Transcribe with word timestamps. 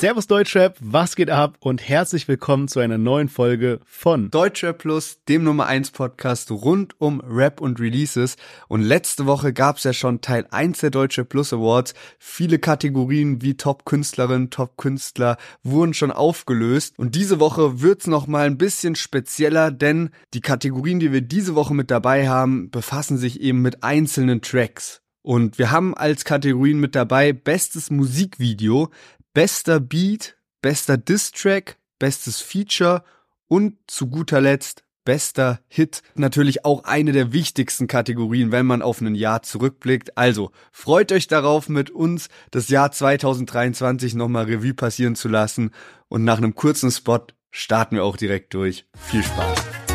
Servus 0.00 0.26
Deutschrap, 0.26 0.78
was 0.80 1.14
geht 1.14 1.28
ab 1.28 1.58
und 1.60 1.86
herzlich 1.86 2.26
willkommen 2.26 2.68
zu 2.68 2.80
einer 2.80 2.96
neuen 2.96 3.28
Folge 3.28 3.80
von 3.84 4.30
Deutschrap 4.30 4.78
Plus, 4.78 5.18
dem 5.28 5.44
Nummer 5.44 5.66
1 5.66 5.90
Podcast 5.90 6.50
rund 6.50 6.98
um 6.98 7.20
Rap 7.20 7.60
und 7.60 7.78
Releases. 7.78 8.36
Und 8.68 8.80
letzte 8.80 9.26
Woche 9.26 9.52
gab's 9.52 9.84
ja 9.84 9.92
schon 9.92 10.22
Teil 10.22 10.46
1 10.50 10.80
der 10.80 10.88
Deutschrap 10.88 11.28
Plus 11.28 11.52
Awards. 11.52 11.92
Viele 12.18 12.58
Kategorien 12.58 13.42
wie 13.42 13.58
Top-Künstlerin, 13.58 14.48
Top-Künstler 14.48 15.36
wurden 15.64 15.92
schon 15.92 16.12
aufgelöst. 16.12 16.94
Und 16.98 17.14
diese 17.14 17.38
Woche 17.38 17.82
wird's 17.82 18.06
noch 18.06 18.26
mal 18.26 18.46
ein 18.46 18.56
bisschen 18.56 18.94
spezieller, 18.94 19.70
denn 19.70 20.08
die 20.32 20.40
Kategorien, 20.40 20.98
die 20.98 21.12
wir 21.12 21.20
diese 21.20 21.54
Woche 21.54 21.74
mit 21.74 21.90
dabei 21.90 22.26
haben, 22.26 22.70
befassen 22.70 23.18
sich 23.18 23.42
eben 23.42 23.60
mit 23.60 23.84
einzelnen 23.84 24.40
Tracks. 24.40 25.02
Und 25.22 25.58
wir 25.58 25.70
haben 25.70 25.94
als 25.94 26.24
Kategorien 26.24 26.80
mit 26.80 26.94
dabei 26.94 27.34
bestes 27.34 27.90
Musikvideo, 27.90 28.88
bester 29.34 29.80
Beat, 29.80 30.36
bester 30.62 30.96
Diss-Track, 30.96 31.78
bestes 31.98 32.40
Feature 32.40 33.04
und 33.48 33.76
zu 33.86 34.08
guter 34.08 34.40
Letzt 34.40 34.84
bester 35.04 35.60
Hit. 35.68 36.02
Natürlich 36.14 36.64
auch 36.64 36.84
eine 36.84 37.12
der 37.12 37.32
wichtigsten 37.32 37.86
Kategorien, 37.86 38.52
wenn 38.52 38.66
man 38.66 38.82
auf 38.82 39.00
ein 39.00 39.14
Jahr 39.14 39.42
zurückblickt. 39.42 40.16
Also 40.16 40.52
freut 40.72 41.12
euch 41.12 41.26
darauf, 41.26 41.68
mit 41.68 41.90
uns 41.90 42.28
das 42.50 42.68
Jahr 42.68 42.92
2023 42.92 44.14
nochmal 44.14 44.44
Revue 44.44 44.74
passieren 44.74 45.16
zu 45.16 45.28
lassen. 45.28 45.70
Und 46.08 46.24
nach 46.24 46.38
einem 46.38 46.54
kurzen 46.54 46.90
Spot 46.90 47.26
starten 47.50 47.96
wir 47.96 48.04
auch 48.04 48.16
direkt 48.16 48.54
durch. 48.54 48.86
Viel 48.94 49.22
Spaß! 49.22 49.89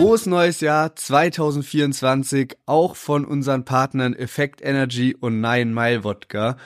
Frohes 0.00 0.24
neues 0.24 0.62
Jahr 0.62 0.96
2024, 0.96 2.56
auch 2.64 2.96
von 2.96 3.26
unseren 3.26 3.66
Partnern 3.66 4.14
Effect 4.14 4.62
Energy 4.62 5.14
und 5.14 5.42
Nine 5.42 5.66
Mile 5.66 6.04
Wodka. 6.04 6.56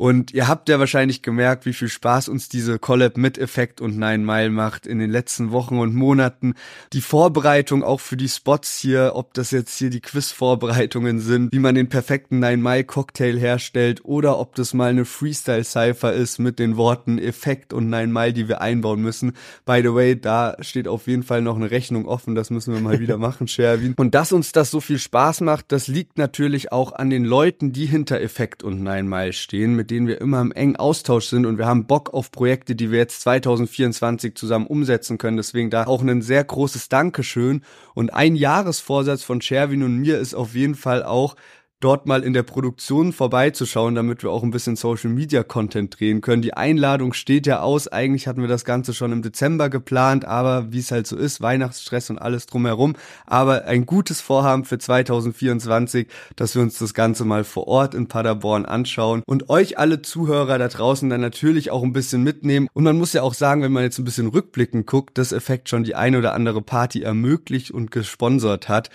Und 0.00 0.32
ihr 0.32 0.48
habt 0.48 0.70
ja 0.70 0.78
wahrscheinlich 0.78 1.20
gemerkt, 1.20 1.66
wie 1.66 1.74
viel 1.74 1.90
Spaß 1.90 2.30
uns 2.30 2.48
diese 2.48 2.78
Collab 2.78 3.18
mit 3.18 3.36
Effekt 3.36 3.82
und 3.82 3.98
Nine 3.98 4.24
Mile 4.24 4.48
macht 4.48 4.86
in 4.86 4.98
den 4.98 5.10
letzten 5.10 5.52
Wochen 5.52 5.78
und 5.78 5.94
Monaten. 5.94 6.54
Die 6.94 7.02
Vorbereitung 7.02 7.84
auch 7.84 8.00
für 8.00 8.16
die 8.16 8.30
Spots 8.30 8.78
hier, 8.78 9.12
ob 9.14 9.34
das 9.34 9.50
jetzt 9.50 9.76
hier 9.76 9.90
die 9.90 10.00
Quiz-Vorbereitungen 10.00 11.20
sind, 11.20 11.52
wie 11.52 11.58
man 11.58 11.74
den 11.74 11.90
perfekten 11.90 12.38
Nine 12.38 12.56
Mile 12.56 12.84
Cocktail 12.84 13.38
herstellt 13.38 14.02
oder 14.02 14.38
ob 14.38 14.54
das 14.54 14.72
mal 14.72 14.88
eine 14.88 15.04
Freestyle-Cypher 15.04 16.14
ist 16.14 16.38
mit 16.38 16.58
den 16.58 16.78
Worten 16.78 17.18
Effekt 17.18 17.74
und 17.74 17.90
Nine 17.90 18.06
Mile, 18.06 18.32
die 18.32 18.48
wir 18.48 18.62
einbauen 18.62 19.02
müssen. 19.02 19.34
By 19.66 19.82
the 19.82 19.92
way, 19.92 20.18
da 20.18 20.56
steht 20.60 20.88
auf 20.88 21.08
jeden 21.08 21.24
Fall 21.24 21.42
noch 21.42 21.56
eine 21.56 21.70
Rechnung 21.70 22.06
offen, 22.06 22.34
das 22.34 22.48
müssen 22.48 22.72
wir 22.72 22.80
mal 22.80 23.00
wieder 23.00 23.18
machen, 23.18 23.48
Sherwin. 23.48 23.92
Und 23.98 24.14
dass 24.14 24.32
uns 24.32 24.52
das 24.52 24.70
so 24.70 24.80
viel 24.80 24.98
Spaß 24.98 25.42
macht, 25.42 25.72
das 25.72 25.88
liegt 25.88 26.16
natürlich 26.16 26.72
auch 26.72 26.92
an 26.92 27.10
den 27.10 27.26
Leuten, 27.26 27.74
die 27.74 27.84
hinter 27.84 28.18
Effekt 28.22 28.62
und 28.62 28.82
Nine 28.82 29.02
Mile 29.02 29.34
stehen, 29.34 29.76
mit 29.76 29.89
denen 29.90 30.06
wir 30.06 30.20
immer 30.20 30.40
im 30.40 30.52
engen 30.52 30.76
Austausch 30.76 31.26
sind 31.26 31.46
und 31.46 31.58
wir 31.58 31.66
haben 31.66 31.86
Bock 31.86 32.14
auf 32.14 32.30
Projekte, 32.30 32.74
die 32.74 32.90
wir 32.90 32.98
jetzt 32.98 33.20
2024 33.22 34.34
zusammen 34.34 34.66
umsetzen 34.66 35.18
können. 35.18 35.36
Deswegen 35.36 35.70
da 35.70 35.86
auch 35.86 36.02
ein 36.02 36.22
sehr 36.22 36.44
großes 36.44 36.88
Dankeschön. 36.88 37.62
Und 37.94 38.14
ein 38.14 38.36
Jahresvorsatz 38.36 39.22
von 39.22 39.40
Sherwin 39.40 39.82
und 39.82 39.98
mir 39.98 40.18
ist 40.18 40.34
auf 40.34 40.54
jeden 40.54 40.74
Fall 40.76 41.02
auch, 41.02 41.36
dort 41.80 42.06
mal 42.06 42.22
in 42.22 42.34
der 42.34 42.42
Produktion 42.42 43.12
vorbeizuschauen, 43.12 43.94
damit 43.94 44.22
wir 44.22 44.30
auch 44.30 44.42
ein 44.42 44.50
bisschen 44.50 44.76
Social 44.76 45.10
Media 45.10 45.42
Content 45.42 45.98
drehen 45.98 46.20
können. 46.20 46.42
Die 46.42 46.54
Einladung 46.54 47.14
steht 47.14 47.46
ja 47.46 47.60
aus. 47.60 47.88
Eigentlich 47.88 48.26
hatten 48.26 48.42
wir 48.42 48.48
das 48.48 48.66
Ganze 48.66 48.92
schon 48.92 49.12
im 49.12 49.22
Dezember 49.22 49.70
geplant, 49.70 50.26
aber 50.26 50.72
wie 50.72 50.78
es 50.78 50.90
halt 50.90 51.06
so 51.06 51.16
ist, 51.16 51.40
Weihnachtsstress 51.40 52.10
und 52.10 52.18
alles 52.18 52.46
drumherum. 52.46 52.96
Aber 53.26 53.64
ein 53.64 53.86
gutes 53.86 54.20
Vorhaben 54.20 54.64
für 54.64 54.78
2024, 54.78 56.06
dass 56.36 56.54
wir 56.54 56.62
uns 56.62 56.78
das 56.78 56.92
Ganze 56.92 57.24
mal 57.24 57.44
vor 57.44 57.66
Ort 57.66 57.94
in 57.94 58.08
Paderborn 58.08 58.66
anschauen 58.66 59.22
und 59.26 59.48
euch 59.48 59.78
alle 59.78 60.02
Zuhörer 60.02 60.58
da 60.58 60.68
draußen 60.68 61.08
dann 61.08 61.22
natürlich 61.22 61.70
auch 61.70 61.82
ein 61.82 61.94
bisschen 61.94 62.22
mitnehmen. 62.22 62.68
Und 62.74 62.84
man 62.84 62.98
muss 62.98 63.14
ja 63.14 63.22
auch 63.22 63.34
sagen, 63.34 63.62
wenn 63.62 63.72
man 63.72 63.84
jetzt 63.84 63.98
ein 63.98 64.04
bisschen 64.04 64.28
rückblickend 64.28 64.86
guckt, 64.86 65.16
das 65.16 65.32
Effekt 65.32 65.70
schon 65.70 65.84
die 65.84 65.94
eine 65.94 66.18
oder 66.18 66.34
andere 66.34 66.60
Party 66.60 67.02
ermöglicht 67.02 67.70
und 67.70 67.90
gesponsert 67.90 68.68
hat 68.68 68.90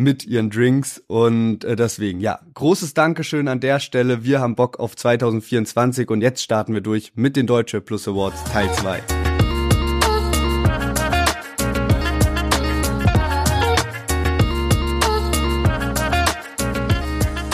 mit 0.00 0.26
ihren 0.26 0.48
Drinks 0.48 1.02
und 1.06 1.62
äh, 1.62 1.76
deswegen, 1.76 2.20
ja, 2.20 2.40
großes 2.54 2.94
Dankeschön 2.94 3.48
an 3.48 3.60
der 3.60 3.80
Stelle. 3.80 4.24
Wir 4.24 4.40
haben 4.40 4.54
Bock 4.54 4.80
auf 4.80 4.96
2024 4.96 6.08
und 6.08 6.22
jetzt 6.22 6.42
starten 6.42 6.72
wir 6.72 6.80
durch 6.80 7.12
mit 7.16 7.36
den 7.36 7.46
Deutsche 7.46 7.82
Plus 7.82 8.08
Awards 8.08 8.42
Teil 8.44 8.72
2. 8.72 9.02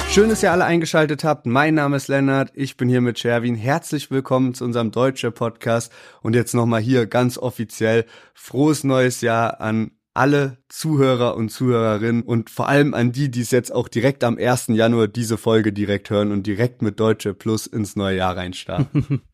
Schön, 0.08 0.30
dass 0.30 0.42
ihr 0.42 0.50
alle 0.50 0.64
eingeschaltet 0.64 1.24
habt. 1.24 1.44
Mein 1.44 1.74
Name 1.74 1.96
ist 1.96 2.08
Lennart. 2.08 2.50
Ich 2.54 2.76
bin 2.78 2.88
hier 2.88 3.02
mit 3.02 3.18
Sherwin. 3.18 3.56
Herzlich 3.56 4.10
willkommen 4.10 4.54
zu 4.54 4.64
unserem 4.64 4.90
Deutsche 4.92 5.30
Podcast. 5.30 5.92
Und 6.22 6.34
jetzt 6.34 6.54
nochmal 6.54 6.80
hier 6.80 7.06
ganz 7.06 7.36
offiziell 7.36 8.06
frohes 8.32 8.82
neues 8.82 9.20
Jahr 9.20 9.60
an 9.60 9.90
alle 10.16 10.58
Zuhörer 10.68 11.36
und 11.36 11.50
Zuhörerinnen 11.50 12.22
und 12.22 12.50
vor 12.50 12.68
allem 12.68 12.94
an 12.94 13.12
die, 13.12 13.30
die 13.30 13.42
es 13.42 13.50
jetzt 13.50 13.72
auch 13.72 13.88
direkt 13.88 14.24
am 14.24 14.38
1. 14.38 14.68
Januar 14.68 15.08
diese 15.08 15.36
Folge 15.36 15.72
direkt 15.72 16.10
hören 16.10 16.32
und 16.32 16.46
direkt 16.46 16.82
mit 16.82 16.98
Deutsche 16.98 17.34
Plus 17.34 17.66
ins 17.66 17.96
neue 17.96 18.16
Jahr 18.16 18.36
reinstarten. 18.36 19.22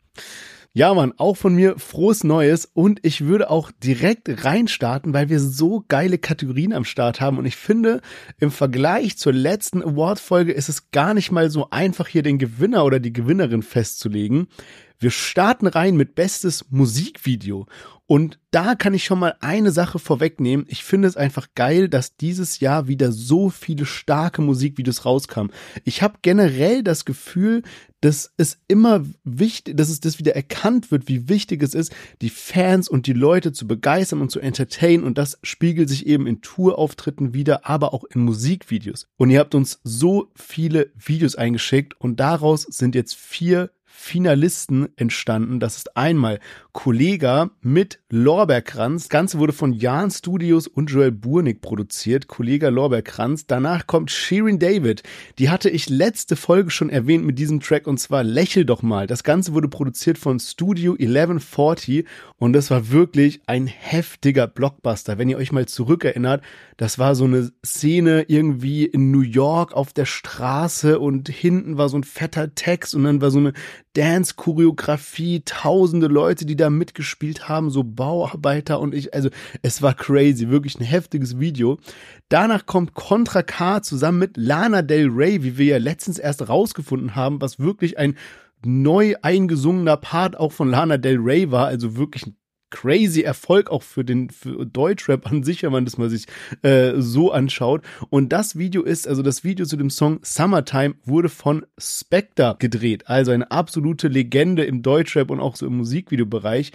Ja, 0.75 0.95
Mann, 0.95 1.13
auch 1.19 1.37
von 1.37 1.55
mir 1.55 1.79
frohes 1.79 2.25
Neues 2.25 2.65
und 2.65 3.01
ich 3.03 3.27
würde 3.27 3.51
auch 3.51 3.71
direkt 3.85 4.43
reinstarten, 4.43 5.13
weil 5.13 5.29
wir 5.29 5.39
so 5.39 5.85
geile 5.87 6.17
Kategorien 6.17 6.73
am 6.73 6.87
Start 6.87 7.21
haben 7.21 7.37
und 7.37 7.45
ich 7.45 7.57
finde, 7.57 8.01
im 8.39 8.51
Vergleich 8.51 9.19
zur 9.19 9.35
letzten 9.35 9.83
Award-Folge 9.83 10.53
ist 10.53 10.71
es 10.71 10.91
gar 10.91 11.13
nicht 11.13 11.31
mal 11.31 11.51
so 11.51 11.69
einfach, 11.69 12.09
hier 12.09 12.23
den 12.23 12.39
Gewinner 12.39 12.87
oder 12.87 13.01
die 13.01 13.13
Gewinnerin 13.13 13.63
festzulegen. 13.63 14.49
Wir 14.99 15.11
starten 15.11 15.67
rein 15.67 15.95
mit 15.95 16.15
bestes 16.15 16.65
Musikvideo 16.71 17.67
und 18.13 18.39
da 18.51 18.75
kann 18.75 18.93
ich 18.93 19.05
schon 19.05 19.21
mal 19.21 19.37
eine 19.41 19.71
Sache 19.71 19.99
vorwegnehmen. 19.99 20.67
Ich 20.69 20.85
finde 20.85 21.09
es 21.09 21.17
einfach 21.17 21.49
geil, 21.55 21.89
dass 21.89 22.15
dieses 22.15 22.61
Jahr 22.61 22.87
wieder 22.87 23.11
so 23.11 23.49
viele 23.49 23.87
starke 23.87 24.43
Musikvideos 24.43 25.07
rauskamen. 25.07 25.51
Ich 25.85 26.03
habe 26.03 26.19
generell 26.21 26.83
das 26.83 27.07
Gefühl, 27.07 27.63
dass 28.03 28.35
es 28.37 28.59
immer 28.69 29.03
wichtig, 29.25 29.79
dass 29.79 29.89
es 29.89 30.01
das 30.01 30.19
wieder 30.19 30.37
erkannt 30.37 30.91
wird, 30.91 31.09
wie 31.09 31.31
wichtig 31.31 31.63
es 31.63 31.73
ist, 31.73 31.91
die 32.21 32.29
Fans 32.29 32.87
und 32.87 33.07
die 33.07 33.15
Leute 33.15 33.53
zu 33.53 33.67
begeistern 33.67 34.21
und 34.21 34.31
zu 34.31 34.41
entertainen. 34.41 35.05
Und 35.05 35.17
das 35.17 35.39
spiegelt 35.43 35.89
sich 35.89 36.07
eben 36.07 36.27
in 36.27 36.43
Tourauftritten 36.43 37.33
wieder, 37.33 37.67
aber 37.67 37.95
auch 37.95 38.05
in 38.05 38.21
Musikvideos. 38.21 39.07
Und 39.17 39.31
ihr 39.31 39.41
habt 39.41 39.55
uns 39.55 39.81
so 39.85 40.31
viele 40.35 40.93
Videos 40.97 41.35
eingeschickt 41.35 41.99
und 41.99 42.21
daraus 42.21 42.65
sind 42.65 42.95
jetzt 42.95 43.15
vier 43.15 43.71
Finalisten 44.03 44.89
entstanden. 44.97 45.61
Das 45.61 45.77
ist 45.77 45.97
einmal 45.97 46.41
Kollega 46.73 47.51
mit 47.61 48.01
Lorbeerkranz. 48.11 49.05
Das 49.05 49.09
Ganze 49.09 49.39
wurde 49.39 49.53
von 49.53 49.73
Jan 49.73 50.11
Studios 50.11 50.67
und 50.67 50.91
Joel 50.91 51.13
Burnick 51.13 51.61
produziert. 51.61 52.27
Kollega 52.27 52.69
Lorbeerkranz. 52.69 53.47
Danach 53.47 53.87
kommt 53.87 54.11
Shirin 54.11 54.59
David. 54.59 55.05
Die 55.39 55.51
hatte 55.51 55.71
ich 55.71 55.89
letzte 55.89 56.35
Folge 56.35 56.71
schon 56.71 56.91
erwähnt 56.91 57.25
mit 57.25 57.39
diesem 57.39 57.61
Track 57.61 57.87
und 57.87 57.99
zwar 57.99 58.25
Lächel 58.25 58.65
doch 58.65 58.83
mal. 58.83 59.07
Das 59.07 59.23
Ganze 59.23 59.55
wurde 59.55 59.69
produziert 59.69 60.19
von 60.19 60.41
Studio 60.41 60.95
1140 60.95 62.05
und 62.39 62.55
das 62.55 62.73
war 62.73 62.91
wirklich 62.91 63.41
ein 63.47 63.69
heftiger 63.69 64.49
Blockbuster. 64.49 65.17
Wenn 65.17 65.29
ihr 65.29 65.39
euch 65.39 65.53
mal 65.53 65.67
zurückerinnert, 65.67 66.43
das 66.77 66.99
war 66.99 67.15
so 67.15 67.25
eine 67.25 67.53
Szene 67.65 68.25
irgendwie 68.27 68.85
in 68.85 69.13
New 69.13 69.21
York 69.21 69.73
auf 69.73 69.93
der 69.93 70.07
Straße 70.07 70.99
und 70.99 71.29
hinten 71.29 71.79
war 71.79 71.89
so 71.89 71.99
ein 71.99 72.05
fetter 72.05 72.57
Text 72.57 72.97
und 72.97 73.05
dann 73.05 73.21
war 73.21 73.31
so 73.31 73.39
eine 73.39 73.53
Dance-Choreografie, 73.95 75.43
tausende 75.45 76.07
Leute, 76.07 76.47
die 76.47 76.57
da 76.57 76.71
mitgespielt 76.71 77.49
haben, 77.49 77.71
so 77.71 77.85
Bauarbeiter 77.85 78.81
und 78.81 78.95
ich, 78.95 79.13
also 79.15 79.29
es 79.63 79.83
war 79.83 79.95
crazy, 79.95 80.49
wirklich 80.49 80.79
ein 80.79 80.85
heftiges 80.85 81.39
Video. 81.39 81.79
Danach 82.29 82.67
kommt 82.67 82.95
Contra 82.95 83.43
K 83.43 83.83
zusammen 83.83 84.19
mit 84.19 84.37
Lana 84.37 84.83
Del 84.83 85.09
Rey, 85.09 85.43
wie 85.43 85.59
wir 85.59 85.67
ja 85.67 85.79
letztens 85.79 86.19
erst 86.19 86.49
rausgefunden 86.49 87.15
haben, 87.17 87.41
was 87.41 87.59
wirklich 87.59 87.99
ein 87.99 88.17
neu 88.65 89.15
eingesungener 89.23 89.97
Part 89.97 90.39
auch 90.39 90.53
von 90.53 90.71
Lana 90.71 90.97
Del 90.97 91.19
Rey 91.19 91.51
war, 91.51 91.67
also 91.67 91.97
wirklich 91.97 92.27
ein 92.27 92.37
crazy 92.73 93.21
Erfolg 93.21 93.71
auch 93.71 93.85
für 93.85 94.05
den 94.05 94.31
für 94.31 94.67
Deutschrap 94.67 95.31
an 95.31 95.45
sich, 95.45 95.63
wenn 95.63 95.71
man 95.71 95.85
das 95.85 95.99
mal 95.99 96.11
sich 96.11 96.27
äh, 96.63 96.95
so 96.97 97.31
anschaut. 97.31 97.83
Und 98.11 98.31
das 98.31 98.59
Video 98.59 98.83
ist, 98.83 99.07
also 99.07 99.23
das 99.23 99.45
Video 99.45 99.65
zu 99.65 99.77
dem 99.77 99.91
Song 99.91 100.19
Summertime 100.23 100.95
wurde 101.05 101.29
von 101.29 101.65
Spectre 101.79 102.57
gedreht. 102.59 103.07
Also 103.07 103.31
eine 103.31 103.53
absolute 103.53 104.09
Legende 104.09 104.65
im 104.65 104.83
Deutschrap 104.83 105.31
und 105.31 105.39
auch 105.39 105.55
so 105.55 105.67
im 105.67 105.77
Musikvideobereich. 105.77 106.73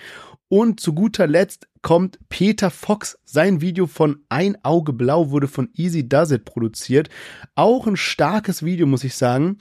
Und 0.49 0.79
zu 0.79 0.93
guter 0.93 1.27
Letzt 1.27 1.67
kommt 1.81 2.19
Peter 2.29 2.69
Fox. 2.69 3.19
Sein 3.25 3.59
Video 3.59 3.85
von 3.85 4.19
Ein 4.29 4.57
Auge 4.63 4.93
Blau 4.93 5.29
wurde 5.29 5.49
von 5.49 5.69
Easy 5.73 6.07
Does 6.07 6.31
It 6.31 6.45
produziert. 6.45 7.09
Auch 7.55 7.85
ein 7.85 7.97
starkes 7.97 8.63
Video, 8.63 8.87
muss 8.87 9.03
ich 9.03 9.15
sagen. 9.15 9.57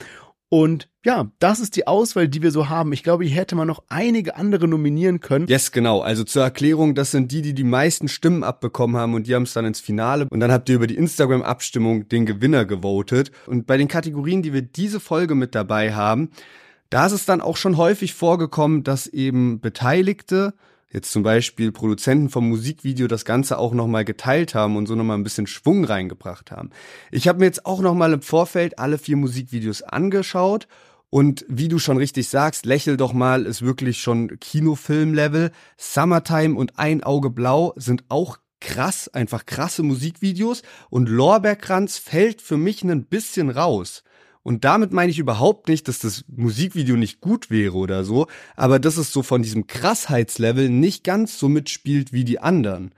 Und 0.49 0.87
ja, 1.03 1.29
das 1.39 1.59
ist 1.59 1.75
die 1.75 1.87
Auswahl, 1.87 2.27
die 2.27 2.41
wir 2.41 2.51
so 2.51 2.69
haben. 2.69 2.93
Ich 2.93 3.03
glaube, 3.03 3.25
hier 3.25 3.35
hätte 3.35 3.55
man 3.55 3.67
noch 3.67 3.83
einige 3.89 4.35
andere 4.35 4.67
nominieren 4.67 5.19
können. 5.19 5.47
Yes, 5.47 5.71
genau. 5.71 6.01
Also 6.01 6.23
zur 6.23 6.43
Erklärung, 6.43 6.95
das 6.95 7.11
sind 7.11 7.31
die, 7.31 7.41
die 7.41 7.53
die 7.53 7.63
meisten 7.63 8.07
Stimmen 8.07 8.43
abbekommen 8.43 8.95
haben 8.97 9.13
und 9.13 9.27
die 9.27 9.35
haben 9.35 9.43
es 9.43 9.53
dann 9.53 9.65
ins 9.65 9.81
Finale. 9.81 10.27
Und 10.29 10.39
dann 10.39 10.51
habt 10.51 10.69
ihr 10.69 10.75
über 10.75 10.87
die 10.87 10.95
Instagram-Abstimmung 10.95 12.07
den 12.07 12.25
Gewinner 12.25 12.65
gewotet. 12.65 13.31
Und 13.45 13.67
bei 13.67 13.77
den 13.77 13.87
Kategorien, 13.87 14.41
die 14.41 14.53
wir 14.53 14.61
diese 14.61 14.99
Folge 14.99 15.35
mit 15.35 15.53
dabei 15.53 15.93
haben, 15.93 16.29
da 16.89 17.05
ist 17.05 17.11
es 17.11 17.25
dann 17.25 17.41
auch 17.41 17.57
schon 17.57 17.75
häufig 17.75 18.13
vorgekommen, 18.13 18.83
dass 18.83 19.07
eben 19.07 19.59
Beteiligte 19.59 20.53
jetzt 20.91 21.11
zum 21.11 21.23
Beispiel 21.23 21.71
Produzenten 21.71 22.29
vom 22.29 22.47
Musikvideo 22.49 23.07
das 23.07 23.25
Ganze 23.25 23.57
auch 23.57 23.73
nochmal 23.73 24.05
geteilt 24.05 24.55
haben 24.55 24.77
und 24.77 24.87
so 24.87 24.95
nochmal 24.95 25.17
ein 25.17 25.23
bisschen 25.23 25.47
Schwung 25.47 25.83
reingebracht 25.83 26.51
haben. 26.51 26.69
Ich 27.11 27.27
habe 27.27 27.39
mir 27.39 27.45
jetzt 27.45 27.65
auch 27.65 27.81
nochmal 27.81 28.13
im 28.13 28.21
Vorfeld 28.21 28.79
alle 28.79 28.97
vier 28.97 29.17
Musikvideos 29.17 29.83
angeschaut 29.83 30.67
und 31.09 31.45
wie 31.47 31.69
du 31.69 31.79
schon 31.79 31.97
richtig 31.97 32.27
sagst, 32.27 32.65
Lächel 32.65 32.97
doch 32.97 33.13
mal 33.13 33.45
ist 33.45 33.61
wirklich 33.61 33.99
schon 33.99 34.39
Kinofilm-Level. 34.39 35.51
Summertime 35.77 36.55
und 36.55 36.77
Ein 36.77 37.03
Auge 37.03 37.29
Blau 37.29 37.73
sind 37.77 38.03
auch 38.09 38.39
krass, 38.59 39.07
einfach 39.07 39.45
krasse 39.45 39.83
Musikvideos 39.83 40.63
und 40.89 41.09
Lorbeerkranz 41.09 41.97
fällt 41.97 42.41
für 42.41 42.57
mich 42.57 42.83
ein 42.83 43.05
bisschen 43.05 43.49
raus. 43.49 44.03
Und 44.47 44.63
damit 44.63 44.93
meine 44.93 45.11
ich 45.11 45.19
überhaupt 45.19 45.67
nicht, 45.67 45.89
dass 45.89 45.99
das 45.99 46.23
Musikvideo 46.29 46.95
nicht 46.95 47.19
gut 47.19 47.51
wäre 47.51 47.75
oder 47.75 48.05
so, 48.05 48.27
aber 48.55 48.79
dass 48.79 48.95
es 48.95 49.11
so 49.11 49.21
von 49.21 49.41
diesem 49.41 49.67
Krassheitslevel 49.67 50.69
nicht 50.69 51.03
ganz 51.03 51.37
so 51.37 51.49
mitspielt 51.49 52.13
wie 52.13 52.23
die 52.23 52.39
anderen. 52.39 52.95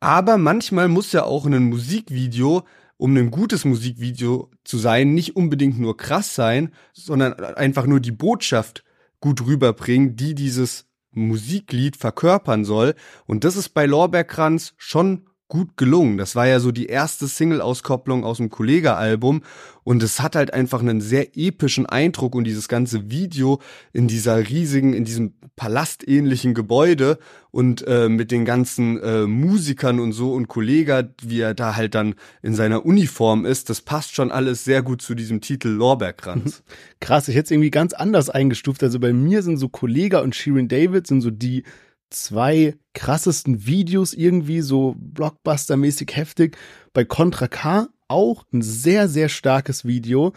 Aber 0.00 0.36
manchmal 0.36 0.88
muss 0.88 1.12
ja 1.12 1.22
auch 1.22 1.46
ein 1.46 1.62
Musikvideo, 1.66 2.64
um 2.96 3.16
ein 3.16 3.30
gutes 3.30 3.64
Musikvideo 3.64 4.50
zu 4.64 4.78
sein, 4.78 5.14
nicht 5.14 5.36
unbedingt 5.36 5.78
nur 5.78 5.96
krass 5.96 6.34
sein, 6.34 6.72
sondern 6.92 7.34
einfach 7.34 7.86
nur 7.86 8.00
die 8.00 8.10
Botschaft 8.10 8.82
gut 9.20 9.46
rüberbringen, 9.46 10.16
die 10.16 10.34
dieses 10.34 10.86
Musiklied 11.12 11.96
verkörpern 11.96 12.64
soll. 12.64 12.96
Und 13.26 13.44
das 13.44 13.54
ist 13.54 13.68
bei 13.74 13.86
Lorbeerkranz 13.86 14.74
schon 14.76 15.28
gut 15.48 15.76
gelungen. 15.76 16.16
Das 16.16 16.34
war 16.34 16.46
ja 16.46 16.58
so 16.58 16.72
die 16.72 16.86
erste 16.86 17.28
Single-Auskopplung 17.28 18.24
aus 18.24 18.38
dem 18.38 18.50
Kollega-Album 18.50 19.42
und 19.84 20.02
es 20.02 20.20
hat 20.20 20.36
halt 20.36 20.54
einfach 20.54 20.80
einen 20.80 21.00
sehr 21.00 21.36
epischen 21.36 21.86
Eindruck 21.86 22.34
und 22.34 22.44
dieses 22.44 22.68
ganze 22.68 23.10
Video 23.10 23.60
in 23.92 24.08
dieser 24.08 24.48
riesigen, 24.48 24.94
in 24.94 25.04
diesem 25.04 25.34
palastähnlichen 25.56 26.54
Gebäude 26.54 27.18
und 27.50 27.86
äh, 27.86 28.08
mit 28.08 28.32
den 28.32 28.44
ganzen 28.44 29.00
äh, 29.00 29.26
Musikern 29.26 30.00
und 30.00 30.12
so 30.12 30.32
und 30.32 30.48
Kollega, 30.48 31.04
wie 31.22 31.40
er 31.40 31.54
da 31.54 31.76
halt 31.76 31.94
dann 31.94 32.14
in 32.42 32.54
seiner 32.54 32.84
Uniform 32.84 33.44
ist, 33.44 33.70
das 33.70 33.82
passt 33.82 34.14
schon 34.14 34.32
alles 34.32 34.64
sehr 34.64 34.82
gut 34.82 35.02
zu 35.02 35.14
diesem 35.14 35.40
Titel 35.40 35.68
Lorbeerkranz. 35.68 36.64
Krass, 37.00 37.28
ich 37.28 37.36
hätte 37.36 37.44
es 37.44 37.50
irgendwie 37.52 37.70
ganz 37.70 37.92
anders 37.92 38.30
eingestuft. 38.30 38.82
Also 38.82 38.98
bei 38.98 39.12
mir 39.12 39.42
sind 39.42 39.58
so 39.58 39.68
Kollega 39.68 40.20
und 40.20 40.34
Shirin 40.34 40.68
David 40.68 41.06
sind 41.06 41.20
so 41.20 41.30
die 41.30 41.64
zwei 42.10 42.76
krassesten 42.94 43.66
Videos 43.66 44.14
irgendwie, 44.14 44.60
so 44.60 44.96
Blockbuster-mäßig 44.98 46.14
heftig. 46.14 46.56
Bei 46.92 47.04
Contra 47.04 47.48
K 47.48 47.88
auch 48.08 48.44
ein 48.52 48.62
sehr, 48.62 49.08
sehr 49.08 49.28
starkes 49.28 49.84
Video. 49.84 50.32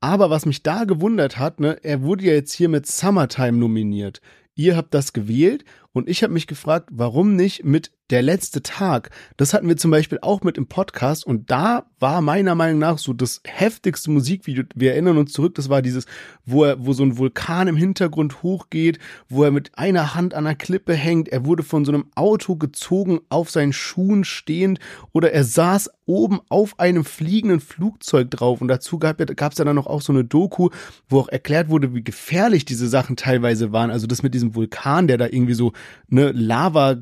Aber 0.00 0.30
was 0.30 0.46
mich 0.46 0.62
da 0.62 0.84
gewundert 0.84 1.38
hat, 1.38 1.58
ne, 1.60 1.78
er 1.82 2.02
wurde 2.02 2.24
ja 2.24 2.32
jetzt 2.32 2.52
hier 2.52 2.68
mit 2.68 2.86
Summertime 2.86 3.58
nominiert. 3.58 4.20
Ihr 4.54 4.76
habt 4.76 4.94
das 4.94 5.12
gewählt 5.12 5.64
und 5.92 6.08
ich 6.08 6.22
habe 6.22 6.32
mich 6.32 6.46
gefragt, 6.46 6.90
warum 6.92 7.36
nicht 7.36 7.64
mit 7.64 7.92
der 8.10 8.22
letzte 8.22 8.62
Tag? 8.62 9.10
Das 9.36 9.54
hatten 9.54 9.68
wir 9.68 9.76
zum 9.76 9.90
Beispiel 9.90 10.18
auch 10.22 10.42
mit 10.42 10.58
im 10.58 10.66
Podcast 10.66 11.26
und 11.26 11.50
da 11.50 11.86
war 12.00 12.20
meiner 12.20 12.54
Meinung 12.54 12.78
nach 12.78 12.98
so 12.98 13.12
das 13.12 13.40
heftigste 13.44 14.10
Musikvideo. 14.10 14.64
Wir 14.74 14.92
erinnern 14.92 15.18
uns 15.18 15.32
zurück, 15.32 15.54
das 15.54 15.68
war 15.68 15.82
dieses, 15.82 16.06
wo 16.44 16.64
er, 16.64 16.84
wo 16.84 16.92
so 16.92 17.02
ein 17.02 17.18
Vulkan 17.18 17.68
im 17.68 17.76
Hintergrund 17.76 18.42
hochgeht, 18.42 18.98
wo 19.28 19.44
er 19.44 19.50
mit 19.50 19.76
einer 19.76 20.14
Hand 20.14 20.34
an 20.34 20.46
einer 20.46 20.54
Klippe 20.54 20.94
hängt. 20.94 21.28
Er 21.28 21.44
wurde 21.44 21.62
von 21.62 21.84
so 21.84 21.92
einem 21.92 22.06
Auto 22.14 22.56
gezogen, 22.56 23.20
auf 23.28 23.50
seinen 23.50 23.72
Schuhen 23.72 24.24
stehend 24.24 24.78
oder 25.12 25.32
er 25.32 25.44
saß 25.44 25.90
oben 26.06 26.40
auf 26.48 26.78
einem 26.78 27.04
fliegenden 27.04 27.60
Flugzeug 27.60 28.30
drauf 28.30 28.60
und 28.60 28.68
dazu 28.68 28.98
gab 28.98 29.20
es 29.20 29.56
dann 29.56 29.76
noch 29.76 29.86
auch 29.86 30.00
so 30.00 30.12
eine 30.12 30.24
Doku, 30.24 30.70
wo 31.08 31.20
auch 31.20 31.28
erklärt 31.28 31.68
wurde, 31.68 31.94
wie 31.94 32.02
gefährlich 32.02 32.64
diese 32.64 32.88
Sachen 32.88 33.16
teilweise 33.16 33.72
waren. 33.72 33.90
Also 33.90 34.06
das 34.06 34.22
mit 34.22 34.34
diesem 34.34 34.54
Vulkan, 34.54 35.06
der 35.06 35.18
da 35.18 35.26
irgendwie 35.26 35.54
so 35.54 35.72
ne 36.08 36.32
Lava 36.32 36.94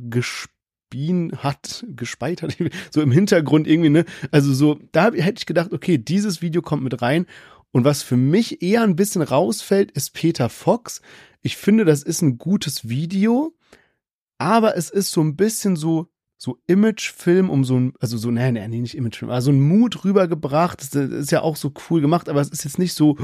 gespien 0.90 1.32
hat, 1.38 1.84
gespeit 1.94 2.42
hat, 2.42 2.56
so 2.90 3.00
im 3.00 3.10
Hintergrund 3.10 3.66
irgendwie, 3.66 3.90
ne? 3.90 4.04
Also 4.30 4.52
so, 4.52 4.78
da 4.92 5.12
hätte 5.12 5.38
ich 5.38 5.46
gedacht, 5.46 5.72
okay, 5.72 5.98
dieses 5.98 6.42
Video 6.42 6.62
kommt 6.62 6.82
mit 6.82 7.02
rein. 7.02 7.26
Und 7.72 7.84
was 7.84 8.02
für 8.02 8.16
mich 8.16 8.62
eher 8.62 8.82
ein 8.82 8.96
bisschen 8.96 9.22
rausfällt, 9.22 9.90
ist 9.90 10.14
Peter 10.14 10.48
Fox. 10.48 11.02
Ich 11.42 11.56
finde, 11.56 11.84
das 11.84 12.02
ist 12.02 12.22
ein 12.22 12.38
gutes 12.38 12.88
Video, 12.88 13.54
aber 14.38 14.76
es 14.76 14.90
ist 14.90 15.10
so 15.10 15.20
ein 15.20 15.36
bisschen 15.36 15.76
so 15.76 16.08
so 16.38 16.58
Imagefilm 16.66 17.48
um 17.48 17.64
so 17.64 17.80
ein, 17.80 17.94
also 17.98 18.18
so, 18.18 18.30
nee, 18.30 18.52
nee, 18.52 18.68
nicht 18.68 18.94
Imagefilm, 18.94 19.30
aber 19.30 19.40
so 19.40 19.50
ein 19.50 19.60
Mut 19.60 20.04
rübergebracht. 20.04 20.82
Das 20.82 20.94
ist 20.94 21.32
ja 21.32 21.40
auch 21.40 21.56
so 21.56 21.72
cool 21.88 22.02
gemacht, 22.02 22.28
aber 22.28 22.42
es 22.42 22.50
ist 22.50 22.64
jetzt 22.64 22.78
nicht 22.78 22.92
so, 22.92 23.16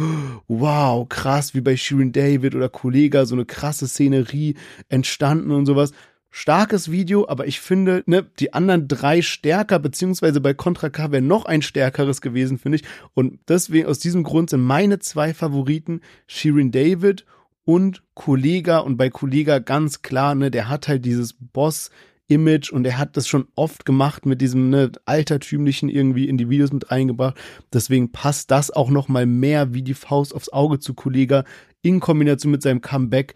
wow, 0.49 1.07
krass, 1.07 1.55
wie 1.55 1.61
bei 1.61 1.77
Shirin 1.77 2.13
David 2.13 2.55
oder 2.55 2.71
Kollega, 2.71 3.27
so 3.27 3.35
eine 3.35 3.45
krasse 3.45 3.87
Szenerie 3.87 4.57
entstanden 4.89 5.51
und 5.51 5.67
sowas. 5.67 5.93
Starkes 6.35 6.91
Video, 6.91 7.29
aber 7.29 7.47
ich 7.47 7.61
finde, 7.61 8.03
ne, 8.07 8.27
die 8.41 8.55
anderen 8.55 8.89
drei 8.89 9.21
stärker, 9.21 9.79
beziehungsweise 9.79 10.41
bei 10.41 10.55
Contra 10.55 10.89
K 10.89 11.13
wäre 11.13 11.23
noch 11.23 11.45
ein 11.45 11.61
stärkeres 11.61 12.23
gewesen, 12.23 12.59
finde 12.59 12.77
ich. 12.77 12.85
Und 13.13 13.39
deswegen, 13.49 13.87
aus 13.87 13.99
diesem 13.99 14.23
Grund 14.23 14.49
sind 14.49 14.63
meine 14.63 14.99
zwei 14.99 15.35
Favoriten 15.35 16.01
Shirin 16.27 16.73
David 16.73 17.27
und 17.65 18.03
Kollega. 18.15 18.79
Und 18.79 18.97
bei 18.97 19.11
Kollega 19.11 19.59
ganz 19.59 20.01
klar, 20.01 20.35
ne, 20.35 20.51
der 20.51 20.71
hat 20.71 20.89
halt 20.89 21.05
dieses 21.05 21.35
Boss, 21.39 21.91
Image 22.29 22.73
und 22.73 22.87
er 22.87 22.99
hat 22.99 23.17
das 23.17 23.29
schon 23.29 23.49
oft 23.57 23.85
gemacht 23.85 24.25
mit 24.25 24.41
diesem 24.41 24.71
ne, 24.71 24.91
altertümlichen 25.05 25.91
irgendwie 25.91 26.29
in 26.29 26.39
die 26.39 26.49
Videos 26.49 26.73
mit 26.73 26.91
reingebracht. 26.91 27.37
Deswegen 27.73 28.11
passt 28.11 28.51
das 28.51 28.71
auch 28.71 28.89
noch 28.89 29.09
mal 29.09 29.27
mehr 29.27 29.75
wie 29.75 29.83
die 29.83 29.95
Faust 29.95 30.35
aufs 30.35 30.49
Auge 30.49 30.79
zu 30.79 30.95
Kollega 30.95 31.45
in 31.83 32.01
Kombination 32.01 32.53
mit 32.53 32.63
seinem 32.63 32.81
Comeback 32.81 33.35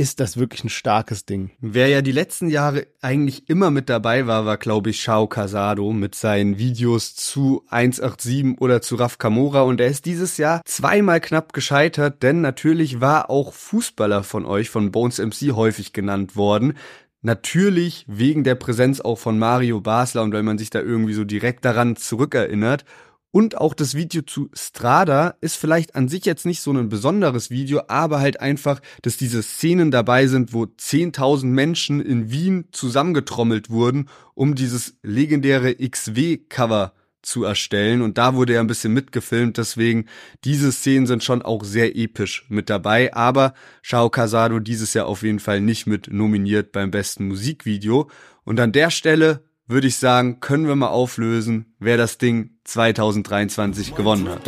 ist 0.00 0.18
das 0.18 0.38
wirklich 0.38 0.64
ein 0.64 0.70
starkes 0.70 1.26
Ding. 1.26 1.50
Wer 1.60 1.88
ja 1.88 2.00
die 2.00 2.10
letzten 2.10 2.48
Jahre 2.48 2.86
eigentlich 3.02 3.50
immer 3.50 3.70
mit 3.70 3.90
dabei 3.90 4.26
war, 4.26 4.46
war 4.46 4.56
glaube 4.56 4.88
ich 4.88 5.02
Shao 5.02 5.26
Casado 5.26 5.92
mit 5.92 6.14
seinen 6.14 6.56
Videos 6.56 7.14
zu 7.14 7.66
187 7.68 8.58
oder 8.62 8.80
zu 8.80 8.94
Raf 8.94 9.18
Kamora 9.18 9.60
und 9.60 9.78
er 9.78 9.88
ist 9.88 10.06
dieses 10.06 10.38
Jahr 10.38 10.62
zweimal 10.64 11.20
knapp 11.20 11.52
gescheitert, 11.52 12.22
denn 12.22 12.40
natürlich 12.40 13.02
war 13.02 13.28
auch 13.28 13.52
Fußballer 13.52 14.22
von 14.22 14.46
euch, 14.46 14.70
von 14.70 14.90
Bones 14.90 15.18
MC 15.18 15.52
häufig 15.54 15.92
genannt 15.92 16.34
worden. 16.34 16.78
Natürlich 17.20 18.06
wegen 18.08 18.42
der 18.42 18.54
Präsenz 18.54 19.02
auch 19.02 19.18
von 19.18 19.38
Mario 19.38 19.82
Basler 19.82 20.22
und 20.22 20.32
weil 20.32 20.42
man 20.42 20.56
sich 20.56 20.70
da 20.70 20.80
irgendwie 20.80 21.12
so 21.12 21.24
direkt 21.24 21.66
daran 21.66 21.96
zurückerinnert. 21.96 22.86
Und 23.32 23.56
auch 23.58 23.74
das 23.74 23.94
Video 23.94 24.22
zu 24.22 24.50
Strada 24.54 25.36
ist 25.40 25.56
vielleicht 25.56 25.94
an 25.94 26.08
sich 26.08 26.24
jetzt 26.24 26.46
nicht 26.46 26.60
so 26.60 26.72
ein 26.72 26.88
besonderes 26.88 27.50
Video, 27.50 27.82
aber 27.86 28.18
halt 28.18 28.40
einfach, 28.40 28.80
dass 29.02 29.16
diese 29.16 29.42
Szenen 29.42 29.92
dabei 29.92 30.26
sind, 30.26 30.52
wo 30.52 30.64
10.000 30.64 31.46
Menschen 31.46 32.00
in 32.00 32.30
Wien 32.30 32.66
zusammengetrommelt 32.72 33.70
wurden, 33.70 34.08
um 34.34 34.56
dieses 34.56 34.96
legendäre 35.02 35.76
XW-Cover 35.76 36.92
zu 37.22 37.44
erstellen. 37.44 38.02
Und 38.02 38.18
da 38.18 38.34
wurde 38.34 38.54
ja 38.54 38.60
ein 38.60 38.66
bisschen 38.66 38.92
mitgefilmt, 38.92 39.58
deswegen 39.58 40.06
diese 40.44 40.72
Szenen 40.72 41.06
sind 41.06 41.22
schon 41.22 41.42
auch 41.42 41.62
sehr 41.64 41.96
episch 41.96 42.46
mit 42.48 42.68
dabei. 42.68 43.14
Aber 43.14 43.54
Shao 43.82 44.10
Casado 44.10 44.58
dieses 44.58 44.94
Jahr 44.94 45.06
auf 45.06 45.22
jeden 45.22 45.40
Fall 45.40 45.60
nicht 45.60 45.86
mit 45.86 46.12
nominiert 46.12 46.72
beim 46.72 46.90
besten 46.90 47.28
Musikvideo. 47.28 48.10
Und 48.44 48.58
an 48.58 48.72
der 48.72 48.90
Stelle 48.90 49.44
würde 49.70 49.86
ich 49.86 49.96
sagen, 49.98 50.40
können 50.40 50.66
wir 50.66 50.74
mal 50.74 50.88
auflösen, 50.88 51.66
wer 51.78 51.96
das 51.96 52.18
Ding 52.18 52.50
2023 52.64 53.94
gewonnen 53.94 54.28
hat. 54.28 54.42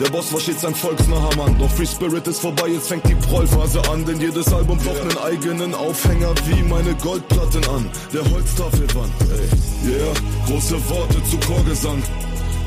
Der 0.00 0.10
Boss 0.10 0.32
war 0.32 0.40
stets 0.40 0.64
ein 0.64 0.74
volksnaher 0.74 1.34
Mann, 1.36 1.58
doch 1.58 1.70
Free 1.70 1.86
Spirit 1.86 2.26
ist 2.26 2.40
vorbei, 2.40 2.68
jetzt 2.68 2.88
fängt 2.88 3.08
die 3.08 3.14
Prollphase 3.14 3.80
an, 3.90 4.04
denn 4.04 4.20
jedes 4.20 4.52
Album 4.52 4.76
braucht 4.78 5.00
einen 5.00 5.18
eigenen 5.18 5.74
Aufhänger 5.74 6.34
wie 6.46 6.62
meine 6.62 6.94
Goldplatten 6.96 7.64
an, 7.68 7.88
der 8.12 8.30
Holztafelwand, 8.30 9.12
ey. 9.30 9.90
Yeah, 9.90 10.12
große 10.46 10.88
Worte 10.90 11.22
zu 11.24 11.38
Chorgesang, 11.46 12.02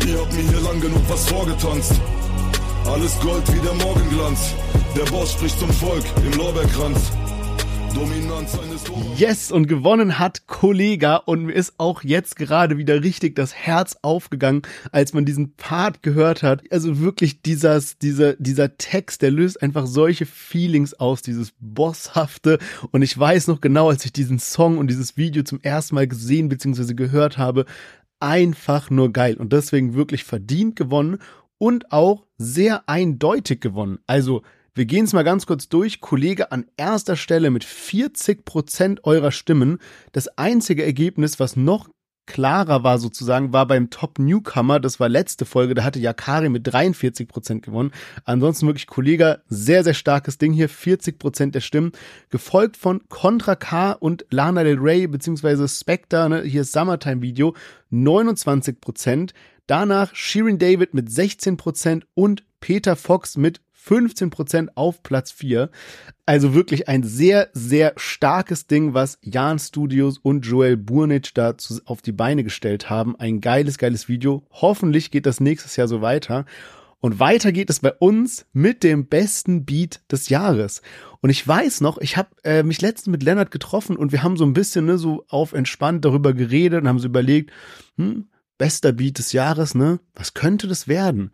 ihr 0.07 0.19
habt 0.19 0.33
mir 0.33 0.43
hier 0.43 0.61
lang 0.61 0.81
genug 0.81 1.01
was 1.07 1.27
vorgetanzt. 1.27 2.01
Alles 2.85 3.19
Gold 3.19 3.43
wie 3.53 3.59
der 3.59 3.73
Morgenglanz, 3.85 4.55
der 4.95 5.05
Boss 5.11 5.33
spricht 5.33 5.59
zum 5.59 5.69
Volk 5.69 6.03
im 6.25 6.31
Lorbeerkranz. 6.39 7.11
Yes, 9.17 9.51
und 9.51 9.67
gewonnen 9.67 10.19
hat 10.19 10.45
Kollega 10.45 11.15
und 11.15 11.45
mir 11.45 11.53
ist 11.53 11.73
auch 11.79 12.03
jetzt 12.03 12.35
gerade 12.35 12.77
wieder 12.77 13.03
richtig 13.03 13.35
das 13.35 13.55
Herz 13.55 13.97
aufgegangen, 14.03 14.61
als 14.91 15.13
man 15.13 15.25
diesen 15.25 15.55
Part 15.55 16.03
gehört 16.03 16.43
hat. 16.43 16.61
Also 16.71 16.99
wirklich 16.99 17.41
dieses, 17.41 17.97
dieser, 17.97 18.35
dieser 18.35 18.77
Text, 18.77 19.23
der 19.23 19.31
löst 19.31 19.61
einfach 19.63 19.87
solche 19.87 20.27
Feelings 20.27 20.93
aus, 20.93 21.23
dieses 21.23 21.53
Bosshafte. 21.59 22.59
Und 22.91 23.01
ich 23.01 23.17
weiß 23.17 23.47
noch 23.47 23.59
genau, 23.59 23.89
als 23.89 24.05
ich 24.05 24.13
diesen 24.13 24.37
Song 24.37 24.77
und 24.77 24.87
dieses 24.87 25.17
Video 25.17 25.41
zum 25.41 25.59
ersten 25.61 25.95
Mal 25.95 26.07
gesehen 26.07 26.49
bzw. 26.49 26.93
gehört 26.93 27.39
habe, 27.39 27.65
einfach 28.19 28.91
nur 28.91 29.11
geil 29.11 29.35
und 29.37 29.51
deswegen 29.51 29.95
wirklich 29.95 30.23
verdient 30.23 30.75
gewonnen 30.75 31.17
und 31.57 31.91
auch 31.91 32.25
sehr 32.37 32.87
eindeutig 32.87 33.61
gewonnen. 33.61 33.97
Also 34.05 34.43
wir 34.77 34.85
gehen 34.85 35.05
es 35.05 35.13
mal 35.13 35.23
ganz 35.23 35.45
kurz 35.47 35.69
durch. 35.69 36.01
Kollege 36.01 36.51
an 36.51 36.65
erster 36.77 37.15
Stelle 37.15 37.49
mit 37.49 37.63
40 37.63 38.45
Prozent 38.45 39.03
eurer 39.05 39.31
Stimmen. 39.31 39.79
Das 40.11 40.27
einzige 40.37 40.85
Ergebnis, 40.85 41.39
was 41.39 41.55
noch 41.55 41.89
klarer 42.27 42.83
war 42.83 42.99
sozusagen, 42.99 43.53
war 43.53 43.65
beim 43.65 43.89
Top 43.89 44.19
Newcomer, 44.19 44.79
das 44.79 44.99
war 44.99 45.09
letzte 45.09 45.45
Folge, 45.45 45.73
da 45.73 45.83
hatte 45.83 45.97
Yakari 45.97 46.49
mit 46.49 46.67
43 46.67 47.27
Prozent 47.27 47.63
gewonnen. 47.63 47.91
Ansonsten 48.25 48.67
wirklich 48.67 48.85
Kollege, 48.85 49.41
sehr, 49.47 49.83
sehr 49.83 49.93
starkes 49.95 50.37
Ding 50.37 50.53
hier, 50.53 50.69
40 50.69 51.17
Prozent 51.17 51.55
der 51.55 51.61
Stimmen, 51.61 51.93
gefolgt 52.29 52.77
von 52.77 53.01
Contra 53.09 53.55
K 53.55 53.93
und 53.93 54.25
Lana 54.29 54.63
Del 54.63 54.77
Rey, 54.77 55.07
beziehungsweise 55.07 55.67
Spectre, 55.67 56.29
ne, 56.29 56.41
hier 56.43 56.65
Summertime 56.65 57.21
Video, 57.21 57.55
29 57.89 58.79
Prozent. 58.79 59.33
Danach 59.65 60.13
Shirin 60.13 60.59
David 60.59 60.93
mit 60.93 61.11
16 61.11 61.57
Prozent 61.57 62.05
und 62.13 62.43
Peter 62.59 62.95
Fox 62.95 63.37
mit 63.37 63.61
15% 63.87 64.69
auf 64.75 65.03
Platz 65.03 65.31
4. 65.31 65.69
Also 66.25 66.53
wirklich 66.53 66.87
ein 66.87 67.03
sehr, 67.03 67.49
sehr 67.53 67.93
starkes 67.95 68.67
Ding, 68.67 68.93
was 68.93 69.17
Jan 69.21 69.59
Studios 69.59 70.17
und 70.17 70.45
Joel 70.45 70.77
Burnitsch 70.77 71.31
da 71.33 71.55
auf 71.85 72.01
die 72.01 72.11
Beine 72.11 72.43
gestellt 72.43 72.89
haben. 72.89 73.15
Ein 73.17 73.41
geiles, 73.41 73.77
geiles 73.77 74.09
Video. 74.09 74.43
Hoffentlich 74.51 75.11
geht 75.11 75.25
das 75.25 75.39
nächstes 75.39 75.75
Jahr 75.75 75.87
so 75.87 76.01
weiter. 76.01 76.45
Und 76.99 77.19
weiter 77.19 77.51
geht 77.51 77.69
es 77.69 77.79
bei 77.79 77.93
uns 77.93 78.45
mit 78.53 78.83
dem 78.83 79.05
besten 79.05 79.65
Beat 79.65 80.01
des 80.11 80.29
Jahres. 80.29 80.81
Und 81.21 81.29
ich 81.29 81.47
weiß 81.47 81.81
noch, 81.81 81.99
ich 81.99 82.17
habe 82.17 82.29
äh, 82.43 82.63
mich 82.63 82.81
letztens 82.81 83.11
mit 83.11 83.23
Lennart 83.23 83.51
getroffen 83.51 83.95
und 83.95 84.11
wir 84.11 84.23
haben 84.23 84.35
so 84.35 84.45
ein 84.45 84.53
bisschen 84.53 84.85
ne, 84.85 84.97
so 84.97 85.23
auf 85.29 85.53
entspannt 85.53 86.05
darüber 86.05 86.33
geredet 86.33 86.81
und 86.81 86.87
haben 86.87 86.99
so 86.99 87.07
überlegt, 87.07 87.51
hm, 87.97 88.27
bester 88.57 88.91
Beat 88.91 89.19
des 89.19 89.31
Jahres, 89.31 89.75
ne? 89.75 89.99
Was 90.15 90.33
könnte 90.33 90.67
das 90.67 90.87
werden? 90.87 91.31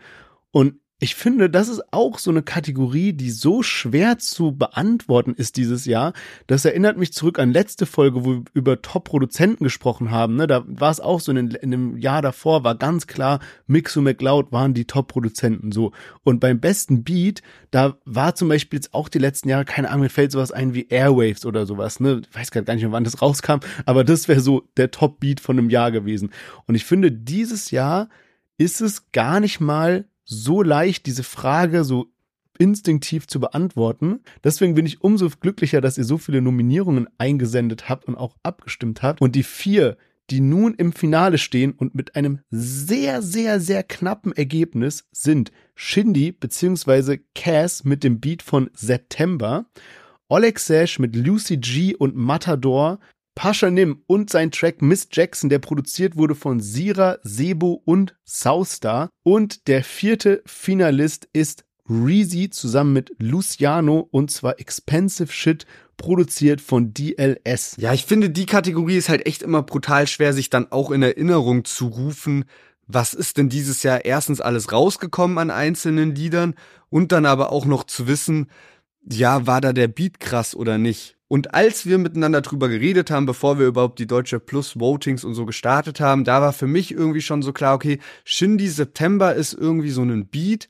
Und 0.51 0.75
ich 1.03 1.15
finde, 1.15 1.49
das 1.49 1.67
ist 1.67 1.81
auch 1.91 2.17
so 2.17 2.31
eine 2.31 2.43
Kategorie, 2.43 3.11
die 3.11 3.29
so 3.29 3.61
schwer 3.61 4.19
zu 4.19 4.53
beantworten 4.53 5.33
ist 5.33 5.57
dieses 5.57 5.83
Jahr. 5.83 6.13
Das 6.47 6.63
erinnert 6.63 6.97
mich 6.97 7.11
zurück 7.11 7.39
an 7.39 7.51
letzte 7.51 7.85
Folge, 7.85 8.23
wo 8.23 8.31
wir 8.35 8.43
über 8.53 8.81
Top-Produzenten 8.81 9.65
gesprochen 9.65 10.11
haben. 10.11 10.37
Ne? 10.37 10.47
Da 10.47 10.63
war 10.65 10.91
es 10.91 11.01
auch 11.01 11.19
so, 11.19 11.33
in, 11.33 11.49
dem 11.49 11.97
Jahr 11.97 12.21
davor 12.21 12.63
war 12.63 12.75
ganz 12.75 13.05
klar, 13.05 13.41
Mixu 13.67 13.99
McLeod 14.01 14.53
waren 14.53 14.73
die 14.73 14.85
Top-Produzenten 14.85 15.73
so. 15.73 15.91
Und 16.23 16.39
beim 16.39 16.61
besten 16.61 17.03
Beat, 17.03 17.41
da 17.69 17.97
war 18.05 18.35
zum 18.35 18.47
Beispiel 18.47 18.77
jetzt 18.77 18.93
auch 18.93 19.09
die 19.09 19.19
letzten 19.19 19.49
Jahre, 19.49 19.65
keine 19.65 19.89
Ahnung, 19.89 20.03
mir 20.03 20.09
fällt 20.09 20.31
sowas 20.31 20.53
ein 20.53 20.73
wie 20.73 20.87
Airwaves 20.87 21.45
oder 21.45 21.65
sowas. 21.65 21.99
Ne? 21.99 22.21
Ich 22.29 22.33
weiß 22.33 22.51
gar 22.51 22.61
nicht 22.61 22.81
mehr, 22.83 22.93
wann 22.93 23.03
das 23.03 23.21
rauskam, 23.21 23.59
aber 23.85 24.05
das 24.05 24.29
wäre 24.29 24.39
so 24.39 24.69
der 24.77 24.89
Top-Beat 24.89 25.41
von 25.41 25.59
einem 25.59 25.69
Jahr 25.69 25.91
gewesen. 25.91 26.31
Und 26.65 26.75
ich 26.75 26.85
finde, 26.85 27.11
dieses 27.11 27.71
Jahr 27.71 28.07
ist 28.57 28.79
es 28.79 29.11
gar 29.11 29.41
nicht 29.41 29.59
mal 29.59 30.05
so 30.25 30.61
leicht, 30.61 31.05
diese 31.05 31.23
Frage 31.23 31.83
so 31.83 32.07
instinktiv 32.57 33.27
zu 33.27 33.39
beantworten. 33.39 34.21
Deswegen 34.43 34.75
bin 34.75 34.85
ich 34.85 35.01
umso 35.01 35.29
glücklicher, 35.29 35.81
dass 35.81 35.97
ihr 35.97 36.03
so 36.03 36.17
viele 36.17 36.41
Nominierungen 36.41 37.07
eingesendet 37.17 37.89
habt 37.89 38.05
und 38.05 38.15
auch 38.15 38.35
abgestimmt 38.43 39.01
habt. 39.01 39.21
Und 39.21 39.35
die 39.35 39.43
vier, 39.43 39.97
die 40.29 40.39
nun 40.39 40.73
im 40.75 40.93
Finale 40.93 41.37
stehen 41.37 41.73
und 41.73 41.95
mit 41.95 42.15
einem 42.15 42.39
sehr, 42.49 43.21
sehr, 43.21 43.59
sehr 43.59 43.83
knappen 43.83 44.31
Ergebnis 44.31 45.07
sind 45.11 45.51
Shindy 45.75 46.31
bzw. 46.31 47.19
Cass 47.35 47.83
mit 47.83 48.03
dem 48.03 48.19
Beat 48.19 48.41
von 48.41 48.69
September, 48.73 49.65
Oleg 50.29 50.59
Sash 50.59 50.99
mit 50.99 51.15
Lucy 51.15 51.57
G 51.57 51.95
und 51.95 52.15
Matador 52.15 52.99
Pasha 53.35 53.69
Nim 53.69 54.03
und 54.07 54.29
sein 54.29 54.51
Track 54.51 54.81
Miss 54.81 55.07
Jackson, 55.11 55.49
der 55.49 55.59
produziert 55.59 56.17
wurde 56.17 56.35
von 56.35 56.59
Sira, 56.59 57.17
Sebo 57.23 57.81
und 57.85 58.15
Southstar. 58.25 59.09
Und 59.23 59.67
der 59.67 59.83
vierte 59.83 60.43
Finalist 60.45 61.27
ist 61.33 61.65
Reezy 61.89 62.49
zusammen 62.49 62.93
mit 62.93 63.13
Luciano 63.19 64.07
und 64.11 64.31
zwar 64.31 64.59
Expensive 64.59 65.31
Shit 65.31 65.65
produziert 65.97 66.61
von 66.61 66.93
DLS. 66.93 67.75
Ja, 67.77 67.93
ich 67.93 68.05
finde, 68.05 68.29
die 68.29 68.45
Kategorie 68.45 68.97
ist 68.97 69.09
halt 69.09 69.25
echt 69.25 69.41
immer 69.41 69.63
brutal 69.63 70.07
schwer, 70.07 70.33
sich 70.33 70.49
dann 70.49 70.71
auch 70.71 70.91
in 70.91 71.03
Erinnerung 71.03 71.65
zu 71.65 71.87
rufen. 71.87 72.45
Was 72.87 73.13
ist 73.13 73.37
denn 73.37 73.49
dieses 73.49 73.83
Jahr 73.83 74.05
erstens 74.05 74.41
alles 74.41 74.71
rausgekommen 74.71 75.37
an 75.37 75.51
einzelnen 75.51 76.15
Liedern 76.15 76.55
und 76.89 77.11
dann 77.11 77.25
aber 77.25 77.51
auch 77.51 77.65
noch 77.65 77.83
zu 77.83 78.07
wissen, 78.07 78.49
ja, 79.09 79.45
war 79.47 79.61
da 79.61 79.73
der 79.73 79.87
Beat 79.87 80.19
krass 80.19 80.55
oder 80.55 80.77
nicht? 80.77 81.17
Und 81.33 81.55
als 81.55 81.87
wir 81.87 81.97
miteinander 81.97 82.41
drüber 82.41 82.69
geredet 82.69 83.09
haben, 83.09 83.25
bevor 83.25 83.57
wir 83.57 83.65
überhaupt 83.65 83.97
die 83.97 84.05
Deutsche 84.05 84.39
Plus 84.39 84.79
Votings 84.79 85.23
und 85.23 85.33
so 85.33 85.47
gestartet 85.47 85.99
haben, 85.99 86.25
da 86.25 86.43
war 86.43 86.53
für 86.53 86.67
mich 86.67 86.91
irgendwie 86.91 87.23
schon 87.23 87.41
so 87.41 87.53
klar, 87.53 87.73
okay, 87.73 87.97
Shindy 88.23 88.67
September 88.67 89.33
ist 89.33 89.53
irgendwie 89.53 89.89
so 89.89 90.03
ein 90.03 90.27
Beat, 90.27 90.67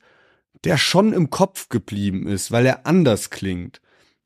der 0.64 0.78
schon 0.78 1.12
im 1.12 1.28
Kopf 1.28 1.68
geblieben 1.68 2.26
ist, 2.26 2.50
weil 2.50 2.64
er 2.64 2.86
anders 2.86 3.28
klingt. 3.28 3.82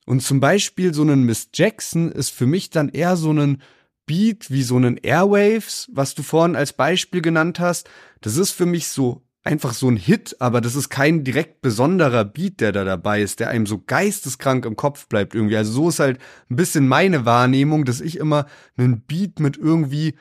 Und 0.06 0.22
zum 0.22 0.38
Beispiel 0.38 0.94
so 0.94 1.02
ein 1.02 1.24
Miss 1.24 1.48
Jackson 1.52 2.12
ist 2.12 2.30
für 2.30 2.46
mich 2.46 2.70
dann 2.70 2.88
eher 2.88 3.16
so 3.16 3.32
ein 3.32 3.60
Beat 4.06 4.48
wie 4.48 4.62
so 4.62 4.78
ein 4.78 4.96
Airwaves, 4.96 5.90
was 5.92 6.14
du 6.14 6.22
vorhin 6.22 6.54
als 6.54 6.72
Beispiel 6.72 7.20
genannt 7.20 7.58
hast. 7.58 7.90
Das 8.20 8.36
ist 8.36 8.52
für 8.52 8.66
mich 8.66 8.86
so 8.86 9.22
einfach 9.48 9.72
so 9.72 9.88
ein 9.88 9.96
Hit, 9.96 10.36
aber 10.40 10.60
das 10.60 10.74
ist 10.74 10.90
kein 10.90 11.24
direkt 11.24 11.62
besonderer 11.62 12.24
Beat, 12.24 12.60
der 12.60 12.70
da 12.70 12.84
dabei 12.84 13.22
ist, 13.22 13.40
der 13.40 13.48
einem 13.48 13.64
so 13.64 13.78
geisteskrank 13.78 14.66
im 14.66 14.76
Kopf 14.76 15.08
bleibt 15.08 15.34
irgendwie. 15.34 15.56
Also 15.56 15.72
so 15.72 15.88
ist 15.88 16.00
halt 16.00 16.18
ein 16.50 16.56
bisschen 16.56 16.86
meine 16.86 17.24
Wahrnehmung, 17.24 17.86
dass 17.86 18.02
ich 18.02 18.18
immer 18.18 18.46
einen 18.76 19.00
Beat 19.00 19.40
mit 19.40 19.56
irgendwie 19.56 20.16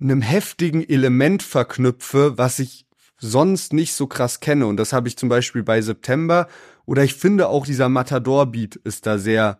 einem 0.00 0.22
heftigen 0.22 0.88
Element 0.88 1.42
verknüpfe, 1.42 2.38
was 2.38 2.60
ich 2.60 2.86
sonst 3.18 3.72
nicht 3.72 3.92
so 3.94 4.06
krass 4.06 4.38
kenne. 4.38 4.66
Und 4.66 4.76
das 4.76 4.92
habe 4.92 5.08
ich 5.08 5.16
zum 5.16 5.28
Beispiel 5.28 5.64
bei 5.64 5.82
September. 5.82 6.46
Oder 6.86 7.02
ich 7.02 7.14
finde 7.14 7.48
auch 7.48 7.66
dieser 7.66 7.88
Matador-Beat 7.88 8.76
ist 8.76 9.04
da 9.04 9.18
sehr, 9.18 9.58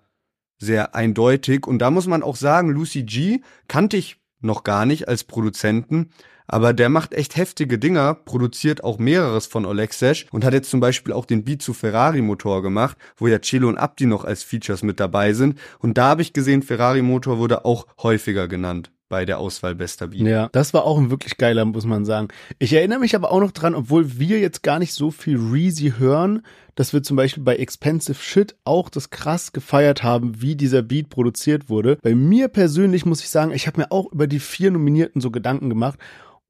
sehr 0.58 0.94
eindeutig. 0.94 1.66
Und 1.66 1.80
da 1.80 1.90
muss 1.90 2.06
man 2.06 2.22
auch 2.22 2.36
sagen, 2.36 2.70
Lucy 2.70 3.02
G 3.02 3.40
kannte 3.66 3.96
ich 3.96 4.20
noch 4.40 4.62
gar 4.62 4.86
nicht 4.86 5.08
als 5.08 5.24
Produzenten. 5.24 6.10
Aber 6.52 6.72
der 6.72 6.88
macht 6.88 7.14
echt 7.14 7.36
heftige 7.36 7.78
Dinger, 7.78 8.12
produziert 8.12 8.82
auch 8.82 8.98
mehreres 8.98 9.46
von 9.46 9.64
Olexesh 9.64 10.26
und 10.32 10.44
hat 10.44 10.52
jetzt 10.52 10.68
zum 10.68 10.80
Beispiel 10.80 11.12
auch 11.12 11.24
den 11.24 11.44
Beat 11.44 11.62
zu 11.62 11.72
Ferrari 11.72 12.22
Motor 12.22 12.60
gemacht, 12.60 12.96
wo 13.16 13.28
ja 13.28 13.38
Cello 13.38 13.68
und 13.68 13.78
Abdi 13.78 14.06
noch 14.06 14.24
als 14.24 14.42
Features 14.42 14.82
mit 14.82 14.98
dabei 14.98 15.32
sind. 15.32 15.56
Und 15.78 15.96
da 15.96 16.06
habe 16.08 16.22
ich 16.22 16.32
gesehen, 16.32 16.62
Ferrari 16.62 17.02
Motor 17.02 17.38
wurde 17.38 17.64
auch 17.64 17.86
häufiger 18.02 18.48
genannt 18.48 18.90
bei 19.08 19.24
der 19.24 19.38
Auswahl 19.38 19.76
bester 19.76 20.08
Beat. 20.08 20.22
Ja, 20.22 20.48
das 20.50 20.74
war 20.74 20.84
auch 20.84 20.98
ein 20.98 21.10
wirklich 21.10 21.36
geiler, 21.36 21.64
muss 21.64 21.84
man 21.84 22.04
sagen. 22.04 22.28
Ich 22.58 22.72
erinnere 22.72 22.98
mich 22.98 23.14
aber 23.14 23.30
auch 23.30 23.40
noch 23.40 23.52
dran, 23.52 23.76
obwohl 23.76 24.18
wir 24.18 24.40
jetzt 24.40 24.64
gar 24.64 24.80
nicht 24.80 24.92
so 24.92 25.12
viel 25.12 25.36
Reezy 25.36 25.94
hören, 25.98 26.42
dass 26.74 26.92
wir 26.92 27.02
zum 27.02 27.16
Beispiel 27.16 27.44
bei 27.44 27.56
Expensive 27.56 28.20
Shit 28.20 28.56
auch 28.64 28.88
das 28.88 29.10
krass 29.10 29.52
gefeiert 29.52 30.02
haben, 30.02 30.40
wie 30.40 30.56
dieser 30.56 30.82
Beat 30.82 31.10
produziert 31.10 31.68
wurde. 31.68 31.98
Bei 32.02 32.14
mir 32.14 32.48
persönlich 32.48 33.04
muss 33.06 33.20
ich 33.20 33.28
sagen, 33.28 33.52
ich 33.52 33.66
habe 33.66 33.80
mir 33.80 33.92
auch 33.92 34.10
über 34.12 34.26
die 34.26 34.40
vier 34.40 34.72
Nominierten 34.72 35.20
so 35.20 35.30
Gedanken 35.30 35.68
gemacht 35.68 35.98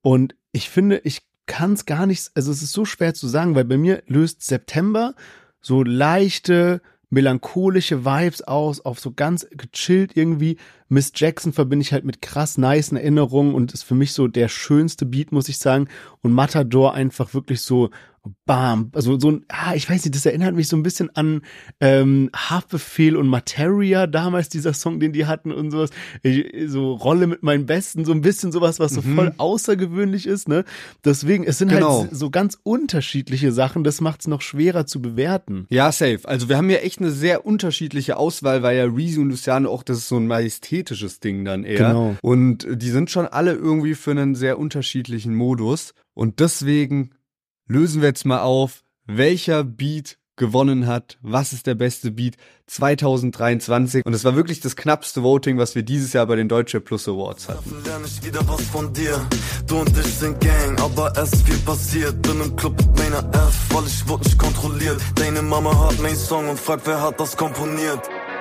und 0.02 0.34
ich 0.52 0.70
finde, 0.70 0.98
ich 1.04 1.22
kann 1.46 1.72
es 1.72 1.84
gar 1.84 2.06
nicht, 2.06 2.30
also 2.34 2.52
es 2.52 2.62
ist 2.62 2.72
so 2.72 2.84
schwer 2.84 3.14
zu 3.14 3.26
sagen, 3.26 3.54
weil 3.54 3.64
bei 3.64 3.76
mir 3.76 4.02
löst 4.06 4.42
September 4.42 5.14
so 5.60 5.82
leichte, 5.82 6.80
melancholische 7.10 8.04
Vibes 8.04 8.42
aus, 8.42 8.80
auf 8.80 9.00
so 9.00 9.12
ganz 9.12 9.46
gechillt 9.50 10.16
irgendwie. 10.16 10.58
Miss 10.88 11.12
Jackson 11.14 11.52
verbinde 11.52 11.82
ich 11.82 11.92
halt 11.92 12.04
mit 12.04 12.22
krass 12.22 12.56
nice 12.56 12.92
Erinnerungen 12.92 13.54
und 13.54 13.72
ist 13.72 13.82
für 13.82 13.96
mich 13.96 14.12
so 14.12 14.28
der 14.28 14.48
schönste 14.48 15.04
Beat, 15.06 15.32
muss 15.32 15.48
ich 15.48 15.58
sagen. 15.58 15.88
Und 16.22 16.32
Matador 16.32 16.94
einfach 16.94 17.34
wirklich 17.34 17.62
so 17.62 17.90
bam, 18.44 18.90
also 18.94 19.18
so 19.18 19.30
ein, 19.30 19.44
ah, 19.48 19.74
ich 19.74 19.88
weiß 19.88 20.04
nicht, 20.04 20.14
das 20.14 20.26
erinnert 20.26 20.54
mich 20.54 20.68
so 20.68 20.76
ein 20.76 20.82
bisschen 20.82 21.14
an 21.16 21.42
ähm, 21.80 22.30
Haftbefehl 22.34 23.16
und 23.16 23.28
Materia, 23.28 24.06
damals 24.06 24.48
dieser 24.48 24.74
Song, 24.74 25.00
den 25.00 25.12
die 25.12 25.26
hatten 25.26 25.52
und 25.52 25.70
sowas, 25.70 25.90
so 26.66 26.92
Rolle 26.94 27.26
mit 27.26 27.42
meinen 27.42 27.66
Besten, 27.66 28.04
so 28.04 28.12
ein 28.12 28.20
bisschen 28.20 28.52
sowas, 28.52 28.78
was 28.78 28.92
so 28.92 29.02
mhm. 29.02 29.16
voll 29.16 29.34
außergewöhnlich 29.38 30.26
ist, 30.26 30.48
ne? 30.48 30.64
Deswegen, 31.04 31.44
es 31.44 31.58
sind 31.58 31.70
halt 31.70 31.80
genau. 31.80 32.02
halt 32.02 32.16
so 32.16 32.30
ganz 32.30 32.58
unterschiedliche 32.62 33.52
Sachen, 33.52 33.84
das 33.84 34.00
macht 34.00 34.20
es 34.20 34.26
noch 34.26 34.42
schwerer 34.42 34.84
zu 34.86 35.00
bewerten. 35.00 35.66
Ja, 35.70 35.90
safe. 35.90 36.20
Also 36.24 36.48
wir 36.48 36.56
haben 36.56 36.70
ja 36.70 36.78
echt 36.78 37.00
eine 37.00 37.10
sehr 37.10 37.46
unterschiedliche 37.46 38.16
Auswahl, 38.18 38.62
weil 38.62 38.76
ja 38.76 38.84
Reezy 38.84 39.18
und 39.18 39.30
Luciano 39.30 39.70
auch, 39.70 39.82
das 39.82 39.98
ist 39.98 40.08
so 40.08 40.16
ein 40.16 40.26
majestätisches 40.26 41.20
Ding 41.20 41.44
dann 41.44 41.64
eher. 41.64 41.88
Genau. 41.88 42.16
Und 42.22 42.66
die 42.70 42.90
sind 42.90 43.10
schon 43.10 43.26
alle 43.26 43.54
irgendwie 43.54 43.94
für 43.94 44.10
einen 44.10 44.34
sehr 44.34 44.58
unterschiedlichen 44.58 45.34
Modus. 45.34 45.94
Und 46.14 46.40
deswegen 46.40 47.12
lösen 47.70 48.02
wir 48.02 48.08
jetzt 48.08 48.26
mal 48.26 48.40
auf, 48.40 48.82
welcher 49.06 49.62
Beat 49.62 50.18
gewonnen 50.34 50.86
hat, 50.86 51.18
was 51.22 51.52
ist 51.52 51.66
der 51.66 51.76
beste 51.76 52.10
Beat? 52.10 52.36
2023 52.66 54.04
und 54.04 54.12
es 54.12 54.24
war 54.24 54.36
wirklich 54.36 54.60
das 54.60 54.76
knappste 54.76 55.22
Voting, 55.22 55.58
was 55.58 55.74
wir 55.74 55.82
dieses 55.82 56.12
Jahr 56.12 56.26
bei 56.26 56.36
den 56.36 56.48
Deutsche 56.48 56.80
Plus 56.80 57.08
Awards 57.08 57.48
hatten. 57.48 57.70
Deine 65.16 65.42
Mama 65.42 65.76
hört 65.76 66.00
mein 66.00 66.16
Song 66.16 66.48
und 66.48 66.58
fragt, 66.58 66.86
wer 66.86 67.02
hat 67.02 67.20
das 67.20 67.36
komponiert. 67.36 68.00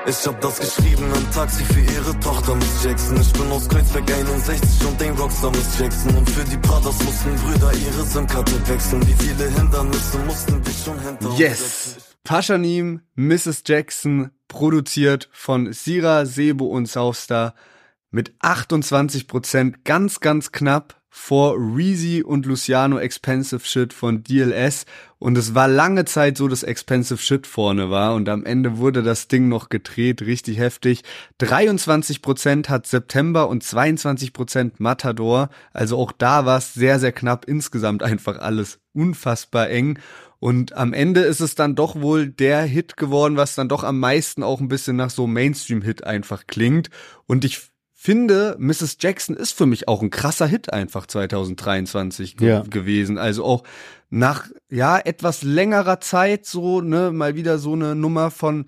Ich 0.09 0.25
hab 0.25 0.41
das 0.41 0.59
geschrieben 0.59 1.05
im 1.15 1.31
Taxi 1.31 1.63
für 1.65 1.81
ihre 1.81 2.19
Tochter 2.19 2.55
Miss 2.55 2.83
Jackson. 2.83 3.21
Ich 3.21 3.31
bin 3.31 3.51
aus 3.51 3.69
Kreuzberg 3.69 4.11
61 4.11 4.87
und 4.87 4.99
den 4.99 5.13
Rockstar 5.15 5.51
Miss 5.51 5.77
Jackson. 5.77 6.15
Und 6.15 6.27
für 6.27 6.43
die 6.45 6.57
Brothers 6.57 7.03
mussten 7.03 7.35
Brüder 7.35 7.71
ihre 7.73 8.03
SIM-Karte 8.03 8.67
wechseln. 8.67 9.07
Wie 9.07 9.13
viele 9.13 9.47
Hindernisse 9.51 10.17
mussten 10.25 10.65
wir 10.65 10.73
schon 10.73 10.99
hinter 10.99 11.29
Yes! 11.37 11.97
Paschanim, 12.23 13.01
Mrs. 13.13 13.61
Jackson, 13.67 14.31
produziert 14.47 15.29
von 15.31 15.73
Sira, 15.73 16.25
Sebo 16.25 16.65
und 16.65 16.87
Southstar 16.87 17.53
mit 18.09 18.33
28 18.39 19.27
Prozent, 19.27 19.85
ganz, 19.85 20.21
ganz 20.21 20.51
knapp 20.51 20.98
vor 21.09 21.55
Reezy 21.57 22.23
und 22.23 22.45
Luciano 22.45 22.99
Expensive 22.99 23.65
Shit 23.65 23.93
von 23.93 24.23
DLS 24.23 24.85
und 25.19 25.37
es 25.37 25.53
war 25.53 25.67
lange 25.67 26.05
Zeit 26.05 26.37
so, 26.37 26.47
dass 26.47 26.63
Expensive 26.63 27.21
Shit 27.21 27.45
vorne 27.45 27.89
war. 27.89 28.15
Und 28.15 28.29
am 28.29 28.45
Ende 28.45 28.77
wurde 28.77 29.03
das 29.03 29.27
Ding 29.27 29.49
noch 29.49 29.67
gedreht, 29.67 30.21
richtig 30.21 30.57
heftig. 30.57 31.03
23% 31.41 32.69
hat 32.69 32.87
September 32.87 33.49
und 33.49 33.61
22% 33.61 34.71
Matador, 34.77 35.49
also 35.73 35.97
auch 35.97 36.13
da 36.13 36.45
war 36.45 36.57
es 36.57 36.73
sehr, 36.73 36.99
sehr 36.99 37.11
knapp, 37.11 37.45
insgesamt 37.45 38.01
einfach 38.01 38.39
alles 38.39 38.79
unfassbar 38.93 39.69
eng. 39.69 39.99
Und 40.39 40.71
am 40.71 40.93
Ende 40.93 41.19
ist 41.19 41.41
es 41.41 41.53
dann 41.53 41.75
doch 41.75 41.99
wohl 41.99 42.29
der 42.29 42.61
Hit 42.61 42.95
geworden, 42.95 43.35
was 43.35 43.55
dann 43.55 43.67
doch 43.67 43.83
am 43.83 43.99
meisten 43.99 44.41
auch 44.41 44.61
ein 44.61 44.69
bisschen 44.69 44.95
nach 44.95 45.09
so 45.09 45.27
Mainstream-Hit 45.27 46.05
einfach 46.05 46.47
klingt. 46.47 46.89
Und 47.27 47.43
ich 47.43 47.59
finde, 48.01 48.55
Mrs. 48.59 48.95
Jackson 49.01 49.35
ist 49.35 49.51
für 49.51 49.65
mich 49.65 49.89
auch 49.89 50.01
ein 50.01 50.09
krasser 50.09 50.47
Hit 50.47 50.71
einfach 50.71 51.05
2023 51.05 52.37
ge 52.37 52.47
ja. 52.47 52.61
gewesen. 52.61 53.17
Also 53.17 53.43
auch 53.43 53.63
nach, 54.09 54.47
ja, 54.69 54.97
etwas 54.97 55.43
längerer 55.43 55.99
Zeit 55.99 56.45
so, 56.45 56.79
ne, 56.79 57.11
mal 57.11 57.35
wieder 57.35 57.57
so 57.57 57.73
eine 57.73 57.95
Nummer 57.95 58.31
von 58.31 58.67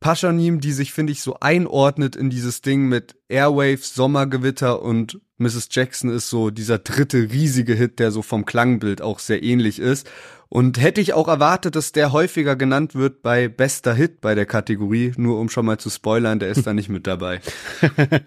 Paschanim, 0.00 0.60
die 0.60 0.72
sich, 0.72 0.94
finde 0.94 1.12
ich, 1.12 1.20
so 1.20 1.36
einordnet 1.38 2.16
in 2.16 2.30
dieses 2.30 2.62
Ding 2.62 2.88
mit 2.88 3.14
Airwaves, 3.28 3.94
Sommergewitter 3.94 4.80
und 4.80 5.20
Mrs. 5.36 5.68
Jackson 5.70 6.08
ist 6.08 6.30
so 6.30 6.48
dieser 6.48 6.78
dritte 6.78 7.30
riesige 7.30 7.74
Hit, 7.74 7.98
der 7.98 8.10
so 8.10 8.22
vom 8.22 8.46
Klangbild 8.46 9.02
auch 9.02 9.18
sehr 9.18 9.42
ähnlich 9.42 9.80
ist. 9.80 10.08
Und 10.52 10.78
hätte 10.78 11.00
ich 11.00 11.14
auch 11.14 11.28
erwartet, 11.28 11.76
dass 11.76 11.92
der 11.92 12.12
häufiger 12.12 12.56
genannt 12.56 12.94
wird 12.94 13.22
bei 13.22 13.48
bester 13.48 13.94
Hit 13.94 14.20
bei 14.20 14.34
der 14.34 14.44
Kategorie, 14.44 15.14
nur 15.16 15.40
um 15.40 15.48
schon 15.48 15.64
mal 15.64 15.78
zu 15.78 15.88
spoilern, 15.88 16.40
der 16.40 16.50
ist 16.50 16.66
da 16.66 16.74
nicht 16.74 16.90
mit 16.90 17.06
dabei. 17.06 17.40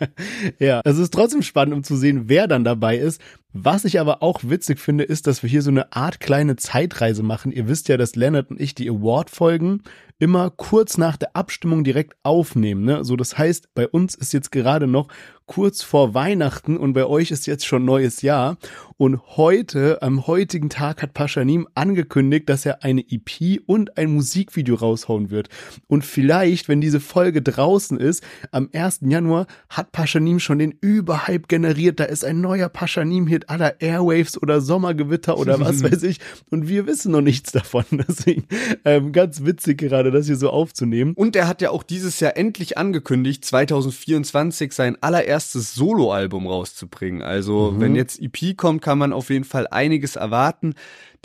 ja, 0.59 0.81
es 0.83 0.97
ist 0.97 1.13
trotzdem 1.13 1.43
spannend, 1.43 1.75
um 1.75 1.83
zu 1.83 1.95
sehen, 1.95 2.23
wer 2.25 2.47
dann 2.47 2.63
dabei 2.63 2.97
ist. 2.97 3.21
Was 3.53 3.85
ich 3.85 3.99
aber 3.99 4.23
auch 4.23 4.39
witzig 4.43 4.79
finde, 4.79 5.03
ist, 5.03 5.27
dass 5.27 5.43
wir 5.43 5.51
hier 5.51 5.61
so 5.61 5.69
eine 5.69 5.93
Art 5.93 6.19
kleine 6.19 6.55
Zeitreise 6.55 7.21
machen. 7.21 7.51
Ihr 7.51 7.67
wisst 7.67 7.89
ja, 7.89 7.95
dass 7.95 8.15
Leonard 8.15 8.49
und 8.49 8.59
ich 8.59 8.73
die 8.73 8.89
Award-Folgen 8.89 9.83
immer 10.17 10.49
kurz 10.49 10.97
nach 10.97 11.17
der 11.17 11.35
Abstimmung 11.35 11.83
direkt 11.83 12.15
aufnehmen. 12.23 12.85
Ne? 12.85 13.03
So, 13.03 13.15
das 13.17 13.37
heißt, 13.37 13.75
bei 13.75 13.87
uns 13.87 14.15
ist 14.15 14.33
jetzt 14.33 14.51
gerade 14.51 14.87
noch 14.87 15.09
kurz 15.45 15.83
vor 15.83 16.13
Weihnachten 16.13 16.77
und 16.77 16.93
bei 16.93 17.05
euch 17.05 17.31
ist 17.31 17.47
jetzt 17.47 17.65
schon 17.65 17.85
neues 17.85 18.21
Jahr. 18.21 18.57
Und 18.97 19.19
heute, 19.35 20.01
am 20.01 20.25
heutigen 20.25 20.69
Tag 20.69 21.01
hat 21.01 21.13
Paschanim 21.13 21.67
angekündigt, 21.75 22.47
dass 22.47 22.65
er 22.65 22.81
eine 22.83 23.01
EP 23.01 23.59
und 23.65 23.97
ein 23.97 24.13
Musikvideo 24.13 24.75
raushauen 24.75 25.31
wird. 25.31 25.49
Und 25.87 26.05
vielleicht, 26.05 26.69
wenn 26.69 26.79
diese 26.79 27.01
Folge 27.01 27.41
draußen 27.41 27.97
ist, 27.97 28.23
am 28.51 28.69
1. 28.71 29.01
Januar 29.01 29.47
hat 29.67 29.91
Paschanim 29.91 30.39
schon 30.39 30.59
den 30.59 30.71
Überhype 30.79 31.47
generiert. 31.47 31.99
Da 31.99 32.05
ist 32.05 32.23
ein 32.23 32.39
neuer 32.39 32.69
Paschanim-Hit 32.69 33.49
aller 33.49 33.81
Airwaves 33.81 34.41
oder 34.41 34.61
Sommergewitter 34.61 35.37
oder 35.37 35.59
was 35.59 35.83
weiß 35.83 36.03
ich. 36.03 36.19
Und 36.49 36.69
wir 36.69 36.87
wissen 36.87 37.11
noch 37.11 37.21
nichts 37.21 37.51
davon. 37.51 37.83
Deswegen 37.91 38.45
ähm, 38.85 39.11
ganz 39.11 39.43
witzig 39.43 39.77
gerade, 39.77 40.09
das 40.11 40.27
hier 40.27 40.37
so 40.37 40.51
aufzunehmen. 40.51 41.13
Und 41.15 41.35
er 41.35 41.49
hat 41.49 41.61
ja 41.61 41.69
auch 41.69 41.83
dieses 41.83 42.21
Jahr 42.21 42.37
endlich 42.37 42.77
angekündigt, 42.77 43.43
2024 43.43 44.71
sein 44.71 44.95
allererstes 45.35 45.75
Soloalbum 45.75 46.47
rauszubringen. 46.47 47.21
Also 47.21 47.71
mhm. 47.71 47.81
wenn 47.81 47.95
jetzt 47.95 48.21
EP 48.21 48.55
kommt, 48.55 48.81
kann 48.81 48.97
man 48.97 49.11
auf 49.11 49.29
jeden 49.29 49.43
Fall 49.43 49.67
einiges 49.67 50.15
erwarten. 50.15 50.75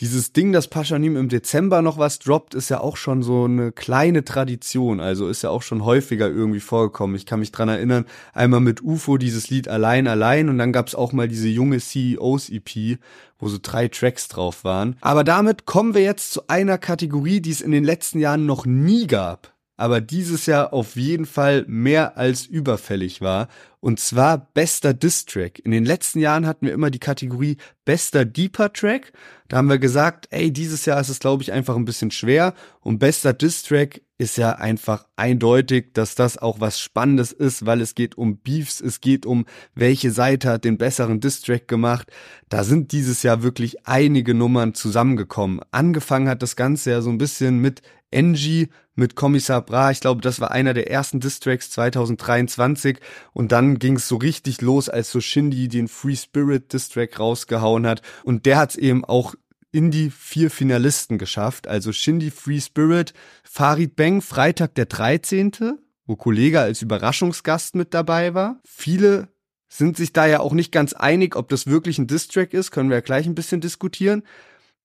Dieses 0.01 0.33
Ding, 0.33 0.53
dass 0.53 0.67
Paschanim 0.67 1.17
im 1.17 1.29
Dezember 1.29 1.83
noch 1.83 1.99
was 1.99 2.19
droppt, 2.19 2.55
ist 2.55 2.71
ja 2.71 2.81
auch 2.81 2.97
schon 2.97 3.23
so 3.23 3.45
eine 3.45 3.71
kleine 3.71 4.25
Tradition. 4.25 4.99
Also 4.99 5.29
ist 5.29 5.43
ja 5.43 5.51
auch 5.51 5.63
schon 5.63 5.85
häufiger 5.85 6.29
irgendwie 6.29 6.61
vorgekommen. 6.61 7.15
Ich 7.17 7.27
kann 7.27 7.41
mich 7.41 7.53
dran 7.53 7.69
erinnern, 7.69 8.07
einmal 8.33 8.61
mit 8.61 8.83
UFO 8.83 9.17
dieses 9.17 9.51
Lied 9.51 9.69
Allein, 9.69 10.09
Allein 10.09 10.49
und 10.49 10.59
dann 10.59 10.73
gab's 10.73 10.95
auch 10.95 11.13
mal 11.13 11.29
diese 11.29 11.49
junge 11.49 11.79
CEOs 11.79 12.49
EP, 12.49 12.99
wo 13.39 13.49
so 13.49 13.59
drei 13.63 13.89
Tracks 13.89 14.29
drauf 14.29 14.65
waren. 14.65 14.97
Aber 15.03 15.23
damit 15.23 15.67
kommen 15.67 15.95
wir 15.95 16.03
jetzt 16.03 16.33
zu 16.33 16.49
einer 16.49 16.79
Kategorie, 16.79 17.41
die 17.41 17.51
es 17.51 17.61
in 17.61 17.71
den 17.71 17.85
letzten 17.85 18.19
Jahren 18.19 18.47
noch 18.47 18.67
nie 18.67 19.07
gab 19.07 19.53
aber 19.81 20.03
dieses 20.03 20.45
Jahr 20.45 20.75
auf 20.75 20.95
jeden 20.97 21.25
Fall 21.25 21.65
mehr 21.67 22.19
als 22.19 22.45
überfällig 22.45 23.23
war. 23.23 23.49
Und 23.81 23.99
zwar 23.99 24.37
bester 24.53 24.93
Diss-Track. 24.93 25.59
In 25.61 25.71
den 25.71 25.87
letzten 25.87 26.19
Jahren 26.19 26.47
hatten 26.47 26.67
wir 26.67 26.75
immer 26.75 26.91
die 26.91 26.99
Kategorie 26.99 27.57
bester 27.91 28.25
Deeper 28.25 28.73
Track. 28.73 29.13
Da 29.49 29.57
haben 29.57 29.69
wir 29.69 29.81
gesagt, 29.81 30.29
ey, 30.31 30.53
dieses 30.53 30.87
Jahr 30.87 31.01
ist 31.01 31.09
es, 31.09 31.19
glaube 31.19 31.43
ich, 31.43 31.51
einfach 31.51 31.75
ein 31.75 31.85
bisschen 31.85 32.13
schwer. 32.13 32.55
Und 32.83 33.01
bester 33.01 33.33
Diss-Track 33.33 34.03
ist 34.17 34.39
ja 34.39 34.53
einfach 34.53 35.07
eindeutig, 35.17 35.93
dass 35.93 36.15
das 36.15 36.39
auch 36.39 36.61
was 36.61 36.79
Spannendes 36.79 37.33
ist, 37.33 37.67
weil 37.67 37.81
es 37.81 37.97
geht 37.97 38.17
um 38.17 38.37
Beefs, 38.37 38.81
es 38.81 39.01
geht 39.01 39.27
um, 39.27 39.45
welche 39.75 40.13
Seite 40.13 40.51
hat 40.51 40.65
den 40.65 40.79
besseren 40.79 41.19
Diss-Track 41.19 41.67
gemacht. 41.67 42.13
Da 42.49 42.63
sind 42.63 42.93
dieses 42.93 43.25
Jahr 43.25 43.43
wirklich 43.43 43.89
einige 43.89 44.35
Nummern 44.35 44.75
zusammengekommen. 44.75 45.59
Angefangen 45.73 46.29
hat 46.29 46.43
das 46.43 46.55
Ganze 46.55 46.93
ja 46.93 47.03
so 47.03 47.11
ein 47.11 47.19
bisschen 47.19 47.59
mit 47.59 47.83
Angie 48.15 48.69
mit 49.01 49.17
Kommissar 49.17 49.63
Bra. 49.63 49.91
Ich 49.91 50.01
glaube, 50.01 50.21
das 50.21 50.41
war 50.41 50.51
einer 50.51 50.75
der 50.75 50.91
ersten 50.91 51.21
Distracks 51.21 51.71
2023. 51.71 52.99
Und 53.33 53.51
dann 53.51 53.79
ging 53.79 53.97
es 53.97 54.07
so 54.07 54.17
richtig 54.17 54.61
los, 54.61 54.89
als 54.89 55.11
so 55.11 55.21
Shindy 55.21 55.69
den 55.69 55.89
Free 55.89 56.17
Spirit 56.17 56.73
Distrack 56.73 57.19
rausgehauen 57.19 57.80
hat. 57.87 58.03
Und 58.25 58.47
der 58.47 58.59
hat 58.59 58.71
es 58.71 58.77
eben 58.77 59.05
auch 59.05 59.35
in 59.73 59.91
die 59.91 60.11
vier 60.11 60.51
Finalisten 60.51 61.19
geschafft. 61.19 61.69
Also 61.69 61.93
Shindy 61.93 62.31
Free 62.31 62.61
Spirit, 62.61 63.13
Farid 63.45 63.97
Bang, 63.97 64.21
Freitag 64.21 64.75
der 64.75 64.87
13., 64.87 65.79
wo 66.07 66.17
Kollege 66.17 66.61
als 66.61 66.83
Überraschungsgast 66.83 67.77
mit 67.77 67.95
dabei 67.95 68.35
war. 68.35 68.61
Viele 68.65 69.29
sind 69.69 69.97
sich 69.97 70.13
da 70.13 70.27
ja 70.27 70.41
auch 70.41 70.53
nicht 70.53 70.73
ganz 70.73 70.93
einig, 70.93 71.37
ob 71.37 71.49
das 71.49 71.69
wirklich 71.69 71.99
ein 71.99 72.09
Distrack 72.09 72.53
ist, 72.53 72.73
können 72.73 72.91
wir 72.91 72.97
ja 72.97 73.03
gleich 73.03 73.27
ein 73.27 73.37
bisschen 73.37 73.61
diskutieren. 73.61 74.25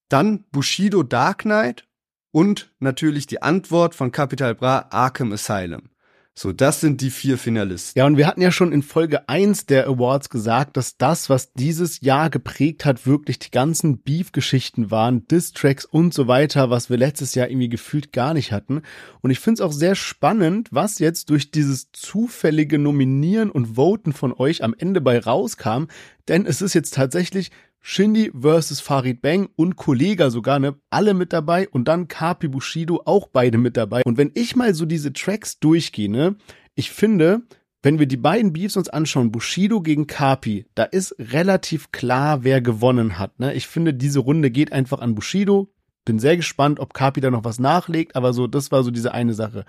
Dann 0.08 0.44
Bushido 0.52 1.02
Dark 1.02 1.38
Knight 1.38 1.88
und 2.30 2.70
natürlich 2.78 3.26
die 3.26 3.42
Antwort 3.42 3.96
von 3.96 4.12
Capital 4.12 4.54
Bra 4.54 4.86
Arkham 4.90 5.32
Asylum. 5.32 5.90
So, 6.38 6.52
das 6.52 6.82
sind 6.82 7.00
die 7.00 7.10
vier 7.10 7.38
Finalisten. 7.38 7.98
Ja, 7.98 8.04
und 8.04 8.18
wir 8.18 8.26
hatten 8.26 8.42
ja 8.42 8.50
schon 8.50 8.70
in 8.70 8.82
Folge 8.82 9.26
eins 9.26 9.64
der 9.64 9.86
Awards 9.86 10.28
gesagt, 10.28 10.76
dass 10.76 10.98
das, 10.98 11.30
was 11.30 11.54
dieses 11.54 12.02
Jahr 12.02 12.28
geprägt 12.28 12.84
hat, 12.84 13.06
wirklich 13.06 13.38
die 13.38 13.50
ganzen 13.50 14.00
Beef-Geschichten 14.02 14.90
waren, 14.90 15.26
Diss-Tracks 15.28 15.86
und 15.86 16.12
so 16.12 16.28
weiter, 16.28 16.68
was 16.68 16.90
wir 16.90 16.98
letztes 16.98 17.34
Jahr 17.34 17.48
irgendwie 17.48 17.70
gefühlt 17.70 18.12
gar 18.12 18.34
nicht 18.34 18.52
hatten. 18.52 18.82
Und 19.22 19.30
ich 19.30 19.40
finde 19.40 19.62
es 19.62 19.66
auch 19.66 19.72
sehr 19.72 19.94
spannend, 19.94 20.68
was 20.72 20.98
jetzt 20.98 21.30
durch 21.30 21.52
dieses 21.52 21.90
zufällige 21.92 22.78
Nominieren 22.78 23.50
und 23.50 23.76
Voten 23.76 24.12
von 24.12 24.34
euch 24.34 24.62
am 24.62 24.74
Ende 24.76 25.00
bei 25.00 25.18
rauskam, 25.18 25.84
denn 26.28 26.44
es 26.44 26.60
ist 26.60 26.74
jetzt 26.74 26.92
tatsächlich 26.92 27.50
Shindy 27.88 28.32
versus 28.36 28.80
Farid 28.80 29.22
Bang 29.22 29.48
und 29.54 29.76
Kollega 29.76 30.30
sogar, 30.30 30.58
ne, 30.58 30.74
alle 30.90 31.14
mit 31.14 31.32
dabei 31.32 31.68
und 31.68 31.86
dann 31.86 32.08
Kapi 32.08 32.48
Bushido 32.48 33.02
auch 33.04 33.28
beide 33.28 33.58
mit 33.58 33.76
dabei. 33.76 34.02
Und 34.02 34.18
wenn 34.18 34.32
ich 34.34 34.56
mal 34.56 34.74
so 34.74 34.86
diese 34.86 35.12
Tracks 35.12 35.60
durchgehe, 35.60 36.10
ne, 36.10 36.34
ich 36.74 36.90
finde, 36.90 37.42
wenn 37.82 38.00
wir 38.00 38.06
die 38.06 38.16
beiden 38.16 38.52
Beefs 38.52 38.76
uns 38.76 38.88
anschauen, 38.88 39.30
Bushido 39.30 39.82
gegen 39.82 40.08
Kapi, 40.08 40.66
da 40.74 40.82
ist 40.82 41.14
relativ 41.20 41.92
klar, 41.92 42.42
wer 42.42 42.60
gewonnen 42.60 43.20
hat, 43.20 43.38
ne. 43.38 43.54
Ich 43.54 43.68
finde, 43.68 43.94
diese 43.94 44.18
Runde 44.18 44.50
geht 44.50 44.72
einfach 44.72 44.98
an 44.98 45.14
Bushido. 45.14 45.72
Bin 46.04 46.18
sehr 46.18 46.36
gespannt, 46.36 46.80
ob 46.80 46.92
Kapi 46.92 47.20
da 47.20 47.30
noch 47.30 47.44
was 47.44 47.60
nachlegt, 47.60 48.16
aber 48.16 48.32
so, 48.32 48.48
das 48.48 48.72
war 48.72 48.82
so 48.82 48.90
diese 48.90 49.14
eine 49.14 49.32
Sache. 49.32 49.64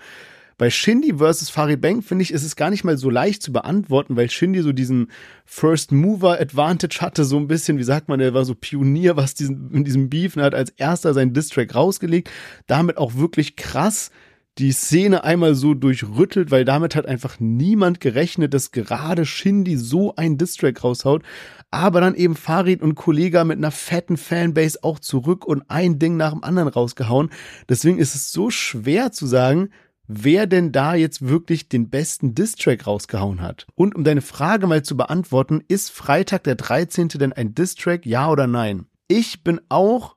Bei 0.58 0.70
Shindy 0.70 1.14
versus 1.18 1.50
Farid 1.50 1.80
Bang 1.80 2.02
finde 2.02 2.24
ich, 2.24 2.32
ist 2.32 2.42
es 2.42 2.56
gar 2.56 2.70
nicht 2.70 2.82
mal 2.82 2.98
so 2.98 3.10
leicht 3.10 3.42
zu 3.44 3.52
beantworten, 3.52 4.16
weil 4.16 4.28
Shindy 4.28 4.60
so 4.60 4.72
diesen 4.72 5.12
First 5.44 5.92
Mover 5.92 6.40
Advantage 6.40 6.98
hatte, 7.00 7.24
so 7.24 7.38
ein 7.38 7.46
bisschen, 7.46 7.78
wie 7.78 7.84
sagt 7.84 8.08
man, 8.08 8.18
der 8.18 8.34
war 8.34 8.44
so 8.44 8.56
Pionier, 8.56 9.16
was 9.16 9.34
diesen, 9.34 9.70
in 9.70 9.84
diesem 9.84 10.10
Beef, 10.10 10.36
und 10.36 10.42
hat 10.42 10.56
als 10.56 10.70
erster 10.70 11.14
seinen 11.14 11.32
Distrack 11.32 11.76
rausgelegt, 11.76 12.28
damit 12.66 12.98
auch 12.98 13.14
wirklich 13.14 13.54
krass 13.54 14.10
die 14.58 14.72
Szene 14.72 15.22
einmal 15.22 15.54
so 15.54 15.74
durchrüttelt, 15.74 16.50
weil 16.50 16.64
damit 16.64 16.96
hat 16.96 17.06
einfach 17.06 17.38
niemand 17.38 18.00
gerechnet, 18.00 18.52
dass 18.52 18.72
gerade 18.72 19.24
Shindy 19.24 19.76
so 19.76 20.16
ein 20.16 20.36
Distrack 20.36 20.82
raushaut. 20.82 21.22
Aber 21.70 22.00
dann 22.00 22.16
eben 22.16 22.34
Farid 22.34 22.82
und 22.82 22.96
Kollega 22.96 23.44
mit 23.44 23.58
einer 23.58 23.70
fetten 23.70 24.16
Fanbase 24.16 24.80
auch 24.82 24.98
zurück 24.98 25.44
und 25.44 25.70
ein 25.70 26.00
Ding 26.00 26.16
nach 26.16 26.32
dem 26.32 26.42
anderen 26.42 26.68
rausgehauen. 26.68 27.30
Deswegen 27.68 27.98
ist 27.98 28.16
es 28.16 28.32
so 28.32 28.50
schwer 28.50 29.12
zu 29.12 29.26
sagen, 29.26 29.70
wer 30.08 30.46
denn 30.46 30.72
da 30.72 30.94
jetzt 30.94 31.28
wirklich 31.28 31.68
den 31.68 31.90
besten 31.90 32.34
Distrack 32.34 32.86
rausgehauen 32.86 33.40
hat. 33.40 33.66
Und 33.74 33.94
um 33.94 34.02
deine 34.02 34.22
Frage 34.22 34.66
mal 34.66 34.82
zu 34.82 34.96
beantworten, 34.96 35.62
ist 35.68 35.90
Freitag 35.90 36.44
der 36.44 36.56
13. 36.56 37.08
denn 37.08 37.32
ein 37.32 37.54
Distrack, 37.54 38.04
ja 38.06 38.30
oder 38.30 38.46
nein? 38.46 38.86
Ich 39.06 39.44
bin 39.44 39.60
auch 39.68 40.16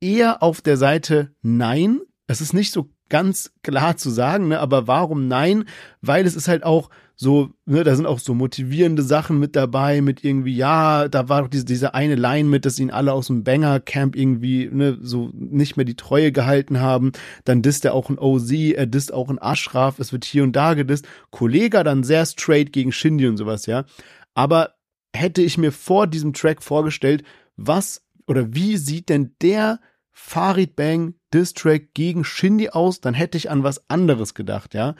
eher 0.00 0.42
auf 0.42 0.60
der 0.60 0.76
Seite 0.76 1.34
nein. 1.40 2.00
Es 2.26 2.40
ist 2.40 2.52
nicht 2.52 2.72
so 2.72 2.90
ganz 3.12 3.52
klar 3.62 3.98
zu 3.98 4.08
sagen, 4.08 4.48
ne? 4.48 4.58
aber 4.58 4.86
warum 4.86 5.28
nein? 5.28 5.66
Weil 6.00 6.24
es 6.24 6.34
ist 6.34 6.48
halt 6.48 6.64
auch 6.64 6.88
so, 7.14 7.50
ne, 7.66 7.84
da 7.84 7.94
sind 7.94 8.06
auch 8.06 8.18
so 8.18 8.32
motivierende 8.32 9.02
Sachen 9.02 9.38
mit 9.38 9.54
dabei, 9.54 10.00
mit 10.00 10.24
irgendwie, 10.24 10.56
ja, 10.56 11.08
da 11.08 11.28
war 11.28 11.42
doch 11.42 11.48
diese, 11.48 11.66
diese 11.66 11.92
eine 11.92 12.14
Line 12.14 12.48
mit, 12.48 12.64
dass 12.64 12.78
ihn 12.78 12.90
alle 12.90 13.12
aus 13.12 13.26
dem 13.26 13.44
Banger-Camp 13.44 14.16
irgendwie, 14.16 14.70
ne, 14.72 14.96
so 15.02 15.30
nicht 15.34 15.76
mehr 15.76 15.84
die 15.84 15.94
Treue 15.94 16.32
gehalten 16.32 16.80
haben. 16.80 17.12
Dann 17.44 17.60
disst 17.60 17.84
er 17.84 17.92
auch 17.92 18.08
ein 18.08 18.18
OZ, 18.18 18.50
er 18.50 18.86
disst 18.86 19.12
auch 19.12 19.28
ein 19.28 19.40
Ashraf, 19.40 19.98
es 19.98 20.14
wird 20.14 20.24
hier 20.24 20.42
und 20.42 20.56
da 20.56 20.72
gedisst. 20.72 21.06
Kollege 21.30 21.84
dann 21.84 22.04
sehr 22.04 22.24
straight 22.24 22.72
gegen 22.72 22.92
Shindy 22.92 23.28
und 23.28 23.36
sowas, 23.36 23.66
ja. 23.66 23.84
Aber 24.32 24.70
hätte 25.14 25.42
ich 25.42 25.58
mir 25.58 25.70
vor 25.70 26.06
diesem 26.06 26.32
Track 26.32 26.62
vorgestellt, 26.62 27.24
was 27.56 28.02
oder 28.26 28.54
wie 28.54 28.78
sieht 28.78 29.10
denn 29.10 29.36
der 29.42 29.80
Farid 30.12 30.76
Bang 30.76 31.14
Diss-Track 31.32 31.94
gegen 31.94 32.24
Shindy 32.24 32.70
aus, 32.70 33.00
dann 33.00 33.14
hätte 33.14 33.38
ich 33.38 33.50
an 33.50 33.62
was 33.62 33.88
anderes 33.90 34.34
gedacht, 34.34 34.74
ja. 34.74 34.94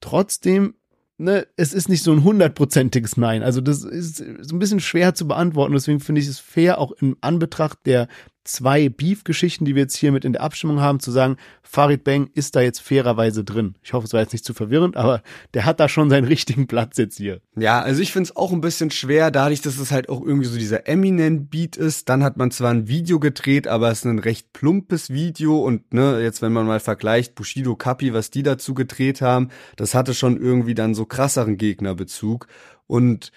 Trotzdem 0.00 0.74
ne, 1.18 1.46
es 1.56 1.72
ist 1.72 1.88
nicht 1.88 2.02
so 2.02 2.12
ein 2.12 2.24
hundertprozentiges 2.24 3.16
Nein. 3.16 3.42
Also 3.42 3.60
das 3.60 3.84
ist 3.84 4.16
so 4.16 4.54
ein 4.54 4.58
bisschen 4.58 4.80
schwer 4.80 5.14
zu 5.14 5.26
beantworten. 5.26 5.72
Deswegen 5.72 6.00
finde 6.00 6.20
ich 6.20 6.28
es 6.28 6.38
fair, 6.38 6.78
auch 6.78 6.92
im 6.92 7.16
Anbetracht 7.20 7.78
der 7.86 8.08
zwei 8.46 8.88
Beef-Geschichten, 8.88 9.64
die 9.64 9.74
wir 9.74 9.82
jetzt 9.82 9.96
hier 9.96 10.12
mit 10.12 10.24
in 10.24 10.32
der 10.32 10.42
Abstimmung 10.42 10.80
haben, 10.80 11.00
zu 11.00 11.10
sagen, 11.10 11.36
Farid 11.62 12.04
Bang 12.04 12.30
ist 12.34 12.56
da 12.56 12.60
jetzt 12.60 12.80
fairerweise 12.80 13.44
drin. 13.44 13.74
Ich 13.82 13.92
hoffe, 13.92 14.06
es 14.06 14.12
war 14.12 14.20
jetzt 14.20 14.32
nicht 14.32 14.44
zu 14.44 14.54
verwirrend, 14.54 14.96
aber 14.96 15.22
der 15.54 15.64
hat 15.64 15.80
da 15.80 15.88
schon 15.88 16.10
seinen 16.10 16.24
richtigen 16.24 16.66
Platz 16.66 16.96
jetzt 16.96 17.16
hier. 17.16 17.40
Ja, 17.56 17.80
also 17.80 18.00
ich 18.00 18.12
finde 18.12 18.28
es 18.30 18.36
auch 18.36 18.52
ein 18.52 18.60
bisschen 18.60 18.90
schwer, 18.90 19.30
dadurch, 19.30 19.60
dass 19.60 19.78
es 19.78 19.90
halt 19.90 20.08
auch 20.08 20.22
irgendwie 20.22 20.46
so 20.46 20.58
dieser 20.58 20.88
Eminem-Beat 20.88 21.76
ist. 21.76 22.08
Dann 22.08 22.22
hat 22.22 22.36
man 22.36 22.50
zwar 22.50 22.70
ein 22.70 22.88
Video 22.88 23.18
gedreht, 23.18 23.68
aber 23.68 23.90
es 23.90 23.98
ist 23.98 24.04
ein 24.04 24.18
recht 24.18 24.52
plumpes 24.52 25.10
Video 25.10 25.58
und 25.58 25.92
ne, 25.92 26.20
jetzt 26.22 26.42
wenn 26.42 26.52
man 26.52 26.66
mal 26.66 26.80
vergleicht, 26.80 27.34
Bushido, 27.34 27.76
Kapi, 27.76 28.12
was 28.14 28.30
die 28.30 28.42
dazu 28.42 28.74
gedreht 28.74 29.20
haben, 29.20 29.48
das 29.76 29.94
hatte 29.94 30.14
schon 30.14 30.40
irgendwie 30.40 30.74
dann 30.74 30.94
so 30.94 31.04
krasseren 31.04 31.56
Gegnerbezug 31.56 32.46
und 32.86 33.32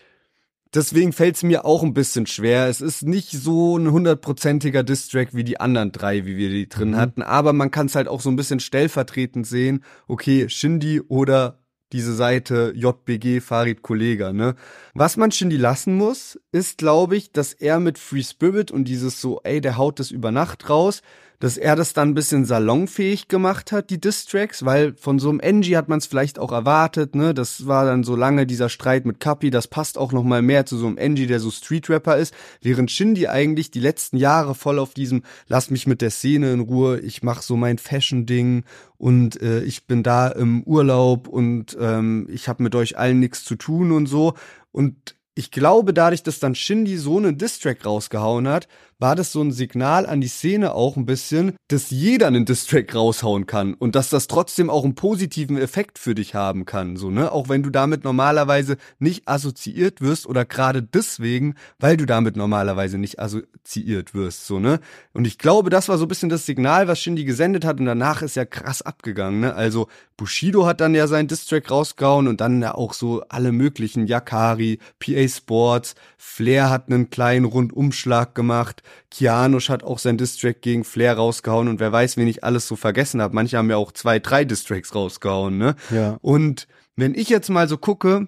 Deswegen 0.73 1.13
fällt 1.13 1.35
es 1.35 1.43
mir 1.43 1.65
auch 1.65 1.81
ein 1.81 1.95
bisschen 1.95 2.27
schwer. 2.27 2.67
Es 2.67 2.79
ist 2.79 3.01
nicht 3.01 3.31
so 3.31 3.77
ein 3.77 3.91
hundertprozentiger 3.91 4.83
Distrack 4.83 5.33
wie 5.33 5.43
die 5.43 5.59
anderen 5.59 5.91
drei, 5.91 6.25
wie 6.25 6.37
wir 6.37 6.49
die 6.49 6.69
drin 6.69 6.91
mhm. 6.91 6.97
hatten. 6.97 7.21
Aber 7.23 7.53
man 7.53 7.71
kann 7.71 7.87
es 7.87 7.95
halt 7.95 8.07
auch 8.07 8.21
so 8.21 8.29
ein 8.29 8.35
bisschen 8.35 8.59
stellvertretend 8.59 9.47
sehen. 9.47 9.83
Okay, 10.07 10.47
Shindy 10.47 11.01
oder 11.01 11.59
diese 11.91 12.13
Seite 12.13 12.71
JBG 12.75 13.41
Farid 13.41 13.81
Kollega, 13.81 14.31
ne? 14.31 14.55
Was 14.93 15.17
man 15.17 15.31
Shindy 15.31 15.57
lassen 15.57 15.95
muss, 15.95 16.39
ist, 16.51 16.77
glaube 16.77 17.15
ich, 17.15 17.31
dass 17.31 17.53
er 17.53 17.79
mit 17.79 17.97
Free 17.97 18.21
Spirit 18.21 18.69
und 18.69 18.85
dieses 18.85 19.19
so, 19.19 19.41
ey, 19.43 19.61
der 19.61 19.77
haut 19.77 19.99
das 19.99 20.11
über 20.11 20.31
Nacht 20.31 20.69
raus, 20.69 21.01
dass 21.39 21.57
er 21.57 21.75
das 21.75 21.93
dann 21.93 22.09
ein 22.09 22.13
bisschen 22.13 22.45
salonfähig 22.45 23.27
gemacht 23.29 23.71
hat, 23.71 23.89
die 23.89 23.99
Distracks, 23.99 24.65
weil 24.65 24.93
von 24.95 25.19
so 25.19 25.29
einem 25.29 25.39
Engie 25.39 25.77
hat 25.77 25.87
man 25.87 25.99
es 25.99 26.05
vielleicht 26.05 26.37
auch 26.37 26.51
erwartet, 26.51 27.15
ne? 27.15 27.33
Das 27.33 27.65
war 27.65 27.85
dann 27.85 28.03
so 28.03 28.15
lange 28.15 28.45
dieser 28.45 28.69
Streit 28.69 29.05
mit 29.05 29.19
Kapi, 29.19 29.49
das 29.49 29.67
passt 29.67 29.97
auch 29.97 30.11
noch 30.11 30.23
mal 30.23 30.41
mehr 30.41 30.65
zu 30.65 30.77
so 30.77 30.87
einem 30.87 30.97
Engie, 30.97 31.27
der 31.27 31.39
so 31.39 31.49
Street 31.49 31.89
Rapper 31.89 32.17
ist, 32.17 32.33
während 32.61 32.91
Shindy 32.91 33.27
eigentlich 33.27 33.71
die 33.71 33.79
letzten 33.79 34.17
Jahre 34.17 34.53
voll 34.53 34.79
auf 34.79 34.93
diesem 34.93 35.23
lass 35.47 35.69
mich 35.69 35.87
mit 35.87 36.01
der 36.01 36.11
Szene 36.11 36.51
in 36.51 36.59
Ruhe, 36.59 36.99
ich 36.99 37.23
mach 37.23 37.41
so 37.41 37.55
mein 37.55 37.77
Fashion 37.77 38.25
Ding 38.25 38.63
und 38.97 39.41
äh, 39.41 39.61
ich 39.63 39.87
bin 39.87 40.03
da 40.03 40.27
im 40.27 40.63
Urlaub 40.63 41.27
und 41.27 41.77
ähm, 41.79 42.27
ich 42.29 42.49
habe 42.49 42.63
mit 42.63 42.75
euch 42.75 42.97
allen 42.97 43.19
nichts 43.19 43.45
zu 43.45 43.55
tun 43.55 43.91
und 43.91 44.07
so 44.07 44.33
und 44.71 45.15
ich 45.39 45.51
glaube, 45.51 45.93
dadurch, 45.93 46.21
dass 46.21 46.39
dann 46.39 46.53
Shindy 46.53 46.97
so 46.97 47.15
einen 47.15 47.37
Distrack 47.37 47.85
rausgehauen 47.85 48.49
hat, 48.49 48.67
war 48.99 49.15
das 49.15 49.31
so 49.31 49.41
ein 49.41 49.53
Signal 49.53 50.05
an 50.05 50.19
die 50.19 50.27
Szene 50.27 50.73
auch 50.73 50.97
ein 50.97 51.05
bisschen, 51.05 51.53
dass 51.69 51.89
jeder 51.89 52.27
einen 52.27 52.43
Distrack 52.43 52.93
raushauen 52.93 53.45
kann 53.45 53.73
und 53.73 53.95
dass 53.95 54.09
das 54.09 54.27
trotzdem 54.27 54.69
auch 54.69 54.83
einen 54.83 54.95
positiven 54.95 55.57
Effekt 55.57 55.97
für 55.97 56.13
dich 56.13 56.35
haben 56.35 56.65
kann, 56.65 56.97
so, 56.97 57.09
ne? 57.09 57.31
Auch 57.31 57.47
wenn 57.47 57.63
du 57.63 57.69
damit 57.69 58.03
normalerweise 58.03 58.75
nicht 58.99 59.29
assoziiert 59.29 60.01
wirst 60.01 60.27
oder 60.27 60.43
gerade 60.43 60.83
deswegen, 60.83 61.55
weil 61.79 61.95
du 61.95 62.05
damit 62.05 62.35
normalerweise 62.35 62.97
nicht 62.97 63.19
assoziiert 63.19 64.13
wirst, 64.13 64.45
so, 64.45 64.59
ne? 64.59 64.81
Und 65.13 65.25
ich 65.25 65.37
glaube, 65.37 65.69
das 65.69 65.87
war 65.87 65.97
so 65.97 66.03
ein 66.03 66.09
bisschen 66.09 66.27
das 66.27 66.45
Signal, 66.45 66.89
was 66.89 66.99
Shindy 66.99 67.23
gesendet 67.23 67.63
hat 67.63 67.79
und 67.79 67.85
danach 67.85 68.21
ist 68.21 68.35
ja 68.35 68.43
krass 68.43 68.81
abgegangen, 68.81 69.39
ne? 69.39 69.55
Also 69.55 69.87
Bushido 70.17 70.65
hat 70.65 70.81
dann 70.81 70.93
ja 70.93 71.07
seinen 71.07 71.29
Distrack 71.29 71.71
rausgehauen 71.71 72.27
und 72.27 72.41
dann 72.41 72.61
ja 72.61 72.75
auch 72.75 72.93
so 72.93 73.23
alle 73.29 73.53
möglichen 73.53 74.07
Yakari, 74.07 74.79
PA 74.99 75.28
Sports, 75.29 75.95
Flair 76.17 76.69
hat 76.69 76.87
einen 76.87 77.09
kleinen 77.09 77.45
Rundumschlag 77.45 78.35
gemacht, 78.35 78.83
Kianosch 79.11 79.69
hat 79.69 79.83
auch 79.83 79.99
sein 79.99 80.17
Distrack 80.17 80.61
gegen 80.61 80.83
Flair 80.83 81.15
rausgehauen 81.15 81.67
und 81.67 81.79
wer 81.79 81.91
weiß, 81.91 82.17
wen 82.17 82.27
ich 82.27 82.43
alles 82.43 82.67
so 82.67 82.75
vergessen 82.75 83.21
habe. 83.21 83.35
Manche 83.35 83.57
haben 83.57 83.69
ja 83.69 83.77
auch 83.77 83.91
zwei, 83.91 84.19
drei 84.19 84.45
Distracks 84.45 84.93
rausgehauen, 84.93 85.57
ne? 85.57 85.75
Ja. 85.91 86.17
Und 86.21 86.67
wenn 86.95 87.15
ich 87.15 87.29
jetzt 87.29 87.49
mal 87.49 87.69
so 87.69 87.77
gucke, 87.77 88.27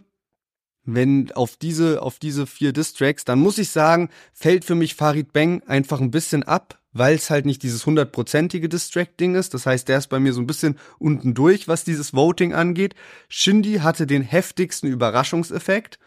wenn 0.83 1.31
auf 1.33 1.57
diese, 1.57 2.01
auf 2.01 2.19
diese 2.19 2.47
vier 2.47 2.73
Distracks, 2.73 3.25
dann 3.25 3.39
muss 3.39 3.57
ich 3.57 3.69
sagen, 3.69 4.09
fällt 4.33 4.65
für 4.65 4.75
mich 4.75 4.95
Farid 4.95 5.33
Bang 5.33 5.61
einfach 5.67 6.01
ein 6.01 6.11
bisschen 6.11 6.43
ab, 6.43 6.79
weil 6.93 7.15
es 7.15 7.29
halt 7.29 7.45
nicht 7.45 7.63
dieses 7.63 7.85
hundertprozentige 7.85 8.67
Distrack-Ding 8.67 9.35
ist. 9.35 9.53
Das 9.53 9.65
heißt, 9.65 9.87
der 9.87 9.99
ist 9.99 10.07
bei 10.07 10.19
mir 10.19 10.33
so 10.33 10.41
ein 10.41 10.47
bisschen 10.47 10.77
unten 10.99 11.33
durch, 11.33 11.67
was 11.67 11.83
dieses 11.83 12.13
Voting 12.13 12.53
angeht. 12.53 12.95
Shindy 13.29 13.75
hatte 13.75 14.07
den 14.07 14.23
heftigsten 14.23 14.87
Überraschungseffekt 14.87 15.99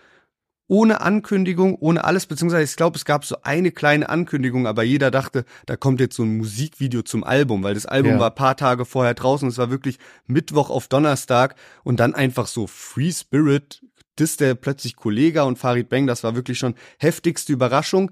ohne 0.66 1.00
Ankündigung, 1.02 1.76
ohne 1.76 2.04
alles, 2.04 2.26
beziehungsweise 2.26 2.64
ich 2.64 2.76
glaube, 2.76 2.96
es 2.96 3.04
gab 3.04 3.24
so 3.24 3.36
eine 3.42 3.70
kleine 3.70 4.08
Ankündigung, 4.08 4.66
aber 4.66 4.82
jeder 4.82 5.10
dachte, 5.10 5.44
da 5.66 5.76
kommt 5.76 6.00
jetzt 6.00 6.16
so 6.16 6.22
ein 6.22 6.38
Musikvideo 6.38 7.02
zum 7.02 7.22
Album, 7.22 7.62
weil 7.62 7.74
das 7.74 7.86
Album 7.86 8.12
ja. 8.12 8.20
war 8.20 8.30
paar 8.30 8.56
Tage 8.56 8.84
vorher 8.84 9.14
draußen, 9.14 9.48
es 9.48 9.58
war 9.58 9.70
wirklich 9.70 9.98
Mittwoch 10.26 10.70
auf 10.70 10.88
Donnerstag 10.88 11.56
und 11.82 12.00
dann 12.00 12.14
einfach 12.14 12.46
so 12.46 12.66
Free 12.66 13.12
Spirit, 13.12 13.82
das 14.16 14.36
der 14.36 14.54
plötzlich 14.54 14.96
Kollega 14.96 15.42
und 15.42 15.58
Farid 15.58 15.88
Bang, 15.88 16.06
das 16.06 16.24
war 16.24 16.34
wirklich 16.34 16.58
schon 16.58 16.74
heftigste 16.98 17.52
Überraschung. 17.52 18.10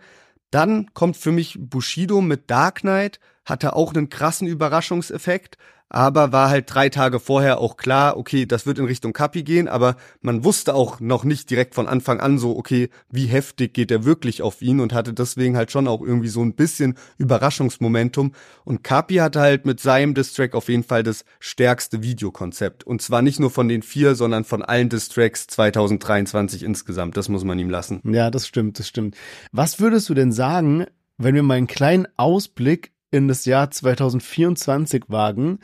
Dann 0.50 0.92
kommt 0.92 1.16
für 1.16 1.32
mich 1.32 1.56
Bushido 1.58 2.20
mit 2.20 2.50
Dark 2.50 2.80
Knight, 2.80 3.18
hatte 3.46 3.74
auch 3.74 3.94
einen 3.94 4.10
krassen 4.10 4.46
Überraschungseffekt 4.46 5.56
aber 5.92 6.32
war 6.32 6.48
halt 6.48 6.72
drei 6.72 6.88
Tage 6.88 7.20
vorher 7.20 7.58
auch 7.58 7.76
klar, 7.76 8.16
okay, 8.16 8.46
das 8.46 8.64
wird 8.64 8.78
in 8.78 8.86
Richtung 8.86 9.12
Kapi 9.12 9.42
gehen, 9.42 9.68
aber 9.68 9.96
man 10.22 10.42
wusste 10.42 10.74
auch 10.74 11.00
noch 11.00 11.22
nicht 11.22 11.50
direkt 11.50 11.74
von 11.74 11.86
Anfang 11.86 12.18
an 12.18 12.38
so, 12.38 12.56
okay, 12.56 12.88
wie 13.10 13.26
heftig 13.26 13.74
geht 13.74 13.90
er 13.90 14.06
wirklich 14.06 14.40
auf 14.40 14.62
ihn 14.62 14.80
und 14.80 14.94
hatte 14.94 15.12
deswegen 15.12 15.54
halt 15.54 15.70
schon 15.70 15.86
auch 15.86 16.00
irgendwie 16.00 16.28
so 16.28 16.42
ein 16.42 16.54
bisschen 16.54 16.94
Überraschungsmomentum. 17.18 18.32
Und 18.64 18.82
Kapi 18.82 19.16
hatte 19.16 19.40
halt 19.40 19.66
mit 19.66 19.80
seinem 19.80 20.14
Distrack 20.14 20.54
auf 20.54 20.70
jeden 20.70 20.82
Fall 20.82 21.02
das 21.02 21.26
stärkste 21.40 22.02
Videokonzept. 22.02 22.84
Und 22.84 23.02
zwar 23.02 23.20
nicht 23.20 23.38
nur 23.38 23.50
von 23.50 23.68
den 23.68 23.82
vier, 23.82 24.14
sondern 24.14 24.44
von 24.44 24.62
allen 24.62 24.88
Distracks 24.88 25.46
2023 25.46 26.62
insgesamt, 26.62 27.18
das 27.18 27.28
muss 27.28 27.44
man 27.44 27.58
ihm 27.58 27.68
lassen. 27.68 28.00
Ja, 28.04 28.30
das 28.30 28.46
stimmt, 28.46 28.78
das 28.78 28.88
stimmt. 28.88 29.14
Was 29.52 29.78
würdest 29.78 30.08
du 30.08 30.14
denn 30.14 30.32
sagen, 30.32 30.86
wenn 31.18 31.34
wir 31.34 31.42
mal 31.42 31.58
einen 31.58 31.66
kleinen 31.66 32.08
Ausblick 32.16 32.92
in 33.10 33.28
das 33.28 33.44
Jahr 33.44 33.70
2024 33.70 35.04
wagen, 35.08 35.58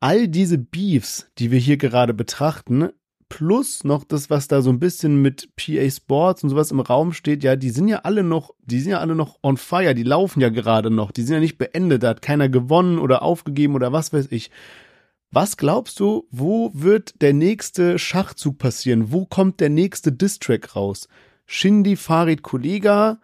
all 0.00 0.28
diese 0.28 0.58
Beefs, 0.58 1.30
die 1.38 1.50
wir 1.50 1.58
hier 1.58 1.76
gerade 1.76 2.14
betrachten, 2.14 2.90
plus 3.28 3.84
noch 3.84 4.04
das, 4.04 4.30
was 4.30 4.48
da 4.48 4.62
so 4.62 4.70
ein 4.70 4.78
bisschen 4.78 5.20
mit 5.20 5.48
PA 5.56 5.90
Sports 5.90 6.44
und 6.44 6.50
sowas 6.50 6.70
im 6.70 6.80
Raum 6.80 7.12
steht, 7.12 7.42
ja, 7.42 7.56
die 7.56 7.70
sind 7.70 7.88
ja 7.88 8.00
alle 8.00 8.22
noch, 8.22 8.54
die 8.64 8.80
sind 8.80 8.92
ja 8.92 9.00
alle 9.00 9.14
noch 9.14 9.38
on 9.42 9.56
fire, 9.56 9.94
die 9.94 10.04
laufen 10.04 10.40
ja 10.40 10.48
gerade 10.48 10.90
noch, 10.90 11.10
die 11.10 11.22
sind 11.22 11.34
ja 11.34 11.40
nicht 11.40 11.58
beendet, 11.58 12.02
da 12.02 12.10
hat 12.10 12.22
keiner 12.22 12.48
gewonnen 12.48 12.98
oder 12.98 13.22
aufgegeben 13.22 13.74
oder 13.74 13.92
was 13.92 14.12
weiß 14.12 14.28
ich. 14.30 14.50
Was 15.32 15.56
glaubst 15.56 15.98
du, 15.98 16.28
wo 16.30 16.70
wird 16.72 17.20
der 17.20 17.34
nächste 17.34 17.98
Schachzug 17.98 18.58
passieren? 18.58 19.10
Wo 19.12 19.26
kommt 19.26 19.60
der 19.60 19.70
nächste 19.70 20.12
Distrack 20.12 20.76
raus? 20.76 21.08
Shindy 21.46 21.96
Farid 21.96 22.42
Kollega, 22.42 23.18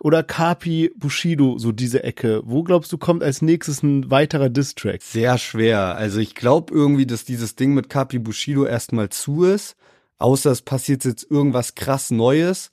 oder 0.00 0.22
Kapi 0.22 0.92
Bushido, 0.96 1.58
so 1.58 1.72
diese 1.72 2.04
Ecke? 2.04 2.42
Wo 2.44 2.62
glaubst 2.62 2.92
du, 2.92 2.98
kommt 2.98 3.22
als 3.22 3.42
nächstes 3.42 3.82
ein 3.82 4.10
weiterer 4.10 4.48
Distrack? 4.48 5.02
Sehr 5.02 5.38
schwer. 5.38 5.96
Also 5.96 6.20
ich 6.20 6.34
glaube 6.34 6.72
irgendwie, 6.72 7.06
dass 7.06 7.24
dieses 7.24 7.56
Ding 7.56 7.74
mit 7.74 7.88
Kapi 7.88 8.18
Bushido 8.18 8.64
erstmal 8.64 9.08
zu 9.08 9.44
ist. 9.44 9.76
Außer 10.18 10.50
es 10.50 10.62
passiert 10.62 11.04
jetzt 11.04 11.30
irgendwas 11.30 11.74
krass 11.74 12.10
Neues. 12.10 12.70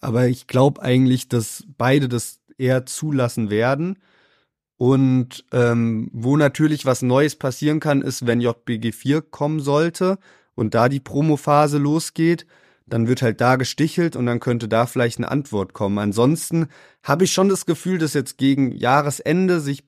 Aber 0.00 0.28
ich 0.28 0.46
glaube 0.46 0.82
eigentlich, 0.82 1.28
dass 1.28 1.64
beide 1.76 2.08
das 2.08 2.40
eher 2.58 2.86
zulassen 2.86 3.50
werden. 3.50 3.98
Und 4.76 5.44
ähm, 5.52 6.08
wo 6.12 6.36
natürlich 6.36 6.86
was 6.86 7.02
Neues 7.02 7.36
passieren 7.36 7.80
kann, 7.80 8.00
ist, 8.00 8.26
wenn 8.26 8.40
JBG 8.40 8.92
4 8.92 9.20
kommen 9.20 9.60
sollte 9.60 10.18
und 10.54 10.74
da 10.74 10.88
die 10.88 11.00
Promophase 11.00 11.76
losgeht 11.76 12.46
dann 12.92 13.08
wird 13.08 13.22
halt 13.22 13.40
da 13.40 13.56
gestichelt 13.56 14.16
und 14.16 14.26
dann 14.26 14.40
könnte 14.40 14.68
da 14.68 14.86
vielleicht 14.86 15.18
eine 15.18 15.30
Antwort 15.30 15.72
kommen. 15.72 15.98
Ansonsten 15.98 16.68
habe 17.02 17.24
ich 17.24 17.32
schon 17.32 17.48
das 17.48 17.66
Gefühl, 17.66 17.98
dass 17.98 18.14
jetzt 18.14 18.38
gegen 18.38 18.72
Jahresende 18.72 19.60
sich 19.60 19.84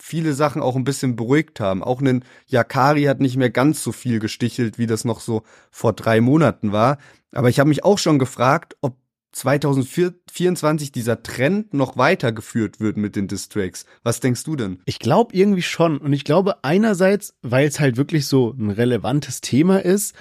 viele 0.00 0.34
Sachen 0.34 0.62
auch 0.62 0.76
ein 0.76 0.84
bisschen 0.84 1.16
beruhigt 1.16 1.60
haben. 1.60 1.82
Auch 1.82 2.00
ein 2.00 2.24
Yakari 2.46 3.04
hat 3.04 3.20
nicht 3.20 3.36
mehr 3.36 3.50
ganz 3.50 3.82
so 3.82 3.92
viel 3.92 4.18
gestichelt, 4.18 4.78
wie 4.78 4.86
das 4.86 5.04
noch 5.04 5.20
so 5.20 5.42
vor 5.70 5.92
drei 5.92 6.20
Monaten 6.20 6.72
war. 6.72 6.98
Aber 7.32 7.48
ich 7.48 7.58
habe 7.58 7.68
mich 7.68 7.84
auch 7.84 7.98
schon 7.98 8.18
gefragt, 8.18 8.76
ob 8.80 8.96
2024 9.32 10.92
dieser 10.92 11.22
Trend 11.22 11.74
noch 11.74 11.98
weitergeführt 11.98 12.80
wird 12.80 12.96
mit 12.96 13.16
den 13.16 13.28
Distracks. 13.28 13.84
Was 14.02 14.20
denkst 14.20 14.44
du 14.44 14.56
denn? 14.56 14.80
Ich 14.86 14.98
glaube 14.98 15.34
irgendwie 15.36 15.62
schon. 15.62 15.98
Und 15.98 16.14
ich 16.14 16.24
glaube 16.24 16.64
einerseits, 16.64 17.34
weil 17.42 17.66
es 17.66 17.78
halt 17.78 17.98
wirklich 17.98 18.26
so 18.26 18.54
ein 18.58 18.70
relevantes 18.70 19.42
Thema 19.42 19.84
ist, 19.84 20.14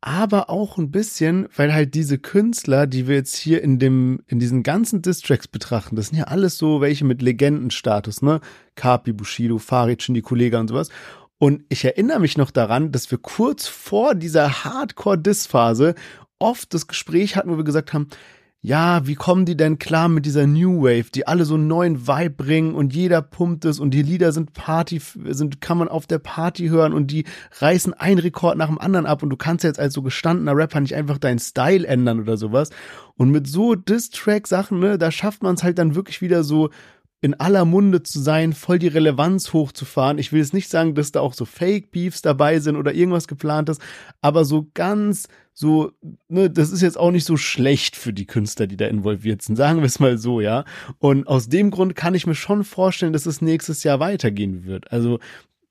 aber 0.00 0.48
auch 0.48 0.78
ein 0.78 0.90
bisschen, 0.90 1.48
weil 1.56 1.74
halt 1.74 1.94
diese 1.94 2.18
Künstler, 2.18 2.86
die 2.86 3.08
wir 3.08 3.16
jetzt 3.16 3.36
hier 3.36 3.62
in 3.62 3.78
dem, 3.78 4.20
in 4.26 4.38
diesen 4.38 4.62
ganzen 4.62 5.02
Distracks 5.02 5.48
betrachten, 5.48 5.96
das 5.96 6.08
sind 6.08 6.18
ja 6.18 6.24
alles 6.24 6.56
so 6.56 6.80
welche 6.80 7.04
mit 7.04 7.20
Legendenstatus, 7.20 8.22
ne? 8.22 8.40
Kapi, 8.76 9.12
Bushido, 9.12 9.58
Farid, 9.58 10.02
Shindy, 10.02 10.22
Kollega 10.22 10.60
und 10.60 10.68
sowas. 10.68 10.88
Und 11.38 11.64
ich 11.68 11.84
erinnere 11.84 12.20
mich 12.20 12.36
noch 12.36 12.50
daran, 12.50 12.92
dass 12.92 13.10
wir 13.10 13.18
kurz 13.18 13.66
vor 13.66 14.14
dieser 14.14 14.64
Hardcore-Diss-Phase 14.64 15.94
oft 16.38 16.72
das 16.74 16.86
Gespräch 16.86 17.36
hatten, 17.36 17.50
wo 17.50 17.56
wir 17.56 17.64
gesagt 17.64 17.92
haben, 17.92 18.08
ja, 18.60 19.06
wie 19.06 19.14
kommen 19.14 19.44
die 19.44 19.56
denn 19.56 19.78
klar 19.78 20.08
mit 20.08 20.26
dieser 20.26 20.46
New 20.48 20.82
Wave, 20.82 21.10
die 21.14 21.28
alle 21.28 21.44
so 21.44 21.54
einen 21.54 21.68
neuen 21.68 22.08
Vibe 22.08 22.30
bringen 22.30 22.74
und 22.74 22.92
jeder 22.92 23.22
pumpt 23.22 23.64
es 23.64 23.78
und 23.78 23.92
die 23.92 24.02
Lieder 24.02 24.32
sind 24.32 24.52
Party, 24.52 25.00
sind, 25.26 25.60
kann 25.60 25.78
man 25.78 25.86
auf 25.86 26.08
der 26.08 26.18
Party 26.18 26.66
hören 26.66 26.92
und 26.92 27.12
die 27.12 27.24
reißen 27.60 27.94
einen 27.94 28.18
Rekord 28.18 28.58
nach 28.58 28.66
dem 28.66 28.80
anderen 28.80 29.06
ab 29.06 29.22
und 29.22 29.30
du 29.30 29.36
kannst 29.36 29.62
jetzt 29.62 29.78
als 29.78 29.94
so 29.94 30.02
gestandener 30.02 30.56
Rapper 30.56 30.80
nicht 30.80 30.96
einfach 30.96 31.18
deinen 31.18 31.38
Style 31.38 31.86
ändern 31.86 32.18
oder 32.18 32.36
sowas. 32.36 32.70
Und 33.14 33.30
mit 33.30 33.46
so 33.46 33.76
Diss-Track-Sachen, 33.76 34.80
ne, 34.80 34.98
da 34.98 35.12
schafft 35.12 35.44
man 35.44 35.54
es 35.54 35.62
halt 35.62 35.78
dann 35.78 35.94
wirklich 35.94 36.20
wieder 36.20 36.42
so 36.42 36.70
in 37.20 37.34
aller 37.34 37.64
Munde 37.64 38.02
zu 38.02 38.20
sein, 38.20 38.52
voll 38.52 38.80
die 38.80 38.88
Relevanz 38.88 39.52
hochzufahren. 39.52 40.18
Ich 40.18 40.32
will 40.32 40.40
jetzt 40.40 40.54
nicht 40.54 40.70
sagen, 40.70 40.94
dass 40.94 41.12
da 41.12 41.20
auch 41.20 41.34
so 41.34 41.44
Fake-Beefs 41.44 42.22
dabei 42.22 42.58
sind 42.58 42.76
oder 42.76 42.92
irgendwas 42.92 43.28
geplantes, 43.28 43.78
aber 44.20 44.44
so 44.44 44.68
ganz 44.74 45.28
so, 45.60 45.90
ne, 46.28 46.48
das 46.48 46.70
ist 46.70 46.82
jetzt 46.82 46.96
auch 46.96 47.10
nicht 47.10 47.24
so 47.24 47.36
schlecht 47.36 47.96
für 47.96 48.12
die 48.12 48.26
Künstler, 48.26 48.68
die 48.68 48.76
da 48.76 48.86
involviert 48.86 49.42
sind, 49.42 49.56
sagen 49.56 49.80
wir 49.80 49.86
es 49.86 49.98
mal 49.98 50.16
so, 50.16 50.40
ja. 50.40 50.64
Und 51.00 51.26
aus 51.26 51.48
dem 51.48 51.72
Grund 51.72 51.96
kann 51.96 52.14
ich 52.14 52.28
mir 52.28 52.36
schon 52.36 52.62
vorstellen, 52.62 53.12
dass 53.12 53.26
es 53.26 53.42
nächstes 53.42 53.82
Jahr 53.82 53.98
weitergehen 53.98 54.66
wird. 54.66 54.92
Also 54.92 55.18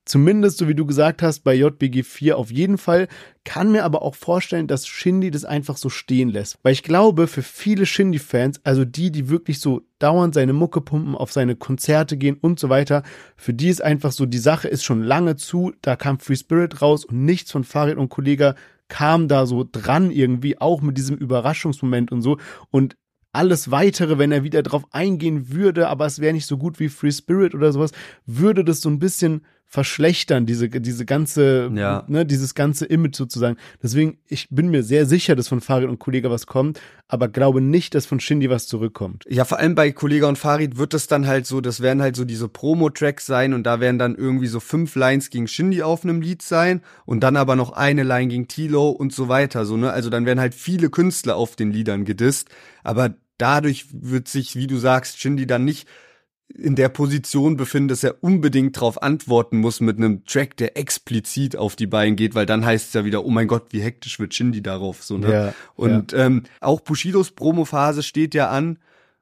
Zumindest, 0.04 0.56
so 0.56 0.68
wie 0.68 0.74
du 0.74 0.86
gesagt 0.86 1.20
hast, 1.20 1.40
bei 1.40 1.54
JBG 1.54 2.02
4 2.02 2.38
auf 2.38 2.50
jeden 2.50 2.78
Fall. 2.78 3.08
Kann 3.44 3.70
mir 3.70 3.84
aber 3.84 4.00
auch 4.00 4.14
vorstellen, 4.14 4.66
dass 4.66 4.86
Shindy 4.86 5.30
das 5.30 5.44
einfach 5.44 5.76
so 5.76 5.90
stehen 5.90 6.30
lässt. 6.30 6.56
Weil 6.62 6.72
ich 6.72 6.82
glaube, 6.82 7.26
für 7.26 7.42
viele 7.42 7.84
Shindy-Fans, 7.84 8.62
also 8.64 8.86
die, 8.86 9.10
die 9.10 9.28
wirklich 9.28 9.60
so 9.60 9.82
dauernd 9.98 10.32
seine 10.32 10.54
Mucke 10.54 10.80
pumpen, 10.80 11.14
auf 11.14 11.30
seine 11.30 11.56
Konzerte 11.56 12.16
gehen 12.16 12.38
und 12.40 12.58
so 12.58 12.70
weiter, 12.70 13.02
für 13.36 13.52
die 13.52 13.68
ist 13.68 13.82
einfach 13.82 14.12
so, 14.12 14.24
die 14.24 14.38
Sache 14.38 14.68
ist 14.68 14.82
schon 14.82 15.02
lange 15.02 15.36
zu, 15.36 15.74
da 15.82 15.94
kam 15.94 16.18
Free 16.18 16.36
Spirit 16.36 16.80
raus 16.80 17.04
und 17.04 17.26
nichts 17.26 17.52
von 17.52 17.64
Farid 17.64 17.98
und 17.98 18.08
Kollega 18.08 18.54
kam 18.88 19.28
da 19.28 19.46
so 19.46 19.66
dran 19.70 20.10
irgendwie, 20.10 20.58
auch 20.58 20.80
mit 20.80 20.98
diesem 20.98 21.16
Überraschungsmoment 21.16 22.10
und 22.12 22.22
so. 22.22 22.38
Und 22.70 22.96
alles 23.32 23.70
weitere, 23.70 24.18
wenn 24.18 24.32
er 24.32 24.42
wieder 24.42 24.62
drauf 24.62 24.84
eingehen 24.90 25.52
würde, 25.52 25.88
aber 25.88 26.06
es 26.06 26.18
wäre 26.18 26.32
nicht 26.32 26.46
so 26.46 26.56
gut 26.56 26.80
wie 26.80 26.88
Free 26.88 27.12
Spirit 27.12 27.54
oder 27.54 27.72
sowas, 27.72 27.92
würde 28.26 28.64
das 28.64 28.80
so 28.80 28.88
ein 28.88 28.98
bisschen 28.98 29.42
verschlechtern, 29.70 30.46
diese, 30.46 30.70
diese 30.70 31.04
ganze, 31.04 31.70
ja. 31.74 32.02
ne, 32.08 32.24
dieses 32.24 32.54
ganze 32.54 32.86
Image 32.86 33.16
sozusagen. 33.16 33.58
Deswegen, 33.82 34.16
ich 34.26 34.48
bin 34.48 34.70
mir 34.70 34.82
sehr 34.82 35.04
sicher, 35.04 35.36
dass 35.36 35.48
von 35.48 35.60
Farid 35.60 35.90
und 35.90 35.98
Kollega 35.98 36.30
was 36.30 36.46
kommt, 36.46 36.80
aber 37.06 37.28
glaube 37.28 37.60
nicht, 37.60 37.94
dass 37.94 38.06
von 38.06 38.18
Shindy 38.18 38.48
was 38.48 38.66
zurückkommt. 38.66 39.26
Ja, 39.28 39.44
vor 39.44 39.58
allem 39.58 39.74
bei 39.74 39.92
Kollega 39.92 40.26
und 40.26 40.38
Farid 40.38 40.78
wird 40.78 40.94
das 40.94 41.06
dann 41.06 41.26
halt 41.26 41.46
so, 41.46 41.60
das 41.60 41.82
werden 41.82 42.00
halt 42.00 42.16
so 42.16 42.24
diese 42.24 42.48
Promo-Tracks 42.48 43.26
sein 43.26 43.52
und 43.52 43.64
da 43.64 43.78
werden 43.78 43.98
dann 43.98 44.14
irgendwie 44.14 44.46
so 44.46 44.58
fünf 44.58 44.96
Lines 44.96 45.28
gegen 45.28 45.46
Shindy 45.46 45.82
auf 45.82 46.02
einem 46.02 46.22
Lied 46.22 46.40
sein 46.40 46.80
und 47.04 47.20
dann 47.20 47.36
aber 47.36 47.54
noch 47.54 47.72
eine 47.72 48.04
Line 48.04 48.28
gegen 48.28 48.48
Tilo 48.48 48.88
und 48.88 49.12
so 49.12 49.28
weiter, 49.28 49.66
so, 49.66 49.76
ne? 49.76 49.92
Also 49.92 50.08
dann 50.08 50.24
werden 50.24 50.40
halt 50.40 50.54
viele 50.54 50.88
Künstler 50.88 51.36
auf 51.36 51.56
den 51.56 51.72
Liedern 51.72 52.06
gedisst, 52.06 52.48
aber 52.84 53.14
dadurch 53.36 53.86
wird 53.92 54.28
sich, 54.28 54.56
wie 54.56 54.66
du 54.66 54.78
sagst, 54.78 55.20
Shindy 55.20 55.46
dann 55.46 55.66
nicht 55.66 55.86
in 56.54 56.76
der 56.76 56.88
Position 56.88 57.56
befinden, 57.56 57.88
dass 57.88 58.02
er 58.02 58.22
unbedingt 58.22 58.76
darauf 58.76 59.02
antworten 59.02 59.58
muss 59.58 59.80
mit 59.80 59.98
einem 59.98 60.24
Track, 60.24 60.56
der 60.56 60.76
explizit 60.76 61.56
auf 61.56 61.76
die 61.76 61.86
Beine 61.86 62.16
geht, 62.16 62.34
weil 62.34 62.46
dann 62.46 62.64
heißt 62.64 62.88
es 62.88 62.94
ja 62.94 63.04
wieder, 63.04 63.24
oh 63.24 63.30
mein 63.30 63.48
Gott, 63.48 63.66
wie 63.70 63.82
hektisch 63.82 64.18
wird 64.18 64.34
Shindy 64.34 64.62
darauf. 64.62 65.02
So, 65.02 65.18
ne? 65.18 65.32
Ja, 65.32 65.54
und 65.74 66.12
ja. 66.12 66.26
Ähm, 66.26 66.44
auch 66.60 66.80
Bushidos 66.80 67.32
Promophase 67.32 68.02
steht 68.02 68.34
ja 68.34 68.48
an. 68.50 68.78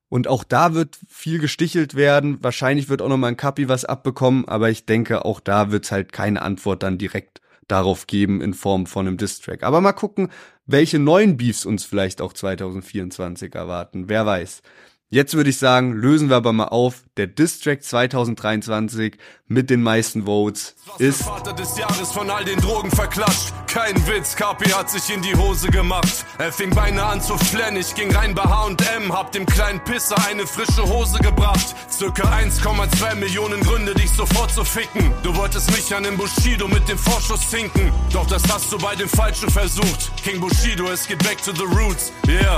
Und 0.09 0.29
auch 0.29 0.45
da 0.45 0.73
wird 0.73 0.97
viel 1.09 1.41
gestichelt 1.41 1.97
werden. 1.97 2.39
Wahrscheinlich 2.41 2.89
wird 2.89 3.03
auch 3.03 3.09
noch 3.09 3.17
mal 3.17 3.27
ein 3.27 3.37
Kapi 3.37 3.69
was 3.69 3.85
abbekommen, 3.85 4.47
aber 4.47 4.71
ich 4.71 4.87
denke, 4.87 5.25
auch 5.25 5.41
da 5.41 5.73
wird's 5.73 5.91
halt 5.91 6.13
keine 6.13 6.43
Antwort 6.43 6.85
dann 6.85 6.97
direkt 6.97 7.41
darauf 7.67 8.07
geben 8.07 8.41
in 8.41 8.55
Form 8.55 8.87
von 8.87 9.09
einem 9.09 9.17
Distrack. 9.17 9.65
Aber 9.65 9.81
mal 9.81 9.93
gucken, 9.93 10.29
welche 10.65 11.01
neuen 11.01 11.37
Beefs 11.37 11.67
uns 11.67 11.85
vielleicht 11.85 12.21
auch 12.21 12.33
2024 12.33 13.53
erwarten. 13.55 14.09
Wer 14.09 14.27
weiß. 14.27 14.63
Jetzt 15.09 15.35
würde 15.35 15.51
ich 15.51 15.59
sagen, 15.59 15.93
lösen 15.93 16.31
wir 16.31 16.37
aber 16.37 16.53
mal 16.53 16.65
auf. 16.65 17.05
Der 17.17 17.29
Distrack 17.29 17.85
2023 17.85 19.17
mit 19.47 19.71
den 19.71 19.81
meisten 19.81 20.25
Votes 20.27 20.75
ist. 20.99 21.23
Vater 21.23 21.53
des 21.53 21.79
Jahres 21.79 22.11
von 22.11 22.29
all 22.29 22.45
den 22.45 22.59
Drogen 22.59 22.91
verklatscht. 22.91 23.53
Kein 23.69 23.95
Witz, 24.09 24.35
KP 24.35 24.73
hat 24.73 24.91
sich 24.91 25.15
in 25.15 25.23
die 25.23 25.37
Hose 25.37 25.69
gemacht. 25.69 26.25
Er 26.39 26.53
fing 26.53 26.75
beinahe 26.75 27.07
an 27.07 27.21
zu 27.21 27.39
flennen. 27.39 27.77
Ich 27.77 27.95
ging 27.95 28.11
rein 28.11 28.35
bei 28.35 28.43
H&M, 28.43 29.13
hab 29.13 29.31
dem 29.31 29.47
kleinen 29.47 29.79
Pisser 29.85 30.17
eine 30.29 30.45
frische 30.45 30.83
Hose 30.83 31.21
gebracht. 31.21 31.77
Circa 31.89 32.25
1,2 32.25 33.15
Millionen 33.15 33.61
Gründe, 33.61 33.95
dich 33.95 34.11
sofort 34.11 34.51
zu 34.51 34.65
ficken. 34.65 35.13
Du 35.23 35.37
wolltest 35.37 35.71
mich 35.71 35.95
an 35.95 36.03
dem 36.03 36.17
Bushido 36.17 36.67
mit 36.67 36.89
dem 36.89 36.99
Vorschuss 36.99 37.45
finken. 37.45 37.93
Doch 38.13 38.27
das 38.27 38.43
hast 38.53 38.73
du 38.73 38.79
bei 38.79 38.97
dem 38.97 39.09
Falschen 39.09 39.51
versucht. 39.51 40.11
King 40.25 40.41
Bushido, 40.41 40.89
es 40.89 41.07
geht 41.07 41.23
back 41.23 41.41
to 41.45 41.53
the 41.53 41.65
roots. 41.77 42.13
Yeah. 42.27 42.57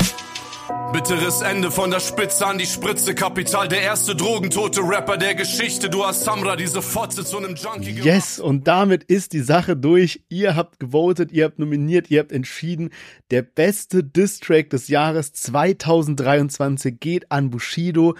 Bitteres 0.92 1.40
Ende 1.40 1.70
von 1.70 1.90
der 1.90 2.00
Spitze 2.00 2.46
an 2.46 2.58
die 2.58 2.66
Spritze. 2.66 3.14
Kapital, 3.14 3.68
der 3.68 3.80
erste 3.80 4.14
drogentote 4.14 4.82
Rapper 4.82 5.16
der 5.16 5.34
Geschichte. 5.34 5.88
Du 5.88 6.04
hast 6.04 6.24
Samra, 6.24 6.56
diese 6.56 6.82
Fotze 6.82 7.24
zu 7.24 7.38
einem 7.38 7.54
Junkie 7.54 7.92
gemacht. 7.92 8.04
Yes, 8.04 8.38
und 8.38 8.68
damit 8.68 9.04
ist 9.04 9.32
die 9.32 9.40
Sache 9.40 9.76
durch. 9.76 10.24
Ihr 10.28 10.56
habt 10.56 10.78
gewotet, 10.78 11.32
ihr 11.32 11.46
habt 11.46 11.58
nominiert, 11.58 12.10
ihr 12.10 12.20
habt 12.20 12.32
entschieden. 12.32 12.90
Der 13.30 13.40
beste 13.40 14.04
Distrack 14.04 14.68
des 14.68 14.88
Jahres 14.88 15.32
2023 15.32 17.00
geht 17.00 17.32
an 17.32 17.48
Bushido 17.48 18.14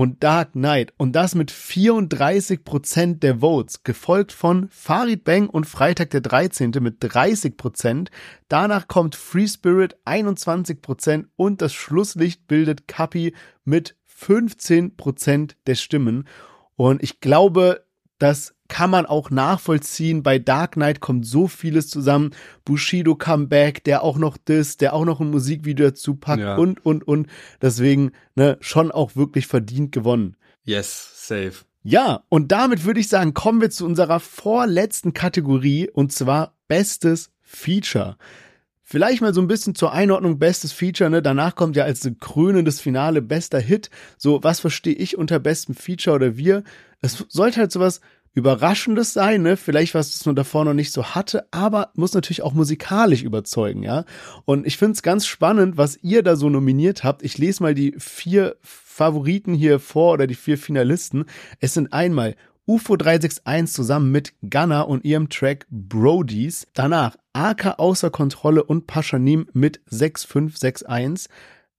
und 0.00 0.24
Dark 0.24 0.52
Knight 0.52 0.94
und 0.96 1.12
das 1.12 1.34
mit 1.34 1.50
34 1.50 2.64
Prozent 2.64 3.22
der 3.22 3.40
Votes, 3.40 3.82
gefolgt 3.82 4.32
von 4.32 4.70
Farid 4.70 5.24
Bang 5.24 5.50
und 5.50 5.66
Freitag 5.66 6.08
der 6.08 6.22
13. 6.22 6.72
mit 6.80 6.96
30 7.00 7.58
Prozent. 7.58 8.10
Danach 8.48 8.88
kommt 8.88 9.14
Free 9.14 9.46
Spirit 9.46 9.98
21 10.06 10.80
Prozent 10.80 11.26
und 11.36 11.60
das 11.60 11.74
Schlusslicht 11.74 12.46
bildet 12.46 12.88
Kapi 12.88 13.34
mit 13.66 13.94
15 14.06 14.96
Prozent 14.96 15.58
der 15.66 15.74
Stimmen. 15.74 16.26
Und 16.76 17.02
ich 17.02 17.20
glaube, 17.20 17.84
dass 18.16 18.54
kann 18.70 18.88
man 18.88 19.04
auch 19.04 19.28
nachvollziehen. 19.28 20.22
Bei 20.22 20.38
Dark 20.38 20.72
Knight 20.72 21.00
kommt 21.00 21.26
so 21.26 21.48
vieles 21.48 21.90
zusammen. 21.90 22.30
Bushido 22.64 23.16
Comeback, 23.16 23.84
der 23.84 24.02
auch 24.02 24.16
noch 24.16 24.38
das, 24.42 24.78
der 24.78 24.94
auch 24.94 25.04
noch 25.04 25.20
ein 25.20 25.30
Musikvideo 25.30 25.88
dazu 25.88 26.14
packt 26.14 26.40
ja. 26.40 26.56
und, 26.56 26.86
und, 26.86 27.06
und. 27.06 27.26
Deswegen, 27.60 28.12
ne, 28.36 28.56
schon 28.60 28.90
auch 28.90 29.16
wirklich 29.16 29.46
verdient 29.46 29.92
gewonnen. 29.92 30.36
Yes, 30.64 31.26
safe. 31.26 31.64
Ja, 31.82 32.22
und 32.28 32.52
damit 32.52 32.84
würde 32.84 33.00
ich 33.00 33.08
sagen, 33.08 33.34
kommen 33.34 33.60
wir 33.60 33.70
zu 33.70 33.84
unserer 33.84 34.20
vorletzten 34.20 35.12
Kategorie 35.12 35.90
und 35.90 36.12
zwar 36.12 36.54
Bestes 36.68 37.30
Feature. 37.42 38.16
Vielleicht 38.92 39.22
mal 39.22 39.34
so 39.34 39.40
ein 39.40 39.46
bisschen 39.46 39.76
zur 39.76 39.92
Einordnung 39.92 40.40
bestes 40.40 40.72
Feature, 40.72 41.10
ne? 41.10 41.22
Danach 41.22 41.54
kommt 41.54 41.76
ja 41.76 41.84
als 41.84 42.08
krönendes 42.18 42.80
Finale 42.80 43.22
bester 43.22 43.60
Hit. 43.60 43.88
So, 44.18 44.42
was 44.42 44.58
verstehe 44.58 44.94
ich 44.94 45.16
unter 45.16 45.38
bestem 45.38 45.76
Feature 45.76 46.16
oder 46.16 46.36
wir? 46.36 46.64
Es 47.00 47.24
sollte 47.28 47.60
halt 47.60 47.72
sowas 47.72 48.00
Überraschendes 48.32 49.12
sein, 49.12 49.42
ne? 49.42 49.56
Vielleicht 49.56 49.94
was 49.94 50.14
es 50.14 50.24
nur 50.24 50.34
davor 50.34 50.64
noch 50.64 50.74
nicht 50.74 50.92
so 50.92 51.04
hatte, 51.04 51.46
aber 51.50 51.90
muss 51.94 52.14
natürlich 52.14 52.42
auch 52.42 52.52
musikalisch 52.52 53.22
überzeugen, 53.22 53.82
ja. 53.82 54.04
Und 54.44 54.66
ich 54.66 54.76
finde 54.76 54.92
es 54.92 55.02
ganz 55.02 55.26
spannend, 55.26 55.76
was 55.76 55.98
ihr 56.02 56.22
da 56.22 56.36
so 56.36 56.48
nominiert 56.48 57.02
habt. 57.02 57.22
Ich 57.22 57.38
lese 57.38 57.62
mal 57.62 57.74
die 57.74 57.94
vier 57.98 58.56
Favoriten 58.62 59.54
hier 59.54 59.80
vor 59.80 60.12
oder 60.12 60.26
die 60.26 60.34
vier 60.36 60.58
Finalisten. 60.58 61.24
Es 61.58 61.74
sind 61.74 61.92
einmal 61.92 62.36
UFO 62.66 62.96
361 62.96 63.74
zusammen 63.74 64.12
mit 64.12 64.34
Gunner 64.48 64.86
und 64.86 65.04
ihrem 65.04 65.28
Track 65.28 65.66
Brodies. 65.70 66.68
Danach 66.72 67.16
AK 67.32 67.80
außer 67.80 68.10
Kontrolle 68.10 68.62
und 68.62 68.86
Paschanim 68.86 69.48
mit 69.52 69.80
6561. 69.86 71.28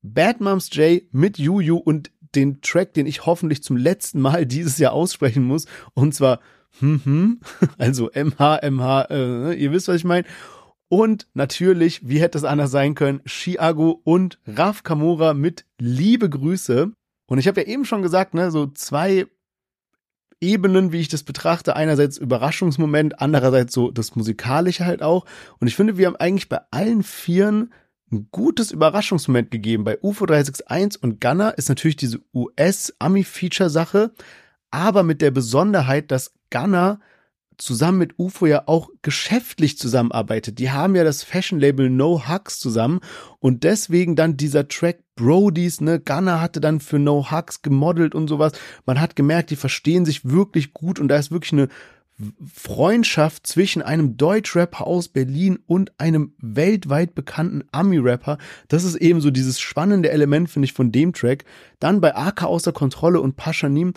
Bad 0.02 0.42
Moms 0.42 0.70
J 0.74 1.04
mit 1.14 1.38
Juju 1.38 1.78
und 1.78 2.12
den 2.36 2.62
Track, 2.62 2.94
den 2.94 3.06
ich 3.06 3.26
hoffentlich 3.26 3.63
zum 3.63 3.78
letzten 3.78 4.22
Mal 4.22 4.46
dieses 4.48 4.78
Jahr 4.78 4.94
aussprechen 4.94 5.44
muss. 5.44 5.65
Und 5.94 6.13
zwar, 6.13 6.39
hm, 6.80 7.02
hm, 7.04 7.39
also 7.78 8.10
MH, 8.13 8.70
MH, 8.70 9.02
äh, 9.10 9.54
ihr 9.54 9.72
wisst, 9.72 9.88
was 9.88 9.98
ich 9.98 10.04
meine. 10.04 10.26
Und 10.89 11.28
natürlich, 11.34 12.08
wie 12.08 12.20
hätte 12.20 12.38
es 12.38 12.44
anders 12.44 12.72
sein 12.72 12.96
können, 12.96 13.22
Chiago 13.26 14.02
und 14.04 14.39
Raf 14.46 14.84
Kamora 14.84 15.34
mit 15.34 15.65
Liebe 15.80 16.30
Grüße. 16.30 16.91
Und 17.28 17.38
ich 17.38 17.48
habe 17.48 17.62
ja 17.62 17.67
eben 17.67 17.86
schon 17.86 18.02
gesagt, 18.02 18.34
ne, 18.34 18.52
so 18.52 18.67
zwei 18.67 19.26
Ebenen, 20.41 20.91
wie 20.91 21.00
ich 21.00 21.08
das 21.08 21.24
betrachte. 21.24 21.78
Einerseits 21.78 22.17
Überraschungsmoment, 22.17 23.22
andererseits 23.22 23.74
so 23.74 23.91
das 23.91 24.15
Musikalische 24.17 24.86
halt 24.86 25.02
auch. 25.02 25.26
Und 25.60 25.67
ich 25.67 25.76
finde, 25.78 25.98
wir 25.98 26.08
haben 26.08 26.17
eigentlich 26.17 26.50
bei 26.50 26.60
allen 26.72 27.04
Vieren 27.04 27.72
ein 28.12 28.28
gutes 28.32 28.71
Überraschungsmoment 28.71 29.52
gegeben. 29.52 29.84
Bei 29.84 29.97
UFO 30.02 30.26
361 30.26 31.02
und 31.02 31.21
Gunner 31.21 31.58
ist 31.58 31.69
natürlich 31.69 31.95
diese 31.95 32.19
US-Ami-Feature-Sache, 32.34 34.12
aber 34.69 35.04
mit 35.04 35.21
der 35.21 35.32
Besonderheit, 35.32 36.12
dass 36.12 36.34
Gunner 36.50 37.00
zusammen 37.58 38.00
mit 38.00 38.17
UFO 38.17 38.47
ja 38.47 38.63
auch 38.65 38.89
geschäftlich 39.02 39.78
zusammenarbeitet. 39.78 40.58
Die 40.58 40.71
haben 40.71 40.95
ja 40.95 41.04
das 41.04 41.24
Fashion-Label 41.24 41.89
No 41.89 42.28
Hugs 42.28 42.60
zusammen 42.60 43.00
und 43.39 43.63
deswegen 43.63 44.15
dann 44.15 44.36
dieser 44.36 44.67
Track 44.67 45.04
Brodies, 45.15 45.82
ne, 45.82 46.00
Gunner 46.00 46.41
hatte 46.41 46.60
dann 46.60 46.80
für 46.80 46.97
No 46.97 47.30
Hugs 47.32 47.62
gemodelt 47.62 48.15
und 48.15 48.28
sowas. 48.28 48.54
Man 48.86 49.00
hat 49.00 49.15
gemerkt, 49.15 49.52
die 49.52 49.56
verstehen 49.56 50.06
sich 50.06 50.26
wirklich 50.26 50.74
gut 50.74 51.00
und 51.00 51.08
da 51.08 51.17
ist 51.17 51.32
wirklich 51.32 51.54
eine 51.54 51.67
Freundschaft 52.53 53.47
zwischen 53.47 53.81
einem 53.81 54.17
Deutschrapper 54.17 54.86
aus 54.88 55.07
Berlin 55.07 55.60
und 55.65 55.99
einem 55.99 56.34
weltweit 56.39 57.15
bekannten 57.15 57.63
Ami-Rapper. 57.71 58.38
Das 58.67 58.84
ist 58.84 58.95
eben 58.95 59.21
so 59.21 59.31
dieses 59.31 59.60
spannende 59.60 60.12
Element, 60.12 60.49
finde 60.49 60.65
ich, 60.65 60.73
von 60.73 60.91
dem 60.91 61.13
Track. 61.13 61.45
Dann 61.79 62.01
bei 62.01 62.15
AK 62.15 62.43
außer 62.43 62.71
Kontrolle 62.71 63.21
und 63.21 63.36
Paschanim, 63.36 63.93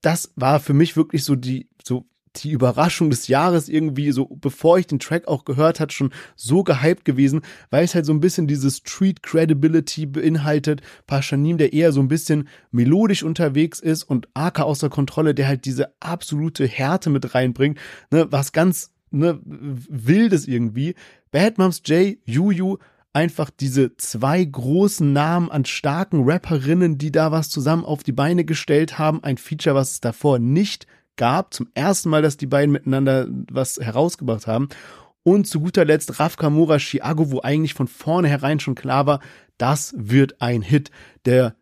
das 0.00 0.32
war 0.36 0.60
für 0.60 0.74
mich 0.74 0.96
wirklich 0.96 1.24
so 1.24 1.36
die, 1.36 1.68
so 1.84 2.06
die 2.36 2.50
Überraschung 2.50 3.10
des 3.10 3.28
Jahres 3.28 3.68
irgendwie 3.68 4.12
so, 4.12 4.26
bevor 4.26 4.78
ich 4.78 4.86
den 4.86 4.98
Track 4.98 5.28
auch 5.28 5.44
gehört 5.44 5.80
hat, 5.80 5.92
schon 5.92 6.12
so 6.36 6.62
gehypt 6.64 7.04
gewesen, 7.04 7.42
weil 7.70 7.84
es 7.84 7.94
halt 7.94 8.06
so 8.06 8.12
ein 8.12 8.20
bisschen 8.20 8.46
diese 8.46 8.70
Street 8.70 9.22
Credibility 9.22 10.06
beinhaltet. 10.06 10.80
Paschanim, 11.06 11.58
der 11.58 11.72
eher 11.72 11.92
so 11.92 12.00
ein 12.00 12.08
bisschen 12.08 12.48
melodisch 12.70 13.22
unterwegs 13.22 13.80
ist 13.80 14.04
und 14.04 14.28
Aka 14.34 14.62
außer 14.62 14.88
Kontrolle, 14.88 15.34
der 15.34 15.48
halt 15.48 15.64
diese 15.64 15.92
absolute 16.00 16.66
Härte 16.66 17.10
mit 17.10 17.34
reinbringt, 17.34 17.78
ne, 18.10 18.26
was 18.30 18.52
ganz, 18.52 18.92
ne, 19.10 19.38
wildes 19.44 20.48
irgendwie. 20.48 20.94
Bad 21.30 21.58
Moms 21.58 21.82
J, 21.84 22.18
Juju, 22.24 22.78
einfach 23.12 23.50
diese 23.50 23.96
zwei 23.96 24.42
großen 24.42 25.12
Namen 25.12 25.50
an 25.50 25.64
starken 25.64 26.24
Rapperinnen, 26.24 26.98
die 26.98 27.12
da 27.12 27.30
was 27.30 27.50
zusammen 27.50 27.84
auf 27.84 28.02
die 28.02 28.12
Beine 28.12 28.44
gestellt 28.44 28.98
haben. 28.98 29.22
Ein 29.22 29.36
Feature, 29.36 29.74
was 29.74 29.92
es 29.92 30.00
davor 30.00 30.38
nicht 30.38 30.86
gab. 31.16 31.54
Zum 31.54 31.68
ersten 31.74 32.10
Mal, 32.10 32.22
dass 32.22 32.36
die 32.36 32.46
beiden 32.46 32.72
miteinander 32.72 33.26
was 33.50 33.78
herausgebracht 33.80 34.46
haben. 34.46 34.68
Und 35.24 35.46
zu 35.46 35.60
guter 35.60 35.84
Letzt 35.84 36.18
Raf 36.18 36.36
Kamura 36.36 36.78
Chiago, 36.78 37.30
wo 37.30 37.40
eigentlich 37.40 37.74
von 37.74 37.86
vornherein 37.86 38.58
schon 38.58 38.74
klar 38.74 39.06
war, 39.06 39.20
das 39.56 39.94
wird 39.96 40.40
ein 40.40 40.62
Hit. 40.62 40.90
Der 41.24 41.54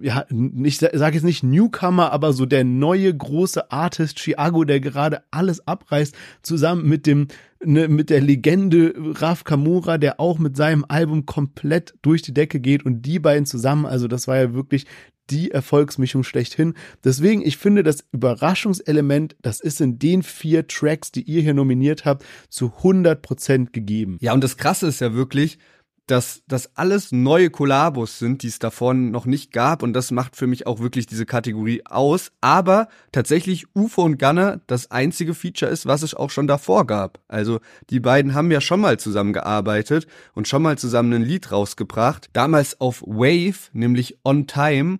ja, 0.00 0.24
ich 0.62 0.78
sage 0.78 1.16
jetzt 1.16 1.24
nicht 1.24 1.42
Newcomer, 1.42 2.12
aber 2.12 2.32
so 2.32 2.46
der 2.46 2.64
neue 2.64 3.14
große 3.14 3.72
Artist 3.72 4.18
Chiago, 4.18 4.64
der 4.64 4.80
gerade 4.80 5.22
alles 5.32 5.66
abreißt, 5.66 6.14
zusammen 6.42 6.88
mit 6.88 7.06
dem, 7.06 7.26
ne, 7.64 7.88
mit 7.88 8.10
der 8.10 8.20
Legende 8.20 8.94
Raf 8.96 9.42
Kamura, 9.42 9.98
der 9.98 10.20
auch 10.20 10.38
mit 10.38 10.56
seinem 10.56 10.84
Album 10.86 11.26
komplett 11.26 11.94
durch 12.02 12.22
die 12.22 12.34
Decke 12.34 12.60
geht 12.60 12.84
und 12.84 13.02
die 13.02 13.18
beiden 13.18 13.46
zusammen, 13.46 13.84
also 13.84 14.06
das 14.06 14.28
war 14.28 14.36
ja 14.36 14.54
wirklich 14.54 14.86
die 15.30 15.50
Erfolgsmischung 15.50 16.22
schlechthin. 16.22 16.74
Deswegen, 17.02 17.44
ich 17.44 17.56
finde, 17.56 17.82
das 17.82 18.04
Überraschungselement, 18.12 19.36
das 19.42 19.60
ist 19.60 19.80
in 19.80 19.98
den 19.98 20.22
vier 20.22 20.66
Tracks, 20.66 21.12
die 21.12 21.22
ihr 21.22 21.42
hier 21.42 21.54
nominiert 21.54 22.04
habt, 22.04 22.24
zu 22.48 22.72
100 22.78 23.22
Prozent 23.22 23.72
gegeben. 23.72 24.18
Ja, 24.20 24.32
und 24.32 24.44
das 24.44 24.56
Krasse 24.56 24.86
ist 24.86 25.00
ja 25.00 25.14
wirklich, 25.14 25.58
dass 26.06 26.42
das 26.46 26.76
alles 26.76 27.12
neue 27.12 27.50
Kollabos 27.50 28.18
sind, 28.18 28.42
die 28.42 28.48
es 28.48 28.58
davon 28.58 29.10
noch 29.10 29.24
nicht 29.24 29.52
gab 29.52 29.82
und 29.82 29.94
das 29.94 30.10
macht 30.10 30.36
für 30.36 30.46
mich 30.46 30.66
auch 30.66 30.80
wirklich 30.80 31.06
diese 31.06 31.24
Kategorie 31.24 31.82
aus. 31.86 32.30
Aber 32.40 32.88
tatsächlich 33.12 33.66
UFO 33.74 34.02
und 34.02 34.18
Gunner 34.18 34.60
das 34.66 34.90
einzige 34.90 35.34
Feature 35.34 35.70
ist, 35.70 35.86
was 35.86 36.02
es 36.02 36.14
auch 36.14 36.30
schon 36.30 36.46
davor 36.46 36.86
gab. 36.86 37.20
Also 37.28 37.60
die 37.90 38.00
beiden 38.00 38.34
haben 38.34 38.50
ja 38.50 38.60
schon 38.60 38.80
mal 38.80 38.98
zusammengearbeitet 38.98 40.06
und 40.34 40.46
schon 40.46 40.62
mal 40.62 40.76
zusammen 40.76 41.12
ein 41.14 41.22
Lied 41.22 41.50
rausgebracht. 41.50 42.28
Damals 42.32 42.80
auf 42.80 43.02
Wave, 43.02 43.70
nämlich 43.72 44.18
On 44.24 44.46
Time 44.46 44.98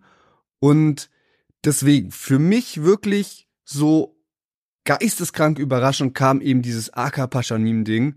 und 0.65 1.11
deswegen 1.63 2.11
für 2.11 2.39
mich 2.39 2.85
wirklich 2.85 3.51
so 3.65 4.17
geisteskrank 4.85 5.59
überraschend 5.59 6.15
kam 6.15 6.41
eben 6.41 6.63
dieses 6.63 6.91
AK 6.91 7.29
Paschanim 7.29 7.85
Ding 7.85 8.17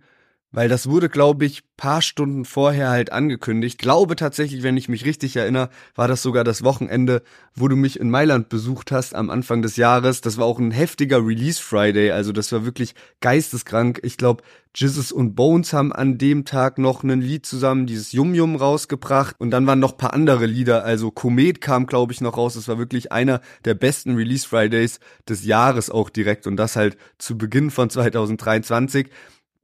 weil 0.52 0.70
das 0.70 0.90
wurde, 0.90 1.10
glaube 1.10 1.46
ich, 1.46 1.64
paar 1.76 2.02
Stunden 2.02 2.46
vorher 2.46 2.90
halt 2.90 3.12
angekündigt. 3.12 3.78
Glaube 3.78 4.16
tatsächlich, 4.16 4.64
wenn 4.64 4.78
ich 4.78 4.90
mich 4.90 5.06
richtig 5.06 5.36
erinnere, 5.36 5.70
war 5.94 6.08
das 6.08 6.24
sogar 6.24 6.44
das 6.44 6.64
Wochenende, 6.64 7.22
wo 7.54 7.68
du 7.68 7.76
mich 7.76 8.00
in 8.00 8.10
Mailand 8.10 8.50
besucht 8.50 8.92
hast 8.92 9.14
am 9.14 9.30
Anfang 9.30 9.62
des 9.62 9.76
Jahres. 9.76 10.22
Das 10.22 10.38
war 10.38 10.46
auch 10.46 10.58
ein 10.58 10.72
heftiger 10.72 11.26
Release 11.26 11.62
Friday, 11.62 12.12
also 12.12 12.32
das 12.32 12.52
war 12.52 12.66
wirklich 12.66 12.96
geisteskrank. 13.20 14.00
Ich 14.04 14.18
glaube, 14.18 14.42
Jizzes 14.74 15.12
und 15.12 15.36
Bones 15.36 15.74
haben 15.74 15.92
an 15.92 16.18
dem 16.18 16.46
Tag 16.46 16.78
noch 16.78 17.04
ein 17.04 17.22
Lied 17.22 17.46
zusammen, 17.46 17.88
dieses 17.88 18.12
Yum 18.12 18.34
Yum 18.34 18.56
rausgebracht 18.56 19.36
und 19.40 19.52
dann 19.52 19.66
waren 19.68 19.80
noch 19.80 19.98
paar 19.98 20.14
andere 20.14 20.46
Lieder, 20.46 20.84
also 20.84 21.12
Komet 21.12 21.62
kam 21.62 21.88
glaube 21.88 22.14
ich 22.14 22.22
noch 22.22 22.38
raus. 22.38 22.54
Das 22.54 22.68
war 22.68 22.78
wirklich 22.78 23.12
einer 23.12 23.42
der 23.66 23.74
besten 23.74 24.16
Release 24.16 24.48
Fridays 24.48 25.00
des 25.28 25.46
Jahres 25.46 25.90
auch 25.90 26.10
direkt 26.10 26.48
und 26.48 26.58
das 26.58 26.76
halt 26.76 26.98
zu 27.18 27.38
Beginn 27.38 27.72
von 27.72 27.90
2023. 27.90 29.10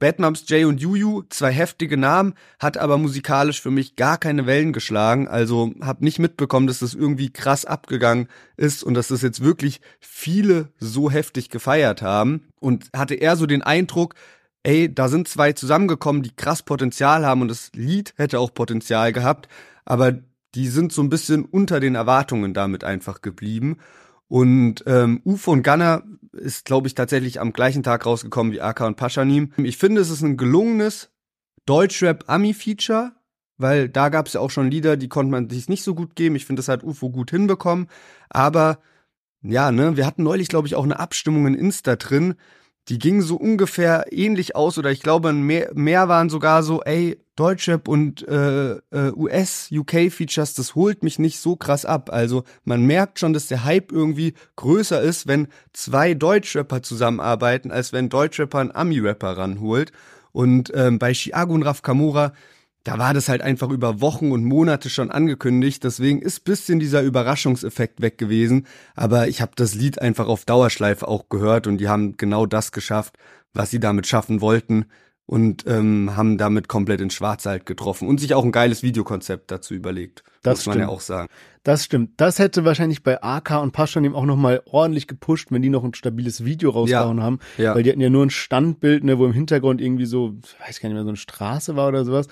Batmums 0.03 0.43
Jay 0.49 0.65
und 0.65 0.81
Juju, 0.81 1.23
zwei 1.29 1.53
heftige 1.53 1.95
Namen, 1.95 2.33
hat 2.59 2.77
aber 2.77 2.97
musikalisch 2.97 3.61
für 3.61 3.71
mich 3.71 3.95
gar 3.95 4.17
keine 4.17 4.45
Wellen 4.45 4.73
geschlagen. 4.73 5.29
Also 5.29 5.73
hab 5.79 6.01
nicht 6.01 6.19
mitbekommen, 6.19 6.67
dass 6.67 6.79
das 6.79 6.93
irgendwie 6.93 7.31
krass 7.31 7.63
abgegangen 7.63 8.27
ist 8.57 8.83
und 8.83 8.95
dass 8.95 9.07
das 9.07 9.21
jetzt 9.21 9.41
wirklich 9.45 9.79
viele 10.01 10.67
so 10.77 11.09
heftig 11.09 11.49
gefeiert 11.49 12.01
haben. 12.01 12.49
Und 12.59 12.89
hatte 12.93 13.15
eher 13.15 13.37
so 13.37 13.45
den 13.45 13.61
Eindruck, 13.61 14.15
ey, 14.63 14.93
da 14.93 15.07
sind 15.07 15.29
zwei 15.29 15.53
zusammengekommen, 15.53 16.21
die 16.21 16.35
krass 16.35 16.63
Potenzial 16.63 17.25
haben 17.25 17.41
und 17.41 17.47
das 17.47 17.71
Lied 17.73 18.13
hätte 18.17 18.41
auch 18.41 18.53
Potenzial 18.53 19.13
gehabt, 19.13 19.47
aber 19.85 20.19
die 20.53 20.67
sind 20.67 20.91
so 20.91 21.01
ein 21.01 21.09
bisschen 21.09 21.45
unter 21.45 21.79
den 21.79 21.95
Erwartungen 21.95 22.53
damit 22.53 22.83
einfach 22.83 23.21
geblieben. 23.21 23.77
Und 24.27 24.83
ähm, 24.85 25.21
UFO 25.23 25.53
und 25.53 25.63
Gunner 25.63 26.03
ist, 26.34 26.65
glaube 26.65 26.88
ich, 26.88 26.96
tatsächlich 26.96 27.39
am 27.39 27.54
gleichen 27.54 27.84
Tag 27.84 28.06
rausgekommen 28.06 28.54
wie 28.54 28.62
AK 28.62 28.82
und 28.82 28.98
Paschanim. 28.98 29.54
Ich 29.58 29.78
finde, 29.78 30.02
es 30.02 30.10
ist 30.10 30.22
ein 30.22 30.38
gelungenes 30.38 31.12
Deutschrap-Ami-Feature, 31.65 33.13
weil 33.58 33.88
da 33.88 34.10
gab 34.10 34.28
es 34.28 34.34
ja 34.34 34.41
auch 34.41 34.52
schon 34.52 34.72
Lieder, 34.72 34.98
die 34.98 35.10
konnte 35.10 35.32
man 35.32 35.50
sich 35.50 35.69
nicht 35.69 35.84
so 35.84 35.96
gut 35.96 36.15
geben. 36.15 36.36
Ich 36.36 36.46
finde, 36.46 36.60
das 36.60 36.67
hat 36.67 36.84
UFO 36.84 37.10
gut 37.10 37.32
hinbekommen. 37.32 37.88
Aber 38.30 38.80
ja, 39.41 39.72
ne, 39.72 39.96
wir 39.96 40.06
hatten 40.06 40.24
neulich, 40.24 40.48
glaube 40.48 40.67
ich, 40.67 40.76
auch 40.76 40.84
eine 40.84 41.00
Abstimmung 41.00 41.48
in 41.48 41.56
Insta 41.56 41.96
drin 41.96 42.36
die 42.89 43.00
gingen 43.00 43.22
so 43.22 43.36
ungefähr 43.36 44.06
ähnlich 44.12 44.56
aus 44.56 44.78
oder 44.78 44.91
ich 44.91 45.02
glaube 45.02 45.32
mehr, 45.34 45.72
mehr 45.74 46.10
waren 46.10 46.30
sogar 46.30 46.63
so, 46.63 46.82
ey, 46.82 47.17
Deutschrap 47.36 47.88
und 47.88 48.28
äh, 48.28 48.74
äh, 48.74 49.12
US, 49.15 49.69
UK 49.72 50.12
Features, 50.12 50.54
das 50.54 50.76
holt 50.76 51.02
mich 51.02 51.17
nicht 51.17 51.39
so 51.39 51.56
krass 51.56 51.84
ab. 51.84 52.12
Also 52.12 52.43
man 52.63 52.86
merkt 52.86 53.19
schon, 53.19 53.34
dass 53.34 53.48
der 53.48 53.63
Hype 53.63 53.91
irgendwie 53.91 54.36
größer 54.56 55.02
ist, 55.02 55.28
wenn 55.28 55.48
zwei 55.72 56.13
Deutschrapper 56.13 56.84
zusammenarbeiten, 56.84 57.72
als 57.72 57.91
wenn 57.91 58.10
Deutschrapper 58.10 58.60
einen 58.60 58.72
Ami-Rapper 58.72 59.38
ranholt. 59.38 59.91
Und 60.32 60.72
ähm, 60.76 61.00
bei 61.00 61.13
Chiago 61.13 61.54
und 61.54 61.63
Raf 61.63 61.82
Kamura, 61.82 62.34
da 62.84 63.00
war 63.00 63.13
das 63.13 63.30
halt 63.30 63.41
einfach 63.41 63.69
über 63.69 64.02
Wochen 64.02 64.32
und 64.32 64.43
Monate 64.43 64.89
schon 64.89 65.10
angekündigt. 65.10 65.84
Deswegen 65.84 66.22
ist 66.22 66.43
bisschen 66.43 66.80
dieser 66.80 67.02
Überraschungseffekt 67.02 68.02
weg 68.02 68.17
gewesen. 68.17 68.67
Aber 68.96 69.28
ich 69.28 69.41
habe 69.41 69.54
das 69.56 69.74
Lied 69.74 70.02
einfach 70.02 70.28
auf 70.28 70.46
Dauerschleife 70.46 71.08
auch 71.08 71.30
gehört 71.30 71.67
und 71.67 71.78
die 71.78 71.88
haben 71.88 72.17
genau 72.17 72.46
das 72.46 72.72
geschafft, 72.72 73.17
was 73.54 73.72
sie 73.72 73.80
damit 73.80 74.08
schaffen 74.08 74.41
wollten 74.41 74.86
und 75.34 75.65
ähm, 75.65 76.15
haben 76.15 76.38
damit 76.38 76.67
komplett 76.67 77.02
in 77.02 77.10
Schwarzwald 77.10 77.65
getroffen 77.65 78.08
und 78.08 78.19
sich 78.19 78.36
auch 78.36 78.43
ein 78.43 78.52
geiles 78.52 78.84
Videokonzept 78.84 79.50
dazu 79.50 79.74
überlegt. 79.74 80.24
Das 80.43 80.60
muss 80.60 80.65
man 80.67 80.74
stimmt. 80.74 80.89
ja 80.89 80.96
auch 80.96 81.02
sagen. 81.02 81.28
Das 81.63 81.84
stimmt. 81.84 82.12
Das 82.17 82.38
hätte 82.38 82.65
wahrscheinlich 82.65 83.02
bei 83.02 83.24
AK 83.24 83.63
und 83.63 83.72
Paschanim 83.72 84.13
auch 84.13 84.26
nochmal 84.26 84.62
ordentlich 84.65 85.08
gepusht, 85.08 85.48
wenn 85.50 85.63
die 85.63 85.69
noch 85.69 85.84
ein 85.84 85.96
stabiles 85.96 86.46
Video 86.46 86.69
rausgehauen 86.69 87.17
ja, 87.17 87.24
haben. 87.24 87.39
Ja. 87.58 87.74
Weil 87.74 87.82
die 87.82 87.89
hatten 87.89 88.02
ja 88.02 88.12
nur 88.12 88.24
ein 88.24 88.30
Standbild, 88.30 89.04
ne, 89.04 89.17
wo 89.17 89.26
im 89.26 89.34
Hintergrund 89.34 89.82
irgendwie 89.82 90.06
so, 90.06 90.36
weiß 90.67 90.80
gar 90.80 90.89
nicht 90.89 90.93
mehr, 90.93 91.04
so 91.04 91.10
eine 91.10 91.17
Straße 91.17 91.76
war 91.76 91.88
oder 91.88 92.06
sowas. 92.06 92.28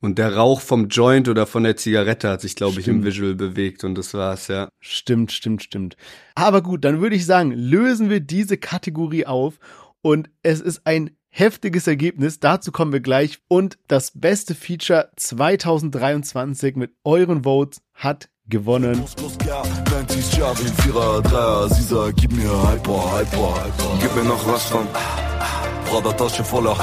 Und 0.00 0.18
der 0.18 0.34
Rauch 0.34 0.60
vom 0.60 0.88
Joint 0.88 1.28
oder 1.28 1.46
von 1.46 1.62
der 1.62 1.76
Zigarette 1.76 2.30
hat 2.30 2.40
sich, 2.40 2.56
glaube 2.56 2.80
ich, 2.80 2.88
im 2.88 3.04
Visual 3.04 3.36
bewegt 3.36 3.84
und 3.84 3.94
das 3.94 4.12
war's, 4.12 4.48
ja. 4.48 4.70
Stimmt, 4.80 5.30
stimmt, 5.30 5.62
stimmt. 5.62 5.96
Aber 6.34 6.62
gut, 6.62 6.84
dann 6.84 7.00
würde 7.00 7.14
ich 7.14 7.26
sagen, 7.26 7.52
lösen 7.52 8.10
wir 8.10 8.18
diese 8.18 8.56
Kategorie 8.56 9.24
auf 9.24 9.60
und 10.02 10.30
es 10.42 10.60
ist 10.60 10.80
ein 10.84 11.10
heftiges 11.30 11.86
Ergebnis, 11.86 12.40
dazu 12.40 12.72
kommen 12.72 12.92
wir 12.92 13.00
gleich. 13.00 13.38
Und 13.48 13.78
das 13.88 14.12
beste 14.14 14.54
Feature 14.54 15.10
2023 15.16 16.76
mit 16.76 16.92
euren 17.04 17.44
Votes 17.44 17.80
hat 17.94 18.28
gewonnen. 18.48 19.04
Gib 24.00 24.16
mir 24.16 24.24
noch 24.24 24.46
was 24.46 24.64
von 24.64 24.86
Tasche 26.16 26.44
voller. 26.44 26.76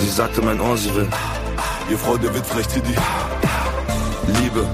Sie 0.00 0.08
sagte 0.08 0.42
mein 0.42 0.60
Ohr, 0.60 0.76
sie 0.76 0.94
will. 0.94 1.08
Ihr 1.90 1.98
Freude 1.98 2.32
wird 2.34 2.44
vielleicht 2.44 2.74
die 2.76 2.80
Liebe. 4.42 4.66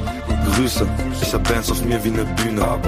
Grüße, 0.53 0.87
ich 1.23 1.33
hab 1.33 1.45
Bands 1.45 1.71
auf 1.71 1.85
mir 1.85 2.03
wie 2.05 2.11
ne 2.11 2.25
Bühne. 2.37 2.79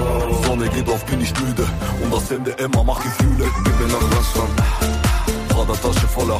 Sonne 0.45 0.69
geht 0.69 0.89
auf, 0.89 1.05
bin 1.05 1.21
ich 1.21 1.33
müde. 1.39 1.65
Und 2.03 2.13
das 2.13 2.29
Ende 2.31 2.51
immer 2.51 2.83
macht 2.83 3.03
Gefühle. 3.03 3.49
Gib 3.63 3.79
mir 3.79 3.87
noch 3.87 4.17
was 4.17 4.27
von 4.27 5.16
Voller. 5.57 6.39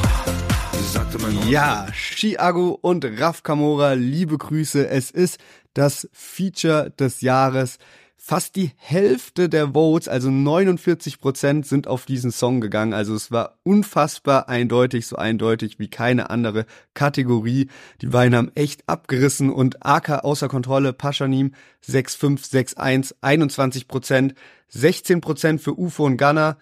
Ja, 1.48 1.88
Chiago 1.92 2.78
und 2.80 3.04
Raf 3.04 3.42
Kamora, 3.42 3.94
liebe 3.94 4.38
Grüße. 4.38 4.88
Es 4.88 5.10
ist 5.10 5.38
das 5.74 6.08
Feature 6.12 6.90
des 6.90 7.20
Jahres. 7.20 7.78
Fast 8.16 8.54
die 8.54 8.70
Hälfte 8.76 9.48
der 9.48 9.74
Votes, 9.74 10.06
also 10.06 10.30
49 10.30 11.20
Prozent, 11.20 11.66
sind 11.66 11.88
auf 11.88 12.06
diesen 12.06 12.30
Song 12.30 12.60
gegangen. 12.60 12.92
Also 12.92 13.16
es 13.16 13.32
war 13.32 13.58
unfassbar 13.64 14.48
eindeutig, 14.48 15.08
so 15.08 15.16
eindeutig 15.16 15.80
wie 15.80 15.88
keine 15.88 16.30
andere 16.30 16.64
Kategorie. 16.94 17.68
Die 18.00 18.06
beiden 18.06 18.36
haben 18.36 18.52
echt 18.54 18.88
abgerissen 18.88 19.50
und 19.50 19.84
AK 19.84 20.24
außer 20.24 20.46
Kontrolle, 20.46 20.92
Paschanim 20.92 21.54
6561, 21.80 23.16
21 23.20 23.88
Prozent, 23.88 24.34
16 24.68 25.20
Prozent 25.20 25.60
für 25.60 25.76
UFO 25.76 26.04
und 26.04 26.18
Gunner, 26.18 26.56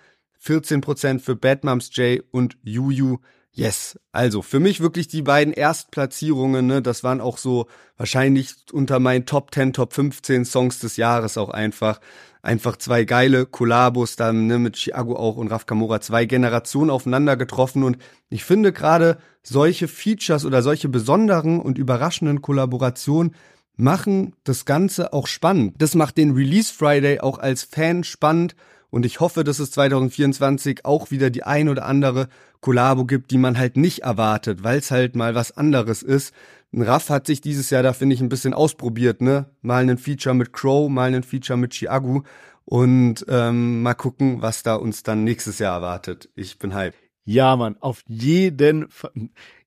14 0.47 0.80
Prozent 0.80 1.22
für 1.22 1.34
Bad 1.34 1.64
Moms 1.64 1.90
J 1.97 2.22
und 2.30 2.57
Juju 2.62 3.18
Yes, 3.59 3.99
also 4.12 4.42
für 4.42 4.61
mich 4.61 4.80
wirklich 4.80 5.09
die 5.09 5.22
beiden 5.22 5.55
Erstplatzierungen, 5.55 6.66
ne, 6.66 6.82
das 6.82 7.03
waren 7.03 7.22
auch 7.22 7.38
so 7.38 7.68
wahrscheinlich 7.97 8.55
unter 8.70 9.01
meinen 9.01 9.24
Top 9.24 9.55
10, 9.55 9.72
Top 9.72 9.94
15 9.94 10.44
Songs 10.44 10.78
des 10.78 10.99
Jahres 10.99 11.38
auch 11.38 11.49
einfach. 11.49 11.99
Einfach 12.42 12.76
zwei 12.76 13.05
geile 13.05 13.47
Kollabos 13.47 14.16
dann 14.16 14.47
ne, 14.47 14.59
mit 14.59 14.76
Chiago 14.76 15.16
auch 15.16 15.36
und 15.36 15.49
Raf 15.49 15.64
Kamora, 15.64 16.03
zwei 16.03 16.26
Generationen 16.26 16.90
aufeinander 16.90 17.38
getroffen 17.38 17.82
und 17.82 17.97
ich 18.28 18.44
finde 18.44 18.74
gerade 18.74 19.16
solche 19.42 19.88
Features 19.88 20.44
oder 20.44 20.61
solche 20.61 20.90
besonderen 20.90 21.59
und 21.59 21.78
überraschenden 21.78 22.42
Kollaborationen 22.42 23.34
machen 23.76 24.34
das 24.44 24.66
Ganze 24.66 25.14
auch 25.14 25.26
spannend. 25.26 25.76
Das 25.78 25.94
macht 25.94 26.18
den 26.18 26.32
Release 26.32 26.72
Friday 26.72 27.20
auch 27.20 27.38
als 27.38 27.62
Fan 27.62 28.05
spannend 28.05 28.55
und 28.91 29.07
ich 29.07 29.20
hoffe, 29.20 29.45
dass 29.45 29.59
es 29.59 29.70
2024 29.72 30.84
auch 30.84 31.11
wieder 31.11 31.30
die 31.30 31.43
ein 31.43 31.68
oder 31.68 31.87
andere 31.87 32.28
Kollabo 32.61 33.05
gibt, 33.05 33.30
die 33.30 33.39
man 33.39 33.59
halt 33.59 33.76
nicht 33.76 34.01
erwartet, 34.01 34.64
weil 34.64 34.78
es 34.78 34.91
halt 34.91 35.16
mal 35.16 35.34
was 35.34 35.57
anderes 35.57 36.03
ist. 36.03 36.34
Ein 36.72 36.82
Raff 36.82 37.11
hat 37.11 37.26
sich 37.26 37.41
dieses 37.41 37.70
Jahr 37.70 37.82
da, 37.82 37.93
finde 37.93 38.14
ich, 38.14 38.20
ein 38.20 38.28
bisschen 38.28 38.55
ausprobiert, 38.55 39.20
ne? 39.20 39.51
Mal 39.62 39.82
einen 39.82 39.99
Feature 39.99 40.34
mit 40.34 40.53
Crow, 40.53 40.89
mal 40.89 41.07
einen 41.07 41.22
Feature 41.22 41.59
mit 41.59 41.72
Chiagu 41.72 42.22
und 42.64 43.24
ähm, 43.28 43.82
mal 43.82 43.95
gucken, 43.95 44.43
was 44.43 44.62
da 44.62 44.74
uns 44.74 45.03
dann 45.03 45.24
nächstes 45.24 45.59
Jahr 45.59 45.76
erwartet. 45.76 46.28
Ich 46.34 46.59
bin 46.59 46.74
hype. 46.74 46.95
Ja, 47.24 47.57
Mann, 47.57 47.76
auf 47.80 48.03
jeden 48.07 48.89
Fall. 48.89 49.11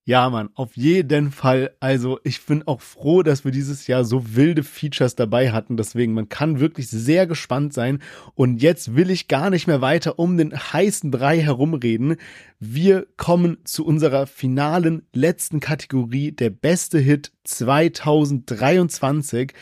Ja, 0.06 0.30
Mann, 0.32 0.50
auf 0.56 0.76
jeden 0.76 1.32
Fall. 1.32 1.76
Also 1.80 2.20
ich 2.24 2.44
bin 2.44 2.66
auch 2.66 2.82
froh, 2.82 3.22
dass 3.22 3.46
wir 3.46 3.52
dieses 3.52 3.86
Jahr 3.86 4.04
so 4.04 4.36
wilde 4.36 4.64
Features 4.64 5.14
dabei 5.14 5.52
hatten. 5.52 5.78
Deswegen, 5.78 6.14
man 6.14 6.30
kann 6.30 6.60
wirklich 6.60 6.90
sehr 6.90 7.28
gespannt 7.28 7.74
sein. 7.74 8.00
Und 8.34 8.60
jetzt 8.60 8.96
will 8.96 9.12
ich 9.12 9.28
gar 9.28 9.52
nicht 9.52 9.68
mehr 9.68 9.82
weiter 9.82 10.18
um 10.18 10.36
den 10.36 10.58
heißen 10.58 11.12
Brei 11.12 11.40
herumreden. 11.40 12.16
Wir 12.60 13.06
kommen 13.18 13.58
zu 13.66 13.86
unserer 13.86 14.26
finalen 14.26 15.04
letzten 15.14 15.60
Kategorie, 15.60 16.32
der 16.32 16.50
beste 16.50 16.98
Hit 16.98 17.32
2023. 17.44 19.54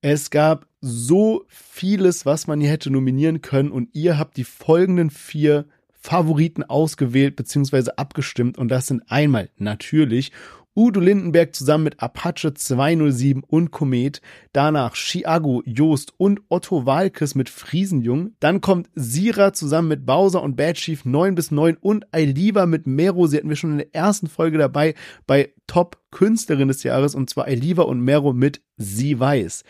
Es 0.00 0.30
gab 0.30 0.66
so 0.80 1.44
vieles, 1.48 2.24
was 2.24 2.46
man 2.46 2.60
hier 2.60 2.70
hätte 2.70 2.90
nominieren 2.90 3.42
können 3.42 3.70
und 3.70 3.90
ihr 3.92 4.18
habt 4.18 4.38
die 4.38 4.44
folgenden 4.44 5.10
vier 5.10 5.66
Favoriten 6.04 6.62
ausgewählt 6.64 7.34
bzw. 7.34 7.92
abgestimmt 7.96 8.58
und 8.58 8.68
das 8.68 8.88
sind 8.88 9.10
einmal 9.10 9.48
natürlich 9.56 10.32
Udo 10.76 11.00
Lindenberg 11.00 11.54
zusammen 11.54 11.84
mit 11.84 12.00
Apache 12.02 12.52
207 12.52 13.42
und 13.42 13.70
Komet, 13.70 14.20
danach 14.52 14.96
Chiago, 14.96 15.62
Joost 15.64 16.12
und 16.18 16.42
Otto 16.50 16.84
Walkes 16.84 17.34
mit 17.34 17.48
Friesenjung, 17.48 18.34
dann 18.38 18.60
kommt 18.60 18.90
Sira 18.94 19.54
zusammen 19.54 19.88
mit 19.88 20.04
Bowser 20.04 20.42
und 20.42 20.56
Bad 20.56 20.76
Chief 20.76 21.06
9 21.06 21.34
bis 21.34 21.50
9 21.50 21.78
und 21.80 22.12
Ailiva 22.12 22.66
mit 22.66 22.86
Mero, 22.86 23.26
sie 23.26 23.38
hatten 23.38 23.48
wir 23.48 23.56
schon 23.56 23.72
in 23.72 23.78
der 23.78 23.94
ersten 23.94 24.26
Folge 24.26 24.58
dabei 24.58 24.94
bei 25.26 25.54
Top 25.66 26.02
Künstlerin 26.10 26.68
des 26.68 26.82
Jahres 26.82 27.14
und 27.14 27.30
zwar 27.30 27.46
Ailiva 27.46 27.84
und 27.84 28.00
Mero 28.00 28.34
mit 28.34 28.60
Sie 28.76 29.18
weiß. 29.18 29.64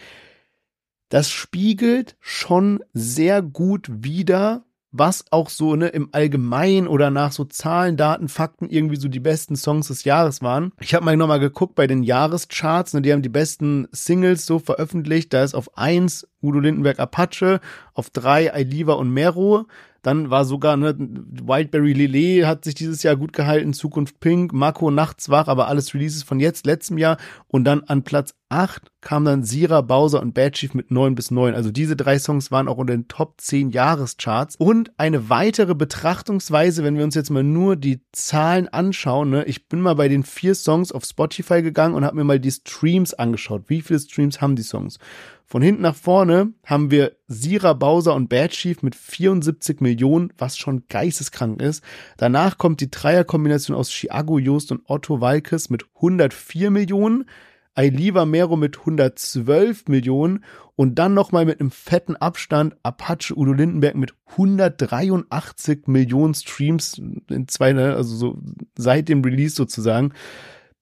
Das 1.10 1.30
spiegelt 1.30 2.16
schon 2.18 2.82
sehr 2.92 3.40
gut 3.40 3.88
wider, 3.88 4.64
was 4.96 5.24
auch 5.32 5.50
so 5.50 5.74
ne, 5.74 5.88
im 5.88 6.08
Allgemeinen 6.12 6.86
oder 6.86 7.10
nach 7.10 7.32
so 7.32 7.44
Zahlen, 7.44 7.96
Daten, 7.96 8.28
Fakten 8.28 8.70
irgendwie 8.70 8.94
so 8.94 9.08
die 9.08 9.18
besten 9.18 9.56
Songs 9.56 9.88
des 9.88 10.04
Jahres 10.04 10.40
waren. 10.40 10.72
Ich 10.80 10.94
habe 10.94 11.04
mal 11.04 11.16
nochmal 11.16 11.40
geguckt 11.40 11.74
bei 11.74 11.88
den 11.88 12.04
Jahrescharts, 12.04 12.94
ne, 12.94 13.02
die 13.02 13.12
haben 13.12 13.22
die 13.22 13.28
besten 13.28 13.88
Singles 13.90 14.46
so 14.46 14.60
veröffentlicht. 14.60 15.32
Da 15.32 15.42
ist 15.42 15.54
auf 15.54 15.76
eins 15.76 16.28
Udo 16.40 16.60
Lindenberg 16.60 17.00
Apache, 17.00 17.60
auf 17.92 18.08
drei 18.10 18.54
Ailiva 18.54 18.92
und 18.92 19.10
Mero. 19.10 19.66
Dann 20.04 20.28
war 20.28 20.44
sogar, 20.44 20.76
ne, 20.76 20.94
Wildberry 20.98 21.94
Lillet 21.94 22.44
hat 22.44 22.64
sich 22.64 22.74
dieses 22.74 23.02
Jahr 23.02 23.16
gut 23.16 23.32
gehalten, 23.32 23.72
Zukunft 23.72 24.20
Pink, 24.20 24.52
Marco 24.52 24.90
Nachts 24.90 25.30
wach, 25.30 25.48
aber 25.48 25.66
alles 25.66 25.94
Releases 25.94 26.22
von 26.22 26.40
jetzt, 26.40 26.66
letztem 26.66 26.98
Jahr. 26.98 27.16
Und 27.48 27.64
dann 27.64 27.84
an 27.84 28.02
Platz 28.02 28.34
8 28.50 28.82
kam 29.00 29.24
dann 29.24 29.44
Sira, 29.44 29.80
Bowser 29.80 30.20
und 30.20 30.34
Bad 30.34 30.52
Chief 30.52 30.74
mit 30.74 30.90
9 30.90 31.14
bis 31.14 31.30
9. 31.30 31.54
Also 31.54 31.70
diese 31.70 31.96
drei 31.96 32.18
Songs 32.18 32.50
waren 32.50 32.68
auch 32.68 32.76
unter 32.76 32.94
den 32.94 33.08
Top 33.08 33.40
10 33.40 33.70
Jahrescharts. 33.70 34.56
Und 34.56 34.92
eine 34.98 35.30
weitere 35.30 35.74
Betrachtungsweise, 35.74 36.84
wenn 36.84 36.98
wir 36.98 37.04
uns 37.04 37.14
jetzt 37.14 37.30
mal 37.30 37.42
nur 37.42 37.76
die 37.76 38.02
Zahlen 38.12 38.68
anschauen, 38.68 39.30
ne, 39.30 39.44
ich 39.44 39.68
bin 39.68 39.80
mal 39.80 39.94
bei 39.94 40.08
den 40.08 40.22
vier 40.22 40.54
Songs 40.54 40.92
auf 40.92 41.04
Spotify 41.04 41.62
gegangen 41.62 41.94
und 41.94 42.04
habe 42.04 42.16
mir 42.16 42.24
mal 42.24 42.40
die 42.40 42.52
Streams 42.52 43.14
angeschaut. 43.14 43.64
Wie 43.68 43.80
viele 43.80 44.00
Streams 44.00 44.42
haben 44.42 44.54
die 44.54 44.62
Songs? 44.62 44.98
Von 45.46 45.62
hinten 45.62 45.82
nach 45.82 45.94
vorne 45.94 46.52
haben 46.64 46.90
wir 46.90 47.16
Sira, 47.28 47.74
Bowser 47.74 48.14
und 48.14 48.28
Bad 48.28 48.52
Chief 48.52 48.82
mit 48.82 48.94
74 48.94 49.80
Millionen, 49.80 50.32
was 50.38 50.56
schon 50.56 50.84
geisteskrank 50.88 51.60
ist. 51.60 51.84
Danach 52.16 52.58
kommt 52.58 52.80
die 52.80 52.90
Dreierkombination 52.90 53.76
aus 53.76 53.90
Chiago, 53.90 54.38
Joost 54.38 54.72
und 54.72 54.82
Otto 54.86 55.20
Walkes 55.20 55.70
mit 55.70 55.84
104 55.96 56.70
Millionen. 56.70 57.26
Ailiva 57.74 58.24
Mero 58.24 58.56
mit 58.56 58.78
112 58.78 59.88
Millionen 59.88 60.44
und 60.76 60.96
dann 60.96 61.12
nochmal 61.12 61.44
mit 61.44 61.60
einem 61.60 61.70
fetten 61.72 62.16
Abstand 62.16 62.76
Apache 62.82 63.36
Udo 63.36 63.52
Lindenberg 63.52 63.96
mit 63.96 64.14
183 64.26 65.86
Millionen 65.86 66.34
Streams 66.34 67.00
in 67.28 67.48
zwei, 67.48 67.72
ne, 67.72 67.94
also 67.94 68.14
so 68.14 68.38
seit 68.76 69.08
dem 69.08 69.22
Release 69.22 69.56
sozusagen. 69.56 70.12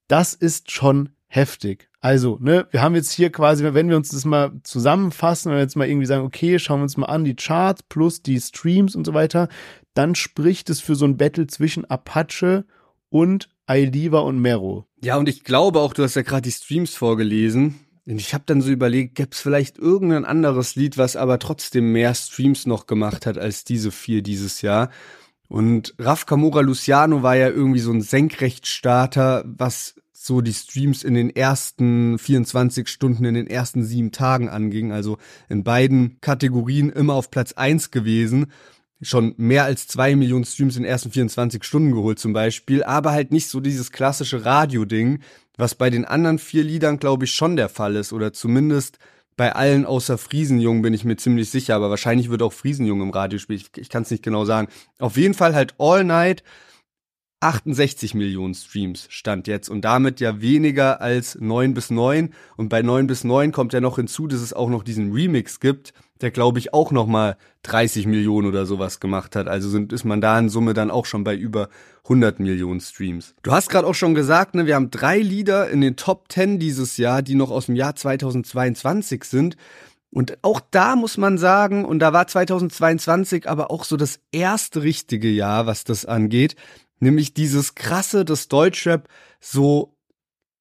Das 0.06 0.34
ist 0.34 0.70
schon 0.70 1.10
heftig. 1.28 1.88
Also, 2.03 2.36
ne, 2.40 2.66
wir 2.72 2.82
haben 2.82 2.96
jetzt 2.96 3.12
hier 3.12 3.30
quasi, 3.30 3.62
wenn 3.62 3.88
wir 3.88 3.96
uns 3.96 4.09
das 4.09 4.24
mal 4.24 4.50
zusammenfassen, 4.64 5.50
wenn 5.50 5.59
wir 5.59 5.62
jetzt 5.62 5.76
mal 5.76 5.88
irgendwie 5.88 6.07
sagen, 6.07 6.26
okay, 6.26 6.59
schauen 6.59 6.80
wir 6.80 6.82
uns 6.82 6.96
mal 6.96 7.07
an 7.07 7.22
die 7.22 7.36
Charts 7.36 7.84
plus 7.84 8.22
die 8.22 8.40
Streams 8.40 8.96
und 8.96 9.07
so 9.07 9.14
weiter, 9.14 9.48
dann 9.94 10.16
spricht 10.16 10.68
es 10.68 10.80
für 10.80 10.96
so 10.96 11.05
ein 11.05 11.16
Battle 11.16 11.46
zwischen 11.46 11.84
Apache 11.84 12.64
und 13.09 13.50
Ailiva 13.66 14.18
und 14.18 14.40
Mero. 14.40 14.84
Ja, 15.00 15.16
und 15.16 15.28
ich 15.28 15.44
glaube 15.44 15.78
auch, 15.78 15.94
du 15.94 16.03
hast 16.03 16.16
ja 16.16 16.22
gerade 16.22 16.42
die 16.42 16.50
Streams 16.50 16.96
vorgelesen. 16.96 17.78
Und 18.05 18.18
ich 18.18 18.34
habe 18.34 18.42
dann 18.46 18.62
so 18.62 18.72
überlegt, 18.72 19.14
gäbe 19.14 19.30
es 19.30 19.40
vielleicht 19.40 19.78
irgendein 19.78 20.24
anderes 20.24 20.74
Lied, 20.74 20.98
was 20.98 21.14
aber 21.14 21.38
trotzdem 21.38 21.92
mehr 21.92 22.16
Streams 22.16 22.66
noch 22.66 22.88
gemacht 22.88 23.26
hat 23.26 23.38
als 23.38 23.62
diese 23.62 23.92
vier 23.92 24.22
dieses 24.22 24.61
Jahr. 24.61 24.90
Und 25.46 25.94
Raf 26.00 26.26
Kamura 26.26 26.62
Luciano 26.62 27.22
war 27.22 27.36
ja 27.36 27.48
irgendwie 27.48 27.78
so 27.78 27.92
ein 27.92 28.00
Senkrechtstarter, 28.00 29.44
was 29.46 29.94
so 30.24 30.40
die 30.40 30.52
Streams 30.52 31.02
in 31.02 31.14
den 31.14 31.34
ersten 31.34 32.18
24 32.18 32.88
Stunden, 32.88 33.24
in 33.24 33.34
den 33.34 33.46
ersten 33.46 33.84
sieben 33.84 34.12
Tagen 34.12 34.48
anging. 34.48 34.92
Also 34.92 35.18
in 35.48 35.64
beiden 35.64 36.20
Kategorien 36.20 36.90
immer 36.90 37.14
auf 37.14 37.30
Platz 37.30 37.52
eins 37.54 37.90
gewesen. 37.90 38.46
Schon 39.00 39.34
mehr 39.36 39.64
als 39.64 39.88
zwei 39.88 40.14
Millionen 40.14 40.44
Streams 40.44 40.76
in 40.76 40.84
den 40.84 40.90
ersten 40.90 41.10
24 41.10 41.64
Stunden 41.64 41.90
geholt 41.90 42.20
zum 42.20 42.32
Beispiel, 42.32 42.84
aber 42.84 43.10
halt 43.10 43.32
nicht 43.32 43.48
so 43.48 43.58
dieses 43.58 43.90
klassische 43.90 44.44
Radio-Ding, 44.44 45.20
was 45.56 45.74
bei 45.74 45.90
den 45.90 46.04
anderen 46.04 46.38
vier 46.38 46.62
Liedern, 46.62 46.98
glaube 46.98 47.24
ich, 47.24 47.32
schon 47.32 47.56
der 47.56 47.68
Fall 47.68 47.96
ist. 47.96 48.12
Oder 48.12 48.32
zumindest 48.32 48.98
bei 49.36 49.54
allen 49.54 49.86
außer 49.86 50.18
Friesenjung 50.18 50.82
bin 50.82 50.94
ich 50.94 51.04
mir 51.04 51.16
ziemlich 51.16 51.50
sicher, 51.50 51.74
aber 51.74 51.90
wahrscheinlich 51.90 52.30
wird 52.30 52.42
auch 52.42 52.52
Friesenjung 52.52 53.00
im 53.00 53.10
Radio 53.10 53.40
spielen. 53.40 53.60
Ich, 53.60 53.76
ich 53.76 53.88
kann 53.88 54.04
es 54.04 54.10
nicht 54.10 54.22
genau 54.22 54.44
sagen. 54.44 54.68
Auf 55.00 55.16
jeden 55.16 55.34
Fall 55.34 55.54
halt 55.54 55.74
All 55.78 56.04
Night 56.04 56.44
68 57.43 58.14
Millionen 58.14 58.55
Streams 58.55 59.07
stand 59.11 59.49
jetzt 59.49 59.68
und 59.68 59.84
damit 59.84 60.20
ja 60.20 60.40
weniger 60.40 61.01
als 61.01 61.36
9 61.40 61.74
bis 61.74 61.90
9 61.90 62.32
und 62.57 62.68
bei 62.68 62.82
9 62.82 63.07
bis 63.07 63.24
9 63.24 63.51
kommt 63.51 63.72
ja 63.72 63.80
noch 63.80 63.97
hinzu, 63.97 64.28
dass 64.28 64.40
es 64.40 64.53
auch 64.53 64.68
noch 64.68 64.84
diesen 64.84 65.12
Remix 65.12 65.59
gibt, 65.59 65.93
der 66.20 66.30
glaube 66.30 66.61
ich 66.61 66.72
auch 66.72 66.93
noch 66.93 67.07
mal 67.07 67.36
30 67.62 68.07
Millionen 68.07 68.47
oder 68.47 68.64
sowas 68.64 69.01
gemacht 69.01 69.34
hat. 69.34 69.49
Also 69.49 69.68
sind, 69.68 69.93
ist 69.93 70.05
man 70.05 70.20
da 70.20 70.38
in 70.38 70.49
Summe 70.49 70.72
dann 70.72 70.90
auch 70.90 71.05
schon 71.05 71.24
bei 71.24 71.34
über 71.34 71.68
100 72.05 72.38
Millionen 72.38 72.80
Streams. 72.80 73.34
Du 73.43 73.51
hast 73.51 73.70
gerade 73.70 73.86
auch 73.86 73.95
schon 73.95 74.14
gesagt, 74.14 74.55
ne, 74.55 74.66
wir 74.66 74.76
haben 74.76 74.90
drei 74.90 75.18
Lieder 75.18 75.68
in 75.68 75.80
den 75.80 75.97
Top 75.97 76.30
10 76.30 76.61
dieses 76.61 76.97
Jahr, 76.97 77.22
die 77.22 77.34
noch 77.34 77.51
aus 77.51 77.66
dem 77.66 77.76
Jahr 77.76 77.97
2022 77.97 79.24
sind. 79.24 79.57
Und 80.12 80.38
auch 80.43 80.61
da 80.70 80.95
muss 80.95 81.16
man 81.16 81.38
sagen, 81.38 81.84
und 81.84 81.99
da 82.01 82.12
war 82.12 82.26
2022 82.26 83.49
aber 83.49 83.70
auch 83.70 83.84
so 83.84 83.97
das 83.97 84.20
erste 84.30 84.82
richtige 84.82 85.28
Jahr, 85.28 85.66
was 85.66 85.84
das 85.84 86.05
angeht, 86.05 86.55
nämlich 87.03 87.34
dieses 87.34 87.74
krasse, 87.74 88.24
dass 88.24 88.48
Deutschrap 88.48 89.09
so 89.40 89.96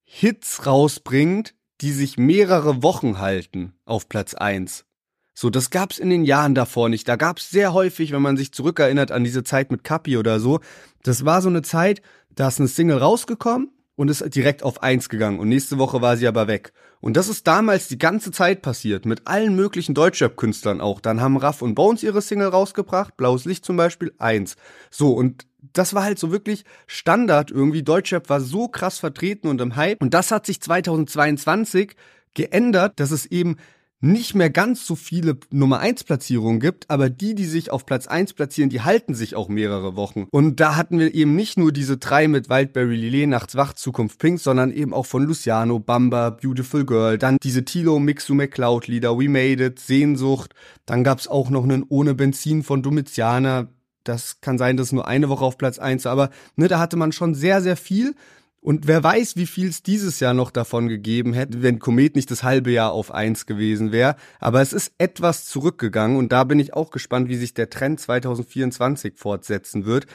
Hits 0.03 0.65
rausbringt, 0.65 1.53
die 1.79 1.91
sich 1.91 2.17
mehrere 2.17 2.83
Wochen 2.83 3.19
halten 3.19 3.73
auf 3.85 4.09
Platz 4.09 4.33
eins. 4.33 4.85
So, 5.33 5.49
das 5.49 5.69
gab's 5.69 5.97
in 5.97 6.09
den 6.09 6.25
Jahren 6.25 6.53
davor 6.53 6.89
nicht. 6.89 7.07
Da 7.07 7.15
gab's 7.15 7.49
sehr 7.49 7.73
häufig, 7.73 8.11
wenn 8.11 8.21
man 8.21 8.37
sich 8.37 8.51
zurückerinnert 8.51 9.11
an 9.11 9.23
diese 9.23 9.43
Zeit 9.43 9.71
mit 9.71 9.83
Kapi 9.83 10.17
oder 10.17 10.39
so, 10.39 10.59
das 11.03 11.25
war 11.25 11.41
so 11.41 11.49
eine 11.49 11.61
Zeit, 11.61 12.01
da 12.29 12.49
ist 12.49 12.59
eine 12.59 12.67
Single 12.67 12.97
rausgekommen 12.97 13.71
und 13.95 14.09
ist 14.09 14.35
direkt 14.35 14.63
auf 14.63 14.83
eins 14.83 15.09
gegangen 15.09 15.39
und 15.39 15.47
nächste 15.47 15.77
Woche 15.77 16.01
war 16.01 16.17
sie 16.17 16.27
aber 16.27 16.47
weg. 16.47 16.73
Und 16.99 17.17
das 17.17 17.29
ist 17.29 17.47
damals 17.47 17.87
die 17.87 17.97
ganze 17.97 18.31
Zeit 18.31 18.61
passiert, 18.61 19.05
mit 19.05 19.27
allen 19.27 19.55
möglichen 19.55 19.95
Deutschrap-Künstlern 19.95 20.81
auch. 20.81 20.99
Dann 21.01 21.21
haben 21.21 21.37
Raff 21.37 21.61
und 21.61 21.75
Bones 21.75 22.03
ihre 22.03 22.21
Single 22.21 22.49
rausgebracht, 22.49 23.17
Blaues 23.17 23.45
Licht 23.45 23.65
zum 23.65 23.77
Beispiel, 23.77 24.13
eins. 24.19 24.55
So, 24.91 25.13
und 25.13 25.47
das 25.73 25.93
war 25.93 26.03
halt 26.03 26.19
so 26.19 26.31
wirklich 26.31 26.63
Standard 26.87 27.51
irgendwie. 27.51 27.83
Deutschrap 27.83 28.29
war 28.29 28.41
so 28.41 28.67
krass 28.67 28.99
vertreten 28.99 29.47
und 29.47 29.61
im 29.61 29.75
Hype. 29.75 30.01
Und 30.01 30.13
das 30.13 30.31
hat 30.31 30.45
sich 30.45 30.61
2022 30.61 31.95
geändert, 32.33 32.99
dass 32.99 33.11
es 33.11 33.25
eben 33.25 33.57
nicht 34.01 34.33
mehr 34.33 34.49
ganz 34.49 34.85
so 34.85 34.95
viele 34.95 35.37
Nummer 35.51 35.79
1 35.79 36.03
Platzierungen 36.03 36.59
gibt, 36.59 36.89
aber 36.89 37.09
die, 37.09 37.35
die 37.35 37.45
sich 37.45 37.71
auf 37.71 37.85
Platz 37.85 38.07
1 38.07 38.33
platzieren, 38.33 38.71
die 38.71 38.81
halten 38.81 39.13
sich 39.13 39.35
auch 39.35 39.47
mehrere 39.47 39.95
Wochen. 39.95 40.27
Und 40.31 40.59
da 40.59 40.75
hatten 40.75 40.97
wir 40.97 41.13
eben 41.13 41.35
nicht 41.35 41.57
nur 41.57 41.71
diese 41.71 41.97
drei 41.97 42.27
mit 42.27 42.49
Wildberry 42.49 42.95
Lillet, 42.95 43.29
Nachts 43.29 43.55
Wach, 43.55 43.73
Zukunft 43.73 44.17
Pink, 44.17 44.39
sondern 44.39 44.71
eben 44.71 44.93
auch 44.93 45.05
von 45.05 45.23
Luciano, 45.23 45.79
Bamba, 45.79 46.31
Beautiful 46.31 46.83
Girl, 46.83 47.19
dann 47.19 47.37
diese 47.43 47.63
Tilo, 47.63 47.99
Mixu 47.99 48.33
McCloud 48.33 48.87
Lieder, 48.87 49.17
We 49.19 49.29
Made 49.29 49.63
It, 49.63 49.79
Sehnsucht, 49.79 50.55
dann 50.87 51.03
gab's 51.03 51.27
auch 51.27 51.51
noch 51.51 51.63
einen 51.63 51.85
Ohne 51.87 52.15
Benzin 52.15 52.63
von 52.63 52.81
Domiziana, 52.81 53.67
das 54.03 54.41
kann 54.41 54.57
sein, 54.57 54.77
dass 54.77 54.91
nur 54.91 55.07
eine 55.07 55.29
Woche 55.29 55.45
auf 55.45 55.57
Platz 55.57 55.79
1, 55.79 56.05
aber 56.05 56.29
ne, 56.55 56.67
da 56.67 56.79
hatte 56.79 56.97
man 56.97 57.11
schon 57.11 57.35
sehr, 57.35 57.61
sehr 57.61 57.77
viel. 57.77 58.15
Und 58.63 58.85
wer 58.87 59.03
weiß, 59.03 59.37
wie 59.37 59.47
viel 59.47 59.69
es 59.69 59.81
dieses 59.81 60.19
Jahr 60.19 60.35
noch 60.35 60.51
davon 60.51 60.87
gegeben 60.87 61.33
hätte, 61.33 61.63
wenn 61.63 61.79
Komet 61.79 62.15
nicht 62.15 62.29
das 62.29 62.43
halbe 62.43 62.69
Jahr 62.69 62.91
auf 62.91 63.11
eins 63.11 63.47
gewesen 63.47 63.91
wäre. 63.91 64.15
Aber 64.39 64.61
es 64.61 64.71
ist 64.71 64.93
etwas 64.99 65.45
zurückgegangen 65.45 66.15
und 66.15 66.31
da 66.31 66.43
bin 66.43 66.59
ich 66.59 66.75
auch 66.75 66.91
gespannt, 66.91 67.27
wie 67.27 67.37
sich 67.37 67.55
der 67.55 67.71
Trend 67.71 67.99
2024 67.99 69.15
fortsetzen 69.17 69.85
wird. 69.85 70.05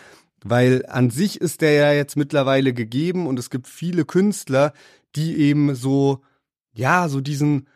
Weil 0.45 0.85
an 0.87 1.11
sich 1.11 1.41
ist 1.41 1.61
der 1.61 1.73
ja 1.73 1.93
jetzt 1.93 2.17
mittlerweile 2.17 2.73
gegeben 2.73 3.27
und 3.27 3.37
es 3.41 3.51
gibt 3.51 3.67
viele 3.67 4.05
Künstler, 4.05 4.73
die 5.17 5.37
eben 5.39 5.75
so, 5.75 6.23
ja, 6.73 7.09
so 7.09 7.21
diesen 7.21 7.67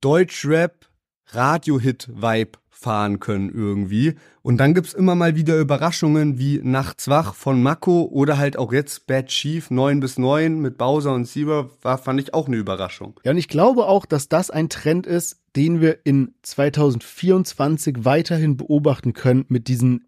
Deutschrap 0.00 0.88
Radio-Hit-Vibe 1.28 2.58
fahren 2.80 3.18
können 3.18 3.50
irgendwie. 3.50 4.14
Und 4.42 4.58
dann 4.58 4.72
gibt's 4.72 4.92
immer 4.92 5.16
mal 5.16 5.34
wieder 5.34 5.58
Überraschungen 5.58 6.38
wie 6.38 6.60
Nachts 6.62 7.08
wach 7.08 7.34
von 7.34 7.60
Mako 7.60 8.02
oder 8.04 8.38
halt 8.38 8.56
auch 8.56 8.72
jetzt 8.72 9.08
Bad 9.08 9.26
Chief 9.26 9.68
9 9.70 9.98
bis 9.98 10.16
9 10.16 10.60
mit 10.60 10.78
Bowser 10.78 11.12
und 11.12 11.26
Zebra 11.26 11.68
war, 11.82 11.98
fand 11.98 12.20
ich 12.20 12.34
auch 12.34 12.46
eine 12.46 12.56
Überraschung. 12.56 13.18
Ja, 13.24 13.32
und 13.32 13.38
ich 13.38 13.48
glaube 13.48 13.86
auch, 13.86 14.06
dass 14.06 14.28
das 14.28 14.50
ein 14.50 14.68
Trend 14.68 15.08
ist, 15.08 15.40
den 15.56 15.80
wir 15.80 15.98
in 16.04 16.34
2024 16.42 18.04
weiterhin 18.04 18.56
beobachten 18.56 19.12
können 19.12 19.44
mit 19.48 19.66
diesen 19.66 20.04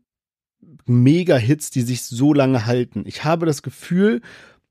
Mega-Hits, 0.87 1.71
die 1.71 1.83
sich 1.83 2.03
so 2.05 2.33
lange 2.33 2.66
halten. 2.66 3.03
Ich 3.05 3.25
habe 3.25 3.47
das 3.47 3.62
Gefühl, 3.62 4.21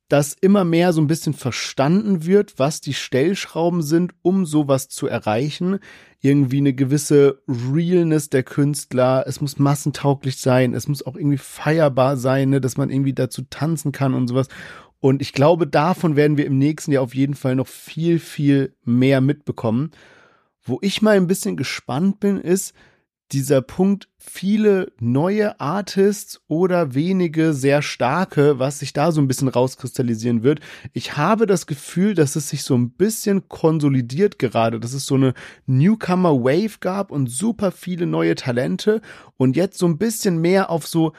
dass 0.09 0.33
immer 0.33 0.65
mehr 0.65 0.91
so 0.91 1.01
ein 1.01 1.07
bisschen 1.07 1.33
verstanden 1.33 2.25
wird, 2.25 2.55
was 2.57 2.81
die 2.81 2.95
Stellschrauben 2.95 3.83
sind, 3.83 4.13
um 4.23 4.45
sowas 4.45 4.89
zu 4.89 5.07
erreichen. 5.07 5.79
Irgendwie 6.19 6.57
eine 6.57 6.73
gewisse 6.73 7.41
Realness 7.47 8.29
der 8.29 8.43
Künstler. 8.43 9.23
Es 9.27 9.39
muss 9.39 9.59
massentauglich 9.59 10.37
sein. 10.37 10.73
Es 10.73 10.87
muss 10.87 11.05
auch 11.05 11.15
irgendwie 11.15 11.37
feierbar 11.37 12.17
sein, 12.17 12.49
ne, 12.49 12.59
dass 12.59 12.75
man 12.75 12.89
irgendwie 12.89 13.13
dazu 13.13 13.43
tanzen 13.49 13.91
kann 13.91 14.15
und 14.15 14.27
sowas. 14.27 14.47
Und 14.99 15.21
ich 15.21 15.31
glaube, 15.31 15.67
davon 15.67 16.15
werden 16.15 16.37
wir 16.37 16.45
im 16.45 16.57
nächsten 16.57 16.91
Jahr 16.91 17.03
auf 17.03 17.15
jeden 17.15 17.35
Fall 17.35 17.55
noch 17.55 17.67
viel, 17.67 18.19
viel 18.19 18.75
mehr 18.83 19.21
mitbekommen. 19.21 19.91
Wo 20.63 20.79
ich 20.81 21.01
mal 21.01 21.15
ein 21.15 21.27
bisschen 21.27 21.55
gespannt 21.55 22.19
bin, 22.19 22.37
ist, 22.37 22.73
dieser 23.31 23.61
Punkt 23.61 24.09
viele 24.17 24.91
neue 24.99 25.59
Artists 25.59 26.41
oder 26.47 26.95
wenige 26.95 27.53
sehr 27.53 27.81
starke, 27.81 28.59
was 28.59 28.79
sich 28.79 28.93
da 28.93 29.11
so 29.11 29.21
ein 29.21 29.27
bisschen 29.27 29.47
rauskristallisieren 29.47 30.43
wird. 30.43 30.59
Ich 30.93 31.15
habe 31.15 31.45
das 31.45 31.67
Gefühl, 31.67 32.15
dass 32.15 32.35
es 32.35 32.49
sich 32.49 32.63
so 32.63 32.75
ein 32.75 32.91
bisschen 32.91 33.47
konsolidiert 33.47 34.39
gerade, 34.39 34.79
dass 34.79 34.93
es 34.93 35.05
so 35.05 35.15
eine 35.15 35.33
Newcomer 35.67 36.43
Wave 36.43 36.79
gab 36.79 37.11
und 37.11 37.27
super 37.27 37.71
viele 37.71 38.07
neue 38.07 38.35
Talente 38.35 39.01
und 39.37 39.55
jetzt 39.55 39.77
so 39.77 39.87
ein 39.87 39.97
bisschen 39.97 40.39
mehr 40.41 40.69
auf 40.69 40.87
so 40.87 41.13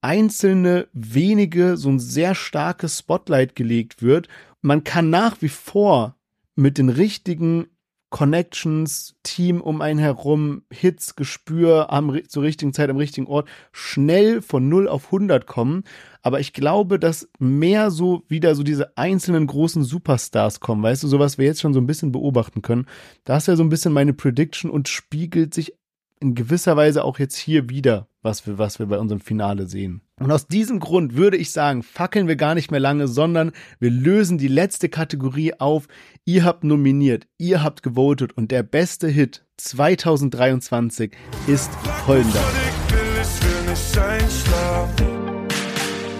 einzelne 0.00 0.88
wenige, 0.92 1.76
so 1.76 1.88
ein 1.88 2.00
sehr 2.00 2.34
starkes 2.34 2.98
Spotlight 2.98 3.54
gelegt 3.54 4.02
wird. 4.02 4.28
Man 4.60 4.82
kann 4.84 5.10
nach 5.10 5.40
wie 5.40 5.48
vor 5.48 6.16
mit 6.54 6.76
den 6.76 6.88
richtigen 6.88 7.66
Connections, 8.12 9.16
Team 9.22 9.62
um 9.62 9.80
einen 9.80 9.98
herum, 9.98 10.62
Hits, 10.70 11.16
Gespür 11.16 11.90
am, 11.90 12.20
zur 12.28 12.42
richtigen 12.42 12.74
Zeit 12.74 12.90
am 12.90 12.98
richtigen 12.98 13.26
Ort, 13.26 13.48
schnell 13.72 14.42
von 14.42 14.68
0 14.68 14.86
auf 14.86 15.06
100 15.06 15.46
kommen. 15.46 15.84
Aber 16.20 16.38
ich 16.38 16.52
glaube, 16.52 16.98
dass 16.98 17.30
mehr 17.38 17.90
so 17.90 18.22
wieder 18.28 18.54
so 18.54 18.62
diese 18.62 18.96
einzelnen 18.98 19.46
großen 19.46 19.82
Superstars 19.82 20.60
kommen, 20.60 20.82
weißt 20.82 21.02
du, 21.02 21.08
so 21.08 21.18
was 21.18 21.38
wir 21.38 21.46
jetzt 21.46 21.62
schon 21.62 21.72
so 21.72 21.80
ein 21.80 21.86
bisschen 21.86 22.12
beobachten 22.12 22.60
können. 22.60 22.86
Das 23.24 23.44
ist 23.44 23.46
ja 23.48 23.56
so 23.56 23.62
ein 23.62 23.70
bisschen 23.70 23.94
meine 23.94 24.12
Prediction 24.12 24.70
und 24.70 24.88
spiegelt 24.88 25.54
sich 25.54 25.74
in 26.22 26.34
gewisser 26.34 26.76
Weise 26.76 27.04
auch 27.04 27.18
jetzt 27.18 27.36
hier 27.36 27.68
wieder, 27.68 28.06
was 28.22 28.46
wir, 28.46 28.56
was 28.56 28.78
wir 28.78 28.86
bei 28.86 28.98
unserem 28.98 29.20
Finale 29.20 29.66
sehen. 29.66 30.00
Und 30.20 30.30
aus 30.30 30.46
diesem 30.46 30.78
Grund 30.78 31.16
würde 31.16 31.36
ich 31.36 31.50
sagen, 31.50 31.82
fackeln 31.82 32.28
wir 32.28 32.36
gar 32.36 32.54
nicht 32.54 32.70
mehr 32.70 32.80
lange, 32.80 33.08
sondern 33.08 33.50
wir 33.80 33.90
lösen 33.90 34.38
die 34.38 34.48
letzte 34.48 34.88
Kategorie 34.88 35.54
auf. 35.58 35.88
Ihr 36.24 36.44
habt 36.44 36.62
nominiert, 36.62 37.26
ihr 37.38 37.62
habt 37.62 37.82
gewotet 37.82 38.32
und 38.32 38.52
der 38.52 38.62
beste 38.62 39.08
Hit 39.08 39.44
2023 39.56 41.12
ist 41.48 41.72
folgender. 42.06 42.40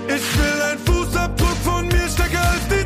Ich 0.09 0.38
will 0.38 0.62
ein 0.62 0.78
Fußabdruck 0.78 1.57
von 1.62 1.86
mir 1.86 2.09
stärker 2.09 2.50
als 2.50 2.68
die. 2.68 2.82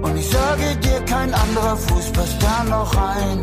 Und 0.00 0.16
ich 0.16 0.28
sage 0.28 0.76
dir, 0.82 1.00
kein 1.06 1.34
anderer 1.34 1.76
Fuß 1.76 2.12
passt 2.12 2.40
da 2.42 2.64
noch 2.64 2.96
rein. 2.96 3.42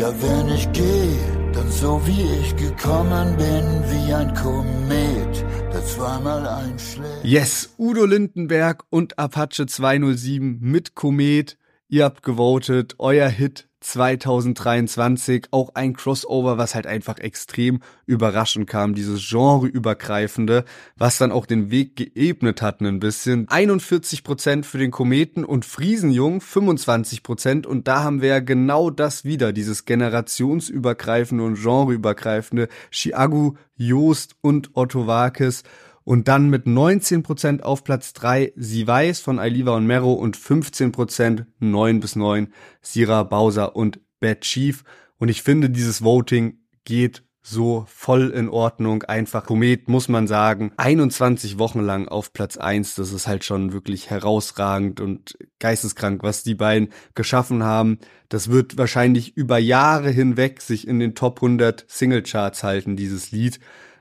Ja, 0.00 0.10
wenn 0.22 0.48
ich 0.48 0.72
gehe, 0.72 1.52
dann 1.52 1.70
so 1.70 2.00
wie 2.06 2.22
ich 2.40 2.56
gekommen 2.56 3.36
bin, 3.36 3.84
wie 3.90 4.14
ein 4.14 4.32
Komet, 4.32 5.44
der 5.74 5.84
zweimal 5.84 6.48
einschlägt. 6.48 7.22
Yes, 7.22 7.74
Udo 7.76 8.06
Lindenberg 8.06 8.84
und 8.88 9.18
Apache 9.18 9.66
207 9.66 10.56
mit 10.58 10.94
Komet. 10.94 11.58
Ihr 11.88 12.06
habt 12.06 12.22
gewotet, 12.22 12.94
euer 12.96 13.28
Hit 13.28 13.68
2023, 13.80 15.48
auch 15.50 15.74
ein 15.74 15.94
Crossover, 15.94 16.58
was 16.58 16.74
halt 16.74 16.86
einfach 16.86 17.18
extrem 17.18 17.80
überraschend 18.06 18.66
kam, 18.68 18.94
dieses 18.94 19.28
genreübergreifende, 19.28 20.64
was 20.96 21.18
dann 21.18 21.32
auch 21.32 21.46
den 21.46 21.70
Weg 21.70 21.96
geebnet 21.96 22.62
hat 22.62 22.80
ein 22.80 23.00
bisschen. 23.00 23.48
41 23.48 24.22
Prozent 24.22 24.66
für 24.66 24.78
den 24.78 24.90
Kometen 24.90 25.44
und 25.44 25.64
Friesenjung 25.64 26.40
25 26.40 27.22
Prozent 27.22 27.66
und 27.66 27.88
da 27.88 28.02
haben 28.02 28.20
wir 28.20 28.28
ja 28.28 28.40
genau 28.40 28.90
das 28.90 29.24
wieder, 29.24 29.52
dieses 29.52 29.84
generationsübergreifende 29.86 31.42
und 31.42 31.54
genreübergreifende 31.54 32.68
Chiagu, 32.90 33.54
Joost 33.76 34.36
und 34.42 34.70
Otto 34.74 35.06
Wakes 35.06 35.62
und 36.10 36.26
dann 36.26 36.50
mit 36.50 36.66
19% 36.66 37.60
auf 37.62 37.84
Platz 37.84 38.12
3 38.14 38.52
Sie 38.56 38.84
weiß 38.84 39.20
von 39.20 39.38
Ailiva 39.38 39.76
und 39.76 39.86
Mero 39.86 40.12
und 40.12 40.36
15% 40.36 41.46
9 41.60 42.00
bis 42.00 42.16
9 42.16 42.52
Sira 42.82 43.22
Bowser 43.22 43.76
und 43.76 44.00
Bad 44.18 44.40
Chief. 44.40 44.82
Und 45.18 45.28
ich 45.28 45.44
finde, 45.44 45.70
dieses 45.70 46.02
Voting 46.02 46.58
geht 46.82 47.22
so 47.42 47.84
voll 47.86 48.30
in 48.30 48.48
Ordnung. 48.48 49.04
Einfach 49.04 49.46
Komet, 49.46 49.88
muss 49.88 50.08
man 50.08 50.26
sagen. 50.26 50.72
21 50.78 51.60
Wochen 51.60 51.78
lang 51.78 52.08
auf 52.08 52.32
Platz 52.32 52.56
1. 52.56 52.96
Das 52.96 53.12
ist 53.12 53.28
halt 53.28 53.44
schon 53.44 53.72
wirklich 53.72 54.10
herausragend 54.10 55.00
und 55.00 55.38
geisteskrank, 55.60 56.24
was 56.24 56.42
die 56.42 56.56
beiden 56.56 56.88
geschaffen 57.14 57.62
haben. 57.62 58.00
Das 58.28 58.50
wird 58.50 58.76
wahrscheinlich 58.76 59.36
über 59.36 59.58
Jahre 59.58 60.10
hinweg 60.10 60.60
sich 60.60 60.88
in 60.88 60.98
den 60.98 61.14
Top 61.14 61.36
100 61.36 61.84
Singlecharts 61.86 62.64
halten, 62.64 62.96
dieses 62.96 63.30
Lied 63.30 63.60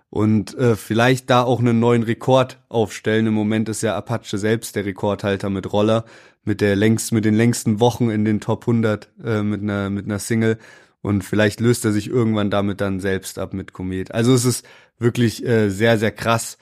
und 0.09 0.57
äh, 0.57 0.75
vielleicht 0.75 1.29
da 1.29 1.43
auch 1.43 1.59
einen 1.59 1.79
neuen 1.79 2.03
Rekord 2.03 2.59
aufstellen. 2.69 3.27
Im 3.27 3.33
Moment 3.33 3.69
ist 3.69 3.81
ja 3.81 3.95
Apache 3.95 4.37
selbst 4.37 4.75
der 4.75 4.85
Rekordhalter 4.85 5.49
mit 5.49 5.71
Roller, 5.71 6.05
mit 6.43 6.61
der 6.61 6.75
längst, 6.75 7.11
mit 7.11 7.25
den 7.25 7.35
längsten 7.35 7.79
Wochen 7.79 8.09
in 8.09 8.25
den 8.25 8.39
Top 8.39 8.63
100 8.63 9.09
äh, 9.23 9.43
mit 9.43 9.61
einer 9.61 9.89
mit 9.89 10.05
einer 10.05 10.19
Single 10.19 10.57
und 11.01 11.23
vielleicht 11.23 11.59
löst 11.59 11.85
er 11.85 11.91
sich 11.91 12.07
irgendwann 12.09 12.49
damit 12.49 12.81
dann 12.81 12.99
selbst 12.99 13.39
ab 13.39 13.53
mit 13.53 13.73
Komet. 13.73 14.11
Also 14.13 14.33
es 14.33 14.45
ist 14.45 14.65
wirklich 14.97 15.45
äh, 15.45 15.69
sehr 15.69 15.97
sehr 15.97 16.11
krass 16.11 16.57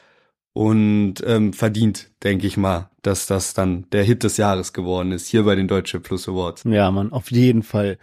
und 0.54 1.16
ähm, 1.26 1.54
verdient, 1.54 2.10
denke 2.24 2.48
ich 2.48 2.58
mal, 2.58 2.90
dass 3.04 3.28
das 3.28 3.54
dann 3.54 3.86
der 3.92 4.04
Hit 4.04 4.24
des 4.24 4.38
Jahres 4.38 4.74
geworden 4.74 5.12
ist 5.12 5.28
hier 5.28 5.44
bei 5.44 5.56
den 5.56 5.68
Deutsche 5.68 6.00
Plus 6.00 6.28
Awards. 6.28 6.64
Ja, 6.66 6.92
man, 6.92 7.14
auf 7.14 7.32
jeden 7.32 7.64
Fall. 7.64 7.98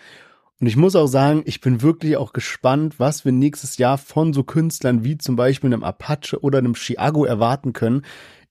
Und 0.61 0.69
ich 0.69 0.77
muss 0.77 0.95
auch 0.95 1.09
sagen, 1.09 1.43
ich 1.47 1.61
bin 1.61 1.83
wirklich 1.83 2.17
auch 2.17 2.33
gespannt, 2.33 2.99
was 2.99 3.25
wir 3.25 3.33
nächstes 3.33 3.77
Jahr 3.77 3.99
von 3.99 4.33
so 4.33 4.45
Künstlern 4.45 5.03
wie 5.05 5.19
zum 5.19 5.37
Beispiel 5.37 5.73
einem 5.73 5.83
Apache 5.83 6.41
oder 6.43 6.59
einem 6.59 6.75
Chiago 6.75 7.25
erwarten 7.25 7.73
können. 7.73 8.03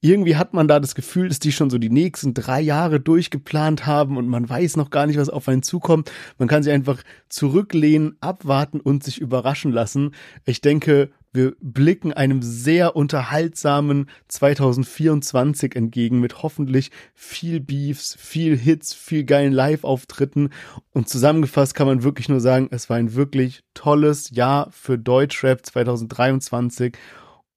irgendwie 0.02 0.36
hat 0.36 0.54
man 0.54 0.68
da 0.68 0.82
das 0.82 0.96
Gefühl, 0.96 1.30
dass 1.30 1.40
die 1.40 1.54
schon 1.54 1.70
so 1.70 1.78
die 1.78 1.90
nächsten 1.90 2.34
drei 2.34 2.60
Jahre 2.60 3.00
durchgeplant 3.00 3.86
haben 3.86 4.18
und 4.18 4.28
man 4.28 4.50
weiß 4.50 4.76
noch 4.76 4.90
gar 4.90 5.08
nicht, 5.08 5.18
was 5.18 5.30
auf 5.30 5.48
einen 5.48 5.64
zukommt. 5.64 6.12
Man 6.38 6.50
kann 6.50 6.62
sich 6.62 6.74
einfach 6.74 7.02
zurücklehnen, 7.30 8.18
abwarten 8.20 8.82
und 8.82 9.04
sich 9.06 9.22
überraschen 9.22 9.72
lassen. 9.72 10.12
Ich 10.46 10.60
denke, 10.60 11.10
wir 11.34 11.56
blicken 11.60 12.14
einem 12.14 12.44
sehr 12.44 12.96
unterhaltsamen 12.96 14.10
2024 14.28 15.76
entgegen 15.76 16.20
mit 16.20 16.44
hoffentlich 16.44 16.92
viel 17.16 17.60
Beefs, 17.60 18.16
viel 18.20 18.56
Hits, 18.56 18.94
viel 18.94 19.24
geilen 19.24 19.52
Live-Auftritten. 19.52 20.52
Und 20.92 21.10
zusammengefasst 21.10 21.74
kann 21.74 21.88
man 21.88 22.04
wirklich 22.04 22.30
nur 22.30 22.40
sagen, 22.40 22.68
es 22.72 22.90
war 22.90 22.98
ein 22.98 23.16
wirklich 23.16 23.64
tolles 23.74 24.30
Jahr 24.30 24.70
für 24.72 25.00
Deutschrap 25.00 25.66
2023 25.66 26.96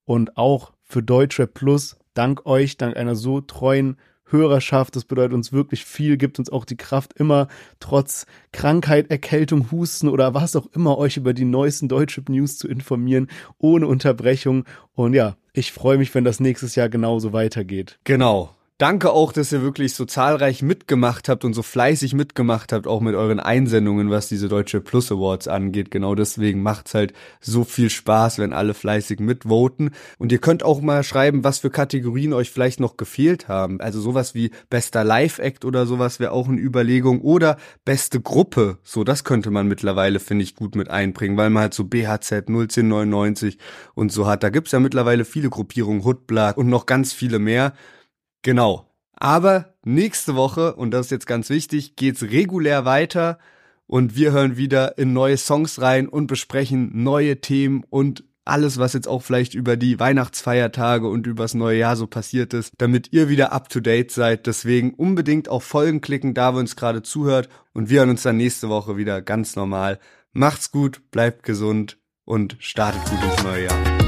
und 0.05 0.37
auch 0.37 0.73
für 0.81 1.03
Deutschrap 1.03 1.53
Plus. 1.53 1.97
Dank 2.15 2.47
euch, 2.47 2.77
dank 2.77 2.97
einer 2.97 3.15
so 3.15 3.41
treuen 3.41 3.97
Hörerschaft. 4.29 4.95
Das 4.95 5.05
bedeutet 5.05 5.33
uns 5.33 5.51
wirklich 5.51 5.85
viel, 5.85 6.17
gibt 6.17 6.39
uns 6.39 6.49
auch 6.49 6.65
die 6.65 6.77
Kraft, 6.77 7.13
immer 7.13 7.47
trotz 7.79 8.25
Krankheit, 8.51 9.09
Erkältung, 9.11 9.71
Husten 9.71 10.09
oder 10.09 10.33
was 10.33 10.55
auch 10.55 10.67
immer 10.73 10.97
euch 10.97 11.17
über 11.17 11.33
die 11.33 11.45
neuesten 11.45 11.87
Deutsche 11.87 12.23
News 12.27 12.57
zu 12.57 12.67
informieren, 12.67 13.27
ohne 13.57 13.87
Unterbrechung. 13.87 14.65
Und 14.93 15.13
ja, 15.13 15.35
ich 15.53 15.71
freue 15.71 15.97
mich, 15.97 16.13
wenn 16.13 16.23
das 16.23 16.39
nächstes 16.39 16.75
Jahr 16.75 16.89
genauso 16.89 17.33
weitergeht. 17.33 17.99
Genau. 18.03 18.56
Danke 18.79 19.09
auch, 19.09 19.33
dass 19.33 19.51
ihr 19.51 19.63
wirklich 19.63 19.95
so 19.95 20.05
zahlreich 20.05 20.61
mitgemacht 20.61 21.29
habt 21.29 21.43
und 21.43 21.55
so 21.55 21.63
fleißig 21.63 22.13
mitgemacht 22.13 22.71
habt, 22.71 22.85
auch 22.85 23.01
mit 23.01 23.15
euren 23.15 23.39
Einsendungen, 23.39 24.11
was 24.11 24.29
diese 24.29 24.49
Deutsche 24.49 24.81
Plus 24.81 25.11
Awards 25.11 25.47
angeht. 25.47 25.89
Genau 25.89 26.13
deswegen 26.13 26.61
macht's 26.61 26.93
halt 26.93 27.13
so 27.41 27.63
viel 27.63 27.89
Spaß, 27.89 28.37
wenn 28.37 28.53
alle 28.53 28.75
fleißig 28.75 29.19
mitvoten. 29.19 29.89
Und 30.19 30.31
ihr 30.31 30.37
könnt 30.37 30.61
auch 30.61 30.79
mal 30.79 31.01
schreiben, 31.01 31.43
was 31.43 31.57
für 31.57 31.71
Kategorien 31.71 32.33
euch 32.33 32.51
vielleicht 32.51 32.79
noch 32.79 32.97
gefehlt 32.97 33.47
haben. 33.47 33.81
Also 33.81 33.99
sowas 33.99 34.35
wie 34.35 34.51
bester 34.69 35.03
Live-Act 35.03 35.65
oder 35.65 35.87
sowas 35.87 36.19
wäre 36.19 36.31
auch 36.31 36.47
eine 36.47 36.61
Überlegung. 36.61 37.21
Oder 37.21 37.57
beste 37.83 38.21
Gruppe. 38.21 38.77
So, 38.83 39.03
das 39.03 39.23
könnte 39.23 39.49
man 39.49 39.67
mittlerweile, 39.67 40.19
finde 40.19 40.43
ich, 40.43 40.53
gut 40.53 40.75
mit 40.75 40.91
einbringen, 40.91 41.35
weil 41.35 41.49
man 41.49 41.63
halt 41.63 41.73
so 41.73 41.85
BHZ 41.85 42.47
01099 42.47 43.57
und 43.95 44.11
so 44.11 44.27
hat. 44.27 44.43
Da 44.43 44.49
gibt's 44.49 44.71
ja 44.71 44.79
mittlerweile 44.79 45.25
viele 45.25 45.49
Gruppierungen, 45.49 46.03
Hoodblatt 46.03 46.57
und 46.57 46.69
noch 46.69 46.85
ganz 46.85 47.11
viele 47.11 47.39
mehr. 47.39 47.73
Genau. 48.47 48.89
Aber 49.11 49.73
nächste 49.83 50.35
Woche, 50.35 50.75
und 50.75 50.91
das 50.91 51.07
ist 51.07 51.11
jetzt 51.11 51.27
ganz 51.27 51.49
wichtig, 51.49 51.97
geht's 51.97 52.23
regulär 52.23 52.85
weiter 52.85 53.39
und 53.87 54.15
wir 54.15 54.31
hören 54.31 54.55
wieder 54.55 54.97
in 54.97 55.11
neue 55.11 55.35
Songs 55.35 55.81
rein 55.81 56.07
und 56.07 56.27
besprechen 56.27 57.03
neue 57.03 57.41
Themen 57.41 57.83
und 57.89 58.23
alles, 58.45 58.77
was 58.77 58.93
jetzt 58.93 59.09
auch 59.09 59.21
vielleicht 59.21 59.53
über 59.53 59.75
die 59.75 59.99
Weihnachtsfeiertage 59.99 61.09
und 61.09 61.27
übers 61.27 61.55
neue 61.55 61.77
Jahr 61.77 61.97
so 61.97 62.07
passiert 62.07 62.53
ist, 62.53 62.71
damit 62.77 63.11
ihr 63.11 63.27
wieder 63.27 63.51
up 63.51 63.67
to 63.67 63.81
date 63.81 64.11
seid. 64.11 64.47
Deswegen 64.47 64.93
unbedingt 64.93 65.49
auf 65.49 65.65
Folgen 65.65 65.99
klicken, 65.99 66.33
da 66.33 66.53
wo 66.53 66.59
uns 66.59 66.77
gerade 66.77 67.01
zuhört 67.01 67.49
und 67.73 67.89
wir 67.89 67.99
hören 67.99 68.11
uns 68.11 68.23
dann 68.23 68.37
nächste 68.37 68.69
Woche 68.69 68.95
wieder 68.95 69.21
ganz 69.21 69.57
normal. 69.57 69.99
Macht's 70.31 70.71
gut, 70.71 71.01
bleibt 71.11 71.43
gesund 71.43 71.97
und 72.23 72.55
startet 72.59 73.03
gut 73.09 73.21
ins 73.29 73.43
neue 73.43 73.65
Jahr. 73.65 74.06